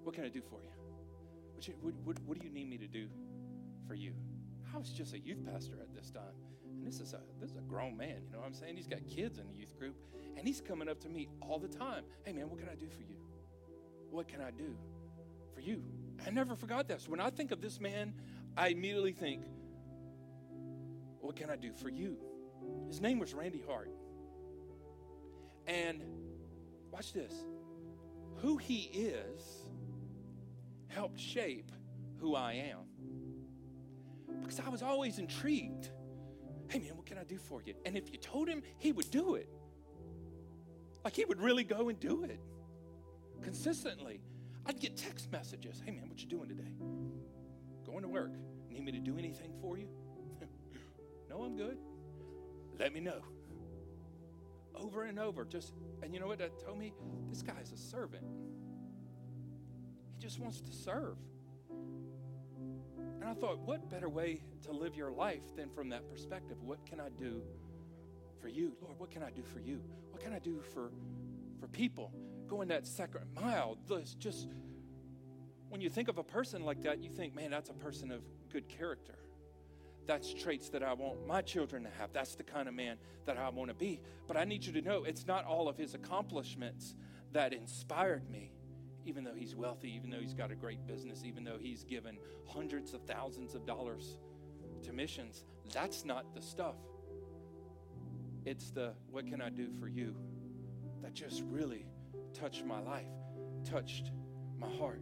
what 0.04 0.16
can 0.16 0.24
I 0.24 0.30
do 0.30 0.42
for 0.42 0.60
you? 0.62 1.74
What, 1.82 1.94
what, 2.04 2.20
what 2.26 2.40
do 2.40 2.46
you 2.46 2.54
need 2.54 2.70
me 2.70 2.78
to 2.78 2.88
do 2.88 3.08
for 3.88 3.94
you? 3.94 4.14
I 4.74 4.78
was 4.78 4.90
just 4.90 5.14
a 5.14 5.20
youth 5.20 5.44
pastor 5.52 5.78
at 5.82 5.94
this 5.94 6.10
time. 6.12 6.34
And 6.80 6.88
this 6.88 7.02
is 7.02 7.14
a 7.14 7.20
this 7.42 7.52
is 7.52 7.58
a 7.58 7.62
grown 7.62 7.98
man, 7.98 8.22
you 8.26 8.32
know 8.32 8.40
what 8.40 8.48
I'm 8.48 8.54
saying? 8.54 8.78
He's 8.78 8.88
got 8.88 9.00
kids 9.06 9.38
in 9.38 9.48
the 9.48 9.54
youth 9.54 9.78
group, 9.78 9.96
and 10.38 10.48
he's 10.48 10.62
coming 10.62 10.88
up 10.88 11.00
to 11.02 11.10
me 11.10 11.28
all 11.42 11.60
the 11.60 11.68
time. 11.68 12.04
Hey 12.24 12.32
man, 12.32 12.50
what 12.50 12.60
can 12.60 12.70
I 12.70 12.76
do 12.76 12.88
for 12.88 13.02
you? 13.02 13.18
What 14.10 14.28
can 14.28 14.42
I 14.42 14.52
do 14.52 14.76
for 15.54 15.60
you? 15.60 15.84
I 16.26 16.30
never 16.30 16.56
forgot 16.56 16.88
this. 16.88 17.08
When 17.08 17.20
I 17.20 17.30
think 17.30 17.52
of 17.52 17.62
this 17.62 17.80
man, 17.80 18.14
I 18.58 18.70
immediately 18.70 19.12
think, 19.12 19.44
what 21.20 21.36
can 21.36 21.50
I 21.50 21.58
do 21.58 21.74
for 21.74 21.90
you? 21.90 22.18
His 22.88 23.02
name 23.02 23.20
was 23.20 23.34
Randy 23.34 23.62
Hart. 23.68 23.92
And 25.68 26.02
watch 26.92 27.14
this. 27.14 27.34
Who 28.38 28.58
he 28.58 28.90
is 28.94 29.68
helped 30.88 31.20
shape 31.20 31.72
who 32.20 32.36
I 32.36 32.54
am. 32.54 32.80
Because 34.42 34.60
I 34.60 34.70
was 34.70 34.82
always 34.82 35.20
intrigued 35.20 35.90
hey 36.70 36.80
man, 36.80 36.96
what 36.96 37.06
can 37.06 37.18
I 37.18 37.24
do 37.24 37.38
for 37.38 37.62
you? 37.64 37.74
And 37.86 37.98
if 37.98 38.12
you 38.12 38.18
told 38.18 38.48
him, 38.48 38.62
he 38.78 38.92
would 38.92 39.10
do 39.12 39.36
it. 39.36 39.50
Like 41.04 41.16
he 41.16 41.26
would 41.26 41.42
really 41.42 41.64
go 41.64 41.90
and 41.90 42.00
do 42.00 42.24
it 42.24 42.40
consistently. 43.42 44.22
I'd 44.66 44.80
get 44.80 44.98
text 44.98 45.32
messages. 45.32 45.82
Hey 45.84 45.92
man, 45.92 46.08
what 46.10 46.22
you 46.22 46.28
doing 46.28 46.50
today? 46.50 46.72
Going 47.86 48.04
to 48.04 48.08
work. 48.08 48.34
Need 48.70 48.84
me 48.84 48.92
to 48.92 49.00
do 49.00 49.18
anything 49.18 49.52
for 49.62 49.78
you? 49.78 49.88
no, 51.30 51.42
I'm 51.44 51.58
good. 51.58 51.78
Let 52.78 52.94
me 52.94 53.00
know. 53.00 53.22
over 54.76 55.04
and 55.04 55.20
over. 55.20 55.46
Just 55.46 55.74
and 56.04 56.14
you 56.14 56.20
know 56.20 56.28
what 56.28 56.38
that 56.40 56.64
told 56.64 56.78
me? 56.78 56.94
This 57.28 57.42
guy's 57.42 57.72
a 57.72 57.78
servant. 57.78 58.24
He 60.14 60.22
just 60.22 60.40
wants 60.40 60.62
to 60.62 60.72
serve. 60.72 61.18
And 63.20 63.30
I 63.30 63.34
thought, 63.34 63.60
what 63.60 63.90
better 63.90 64.10
way 64.10 64.42
to 64.64 64.72
live 64.72 64.96
your 64.96 65.12
life 65.12 65.44
than 65.56 65.70
from 65.70 65.90
that 65.90 66.10
perspective? 66.10 66.58
What 66.64 66.86
can 66.86 67.00
I 67.00 67.10
do 67.10 67.42
for 68.42 68.48
you? 68.48 68.74
Lord, 68.82 68.98
what 68.98 69.12
can 69.12 69.24
I 69.24 69.30
do 69.32 69.44
for 69.44 69.60
you? 69.60 69.82
What 70.12 70.22
can 70.22 70.34
I 70.34 70.40
do 70.40 70.62
for 70.74 70.92
for 71.60 71.68
people? 71.68 72.14
Going 72.48 72.70
that 72.70 72.88
second 72.88 73.22
mile, 73.36 73.78
just 74.18 74.48
when 75.70 75.82
you 75.82 75.90
think 75.90 76.08
of 76.08 76.18
a 76.18 76.24
person 76.24 76.64
like 76.64 76.82
that, 76.84 77.04
you 77.04 77.10
think, 77.10 77.36
man, 77.36 77.52
that's 77.52 77.70
a 77.70 77.74
person 77.74 78.12
of 78.12 78.22
good 78.52 78.68
character. 78.68 79.16
That's 80.08 80.34
traits 80.34 80.70
that 80.70 80.82
I 80.82 80.94
want 80.94 81.28
my 81.28 81.42
children 81.42 81.84
to 81.84 81.90
have. 82.00 82.12
That's 82.14 82.34
the 82.36 82.44
kind 82.44 82.68
of 82.68 82.74
man 82.74 82.98
that 83.26 83.38
I 83.38 83.50
want 83.50 83.70
to 83.70 83.76
be. 83.76 84.02
But 84.28 84.38
I 84.38 84.46
need 84.46 84.66
you 84.66 84.74
to 84.74 84.82
know 84.82 85.04
it's 85.04 85.28
not 85.28 85.46
all 85.46 85.70
of 85.70 85.78
his 85.78 85.94
accomplishments 85.94 86.96
that 87.34 87.54
inspired 87.54 88.28
me, 88.32 88.52
even 89.06 89.24
though 89.24 89.34
he's 89.36 89.56
wealthy, 89.56 89.94
even 89.96 90.10
though 90.10 90.20
he's 90.20 90.34
got 90.34 90.52
a 90.52 90.56
great 90.56 90.86
business, 90.86 91.24
even 91.24 91.44
though 91.44 91.58
he's 91.60 91.84
given 91.84 92.18
hundreds 92.46 92.94
of 92.94 93.02
thousands 93.04 93.56
of 93.56 93.66
dollars 93.66 94.20
to 94.84 94.94
missions. 94.94 95.44
That's 95.74 96.06
not 96.06 96.34
the 96.34 96.42
stuff. 96.42 96.76
It's 98.46 98.72
the 98.72 98.94
what 99.12 99.28
can 99.28 99.42
I 99.42 99.50
do 99.50 99.70
for 99.80 99.88
you 99.88 100.16
that 101.02 101.14
just 101.14 101.44
really 101.50 101.86
touched 102.34 102.66
my 102.66 102.80
life, 102.80 103.12
touched 103.64 104.12
my 104.58 104.70
heart. 104.78 105.02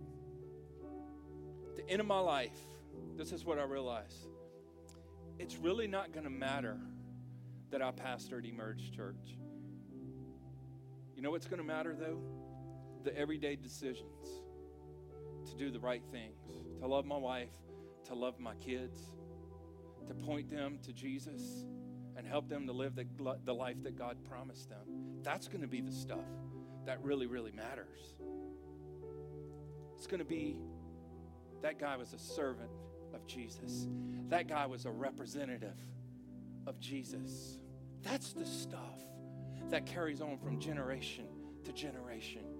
The 1.76 1.88
end 1.90 2.02
of 2.02 2.08
my 2.08 2.20
life, 2.20 2.58
this 3.16 3.32
is 3.32 3.46
what 3.46 3.60
I 3.60 3.64
realized 3.64 4.28
it's 5.40 5.58
really 5.58 5.88
not 5.88 6.14
going 6.14 6.24
to 6.24 6.32
matter 6.32 6.78
that 7.70 7.82
I 7.82 7.92
pastored 7.92 8.50
Emerge 8.50 8.92
Church. 8.92 9.38
You 11.16 11.22
know 11.22 11.32
what's 11.32 11.48
going 11.48 11.60
to 11.60 11.68
matter 11.68 11.96
though? 11.98 12.20
The 13.08 13.18
everyday 13.18 13.56
decisions 13.56 14.28
to 15.50 15.56
do 15.56 15.72
the 15.72 15.80
right 15.80 16.04
things, 16.12 16.42
to 16.82 16.88
love 16.88 17.06
my 17.06 17.16
wife, 17.16 17.48
to 18.08 18.14
love 18.14 18.38
my 18.38 18.54
kids, 18.56 19.00
to 20.10 20.14
point 20.14 20.52
them 20.52 20.78
to 20.84 20.92
Jesus 20.92 21.42
and 22.18 22.28
help 22.28 22.50
them 22.50 22.68
to 22.68 22.74
live 22.74 22.96
the, 22.96 23.06
the 23.46 23.54
life 23.54 23.82
that 23.84 23.98
God 23.98 24.18
promised 24.30 24.68
them. 24.68 24.82
That's 25.24 25.48
going 25.48 25.62
to 25.62 25.70
be 25.70 25.80
the 25.80 25.92
stuff 25.94 26.26
that 26.86 27.02
really, 27.02 27.28
really 27.28 27.54
matters. 27.54 28.16
It's 29.96 30.06
going 30.06 30.20
to 30.20 30.26
be 30.26 30.58
that 31.62 31.80
guy 31.80 31.96
was 31.96 32.12
a 32.12 32.20
servant 32.20 32.72
of 33.14 33.26
Jesus. 33.26 33.88
That 34.28 34.50
guy 34.50 34.66
was 34.66 34.84
a 34.84 34.92
representative 34.92 35.80
of 36.66 36.78
Jesus. 36.82 37.60
That's 38.04 38.34
the 38.34 38.46
stuff 38.46 39.00
that 39.70 39.86
carries 39.86 40.20
on 40.20 40.38
from 40.40 40.60
generation 40.60 41.28
to 41.64 41.72
generation 41.72 42.57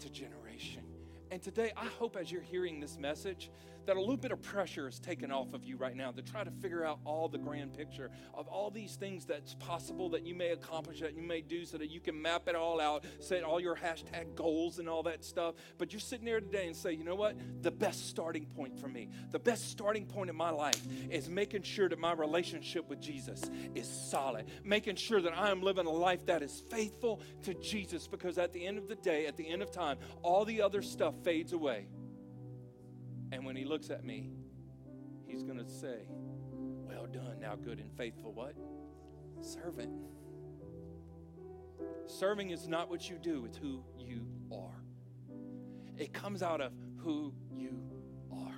to 0.00 0.10
generation. 0.10 0.82
And 1.30 1.40
today, 1.40 1.72
I 1.76 1.86
hope 1.86 2.16
as 2.16 2.32
you're 2.32 2.42
hearing 2.42 2.80
this 2.80 2.98
message, 2.98 3.50
that 3.90 3.96
a 3.96 4.00
little 4.00 4.16
bit 4.16 4.30
of 4.30 4.40
pressure 4.40 4.86
is 4.86 5.00
taken 5.00 5.32
off 5.32 5.52
of 5.52 5.64
you 5.64 5.76
right 5.76 5.96
now 5.96 6.12
to 6.12 6.22
try 6.22 6.44
to 6.44 6.50
figure 6.62 6.84
out 6.84 7.00
all 7.04 7.28
the 7.28 7.38
grand 7.38 7.76
picture 7.76 8.08
of 8.34 8.46
all 8.46 8.70
these 8.70 8.94
things 8.94 9.24
that's 9.24 9.54
possible 9.54 10.08
that 10.08 10.24
you 10.24 10.32
may 10.32 10.50
accomplish, 10.50 11.00
that 11.00 11.16
you 11.16 11.22
may 11.22 11.40
do, 11.40 11.64
so 11.64 11.76
that 11.76 11.90
you 11.90 11.98
can 11.98 12.22
map 12.22 12.46
it 12.46 12.54
all 12.54 12.80
out, 12.80 13.04
set 13.18 13.42
all 13.42 13.58
your 13.58 13.74
hashtag 13.74 14.36
goals 14.36 14.78
and 14.78 14.88
all 14.88 15.02
that 15.02 15.24
stuff. 15.24 15.56
But 15.76 15.92
you're 15.92 15.98
sitting 15.98 16.24
there 16.24 16.38
today 16.38 16.68
and 16.68 16.76
say, 16.76 16.92
you 16.92 17.02
know 17.02 17.16
what? 17.16 17.36
The 17.62 17.72
best 17.72 18.08
starting 18.08 18.46
point 18.46 18.78
for 18.78 18.86
me, 18.86 19.08
the 19.32 19.40
best 19.40 19.68
starting 19.72 20.06
point 20.06 20.30
in 20.30 20.36
my 20.36 20.50
life 20.50 20.80
is 21.10 21.28
making 21.28 21.62
sure 21.62 21.88
that 21.88 21.98
my 21.98 22.12
relationship 22.12 22.88
with 22.88 23.00
Jesus 23.00 23.50
is 23.74 23.88
solid, 23.88 24.44
making 24.62 24.94
sure 24.94 25.20
that 25.20 25.36
I 25.36 25.50
am 25.50 25.62
living 25.62 25.86
a 25.86 25.90
life 25.90 26.24
that 26.26 26.42
is 26.42 26.62
faithful 26.70 27.22
to 27.42 27.54
Jesus, 27.54 28.06
because 28.06 28.38
at 28.38 28.52
the 28.52 28.64
end 28.64 28.78
of 28.78 28.86
the 28.86 28.94
day, 28.94 29.26
at 29.26 29.36
the 29.36 29.48
end 29.48 29.62
of 29.62 29.72
time, 29.72 29.98
all 30.22 30.44
the 30.44 30.62
other 30.62 30.80
stuff 30.80 31.16
fades 31.24 31.52
away. 31.52 31.88
And 33.32 33.44
when 33.44 33.56
he 33.56 33.64
looks 33.64 33.90
at 33.90 34.04
me, 34.04 34.30
he's 35.26 35.42
going 35.42 35.58
to 35.58 35.68
say, 35.68 36.06
Well 36.52 37.06
done, 37.06 37.40
now 37.40 37.56
good 37.56 37.78
and 37.78 37.92
faithful 37.96 38.32
what? 38.32 38.54
Servant. 39.40 39.92
Serving 42.06 42.50
is 42.50 42.68
not 42.68 42.90
what 42.90 43.08
you 43.08 43.16
do, 43.16 43.44
it's 43.44 43.56
who 43.56 43.82
you 43.98 44.26
are. 44.52 44.82
It 45.96 46.12
comes 46.12 46.42
out 46.42 46.60
of 46.60 46.72
who 46.96 47.32
you 47.54 47.80
are. 48.32 48.54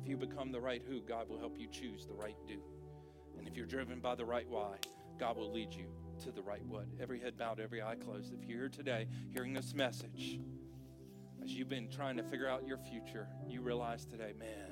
If 0.00 0.08
you 0.08 0.16
become 0.16 0.52
the 0.52 0.60
right 0.60 0.82
who, 0.86 1.00
God 1.00 1.28
will 1.28 1.38
help 1.38 1.58
you 1.58 1.68
choose 1.68 2.06
the 2.06 2.14
right 2.14 2.36
do. 2.46 2.60
And 3.38 3.46
if 3.46 3.56
you're 3.56 3.66
driven 3.66 4.00
by 4.00 4.14
the 4.14 4.24
right 4.24 4.48
why, 4.48 4.76
God 5.18 5.36
will 5.36 5.52
lead 5.52 5.74
you 5.74 5.86
to 6.22 6.32
the 6.32 6.42
right 6.42 6.64
what. 6.66 6.86
Every 7.00 7.20
head 7.20 7.36
bowed, 7.36 7.60
every 7.60 7.82
eye 7.82 7.96
closed. 7.96 8.32
If 8.32 8.48
you're 8.48 8.60
here 8.60 8.68
today 8.68 9.06
hearing 9.32 9.52
this 9.52 9.74
message, 9.74 10.38
as 11.44 11.52
you've 11.52 11.68
been 11.68 11.88
trying 11.90 12.16
to 12.16 12.22
figure 12.22 12.48
out 12.48 12.66
your 12.66 12.78
future, 12.78 13.28
you 13.46 13.60
realize 13.60 14.06
today, 14.06 14.32
man, 14.38 14.70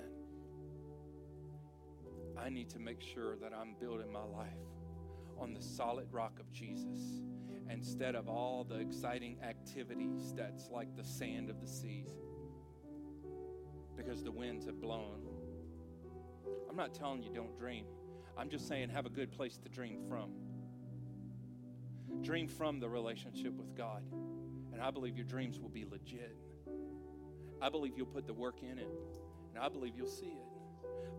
I 2.39 2.49
need 2.49 2.71
to 2.71 2.79
make 2.79 3.03
sure 3.03 3.37
that 3.37 3.53
I'm 3.53 3.75
building 3.79 4.11
my 4.11 4.25
life 4.25 4.49
on 5.39 5.53
the 5.53 5.61
solid 5.61 6.07
rock 6.11 6.39
of 6.41 6.51
Jesus 6.51 7.21
instead 7.71 8.15
of 8.15 8.29
all 8.29 8.65
the 8.65 8.79
exciting 8.79 9.37
activities 9.43 10.33
that's 10.35 10.71
like 10.71 10.97
the 10.97 11.05
sand 11.05 11.51
of 11.51 11.61
the 11.61 11.67
seas 11.67 12.11
because 13.97 14.25
the 14.25 14.33
winds 14.33 14.65
have 14.65 14.81
blown. 14.81 15.21
I'm 16.71 16.77
not 16.77 16.95
telling 16.95 17.23
you 17.23 17.31
don't 17.35 17.57
dream. 17.59 17.85
I'm 18.37 18.49
just 18.49 18.67
saying 18.67 18.89
have 18.89 19.05
a 19.05 19.11
good 19.11 19.31
place 19.31 19.59
to 19.59 19.69
dream 19.69 20.01
from. 20.09 20.31
Dream 22.23 22.49
from 22.49 22.81
the 22.81 22.89
relationship 22.89 23.53
with 23.53 23.77
God. 23.77 24.03
And 24.73 24.81
I 24.81 24.91
believe 24.91 25.17
your 25.17 25.27
dreams 25.27 25.61
will 25.61 25.69
be 25.69 25.85
legit. 25.85 26.35
I 27.63 27.69
believe 27.69 27.93
you'll 27.97 28.07
put 28.07 28.27
the 28.27 28.35
work 28.35 28.57
in 28.61 28.77
it, 28.77 28.89
and 29.55 29.63
I 29.63 29.69
believe 29.69 29.93
you'll 29.97 30.09
see 30.09 30.27
it. 30.27 30.47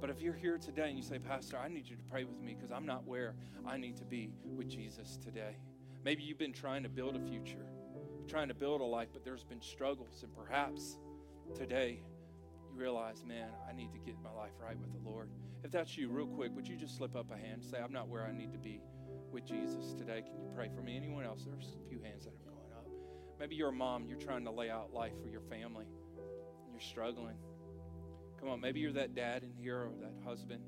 But 0.02 0.10
if 0.10 0.20
you're 0.20 0.34
here 0.34 0.58
today 0.58 0.90
and 0.90 0.98
you 0.98 1.04
say, 1.04 1.18
Pastor, 1.18 1.58
I 1.58 1.70
need 1.70 1.88
you 1.88 1.96
to 1.96 2.02
pray 2.12 2.26
with 2.26 2.42
me 2.42 2.54
because 2.54 2.70
I'm 2.70 2.86
not 2.86 3.08
where 3.08 3.36
I 3.66 3.78
need 3.78 3.96
to 3.98 4.04
be 4.04 4.34
with 4.44 4.68
Jesus 4.68 5.18
today. 5.24 5.56
Maybe 6.04 6.22
you've 6.22 6.38
been 6.38 6.52
trying 6.52 6.84
to 6.84 6.90
build 6.90 7.16
a 7.16 7.20
future, 7.22 7.66
trying 8.28 8.50
to 8.50 8.54
build 8.54 8.82
a 8.82 8.84
life, 8.84 9.08
but 9.14 9.24
there's 9.24 9.46
been 9.46 9.62
struggles, 9.62 10.22
and 10.24 10.36
perhaps 10.36 10.98
today 11.56 12.02
you 12.70 12.78
realize, 12.78 13.24
man, 13.26 13.48
I 13.70 13.72
need 13.72 13.94
to 13.94 14.00
get 14.00 14.16
my 14.22 14.32
life 14.32 14.52
right 14.62 14.78
with 14.78 14.92
the 14.92 15.10
Lord. 15.10 15.30
If 15.64 15.72
that's 15.72 15.98
you, 15.98 16.10
real 16.10 16.28
quick, 16.28 16.54
would 16.54 16.68
you 16.68 16.76
just 16.76 16.98
slip 16.98 17.16
up 17.16 17.32
a 17.32 17.38
hand 17.38 17.62
and 17.62 17.64
say, 17.64 17.78
I'm 17.82 17.94
not 17.94 18.10
where 18.10 18.26
I 18.26 18.34
need 18.34 18.52
to 18.52 18.60
be 18.60 18.82
with 19.32 19.46
Jesus 19.46 19.94
today? 19.94 20.22
Can 20.22 20.42
you 20.42 20.50
pray 20.54 20.68
for 20.76 20.82
me? 20.82 20.98
Anyone 20.98 21.24
else? 21.24 21.46
There's 21.46 21.78
a 21.86 21.88
few 21.88 22.02
hands 22.02 22.26
that 22.26 22.32
are 22.32 22.52
going 22.52 22.74
up. 22.76 22.86
Maybe 23.40 23.56
you're 23.56 23.70
a 23.70 23.72
mom, 23.72 24.08
you're 24.10 24.20
trying 24.20 24.44
to 24.44 24.52
lay 24.52 24.70
out 24.70 24.94
life 24.94 25.14
for 25.24 25.30
your 25.30 25.42
family 25.42 25.86
you're 26.74 26.82
struggling. 26.82 27.36
Come 28.40 28.50
on, 28.50 28.60
maybe 28.60 28.80
you're 28.80 28.94
that 28.94 29.16
dad 29.16 29.44
in 29.44 29.54
here 29.54 29.78
or 29.78 29.92
that 30.02 30.14
husband. 30.28 30.62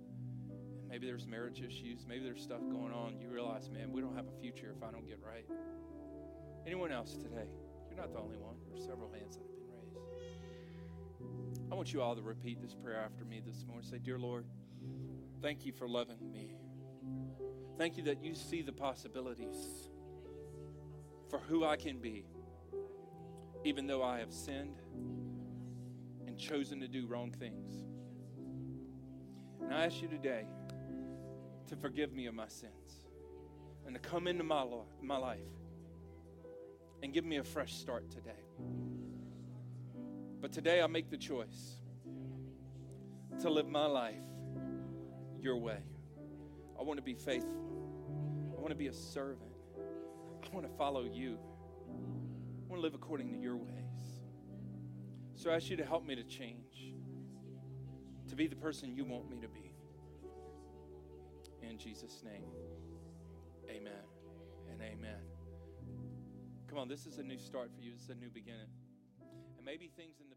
Maybe 0.90 1.08
there's 1.08 1.28
marriage 1.28 1.62
issues. 1.62 2.06
Maybe 2.08 2.24
there's 2.24 2.42
stuff 2.42 2.62
going 2.62 2.94
on. 2.94 3.20
You 3.20 3.30
realize, 3.30 3.70
man, 3.70 3.92
we 3.92 4.02
don't 4.02 4.16
have 4.16 4.28
a 4.28 4.40
future 4.40 4.74
if 4.76 4.82
I 4.82 4.92
don't 4.92 5.08
get 5.08 5.20
right. 5.26 5.46
Anyone 6.66 6.92
else 6.92 7.16
today? 7.16 7.48
You're 7.90 7.98
not 7.98 8.14
the 8.14 8.20
only 8.20 8.38
one. 8.38 8.56
There 8.66 8.82
are 8.82 8.86
several 8.86 9.12
hands 9.12 9.36
that 9.36 9.44
have 9.44 9.52
been 9.52 9.68
raised. 9.68 9.98
I 11.72 11.76
want 11.76 11.92
you 11.92 12.02
all 12.02 12.16
to 12.16 12.22
repeat 12.22 12.62
this 12.62 12.76
prayer 12.76 13.02
after 13.04 13.26
me 13.26 13.42
this 13.46 13.66
morning. 13.68 13.84
Say, 13.84 13.98
Dear 13.98 14.20
Lord, 14.20 14.46
thank 15.42 15.66
you 15.66 15.74
for 15.74 15.88
loving 15.88 16.32
me. 16.32 16.56
Thank 17.78 17.98
you 17.98 18.04
that 18.04 18.24
you 18.24 18.36
see 18.36 18.62
the 18.62 18.72
possibilities 18.72 19.90
for 21.30 21.40
who 21.40 21.66
I 21.66 21.76
can 21.76 21.98
be, 21.98 22.26
even 23.64 23.88
though 23.88 24.04
I 24.04 24.20
have 24.20 24.32
sinned 24.32 24.80
and 26.36 26.42
chosen 26.42 26.82
to 26.82 26.88
do 26.88 27.08
wrong 27.08 27.32
things. 27.32 27.86
And 29.62 29.74
I 29.74 29.86
ask 29.86 30.02
you 30.02 30.10
today 30.10 30.44
to 31.68 31.78
forgive 31.78 32.12
me 32.12 32.26
of 32.26 32.36
my 32.36 32.50
sins 32.50 33.06
and 33.86 33.96
to 33.96 34.02
come 34.02 34.28
into 34.28 34.44
my, 34.44 34.62
lo- 34.62 34.86
my 35.02 35.16
life 35.16 35.40
and 37.02 37.14
give 37.14 37.24
me 37.24 37.38
a 37.38 37.44
fresh 37.44 37.74
start 37.76 38.12
today. 38.12 38.44
But 40.42 40.52
today 40.52 40.82
I 40.82 40.88
make 40.88 41.10
the 41.10 41.18
choice 41.18 41.78
to 43.42 43.50
live 43.50 43.70
my 43.70 43.86
life 43.86 44.16
your 45.40 45.56
way. 45.56 45.80
I 46.78 46.84
want 46.84 46.98
to 46.98 47.04
be 47.04 47.16
faithful. 47.16 48.52
I 48.58 48.60
want 48.60 48.72
to 48.72 48.76
be 48.76 48.88
a 48.88 48.94
servant. 48.94 49.54
I 49.78 50.54
want 50.54 50.70
to 50.70 50.78
follow 50.78 51.06
you. 51.06 51.38
I 51.88 52.70
want 52.70 52.80
to 52.80 52.82
live 52.82 52.94
according 52.94 53.32
to 53.32 53.40
your 53.40 53.56
ways. 53.56 53.85
So 55.36 55.52
I 55.52 55.56
ask 55.56 55.70
you 55.70 55.78
to 55.78 55.86
help 55.86 56.06
me 56.06 56.16
to 56.16 56.24
change, 56.24 56.96
to 58.30 58.36
be 58.36 58.48
the 58.48 58.56
person 58.56 58.96
you 58.96 59.06
want 59.06 59.30
me 59.30 59.40
to 59.42 59.48
be. 59.48 59.74
In 61.62 61.78
Jesus' 61.78 62.24
name, 62.24 62.50
amen 63.70 63.94
and 64.72 64.82
amen. 64.82 65.20
Come 66.70 66.80
on, 66.80 66.88
this 66.88 67.06
is 67.06 67.20
a 67.20 67.24
new 67.24 67.38
start 67.38 67.70
for 67.76 67.82
you, 67.82 67.94
is 67.94 68.10
a 68.10 68.16
new 68.16 68.30
beginning. 68.30 68.70
And 69.58 69.66
maybe 69.66 69.92
things 69.96 70.20
in 70.20 70.30
the 70.30 70.35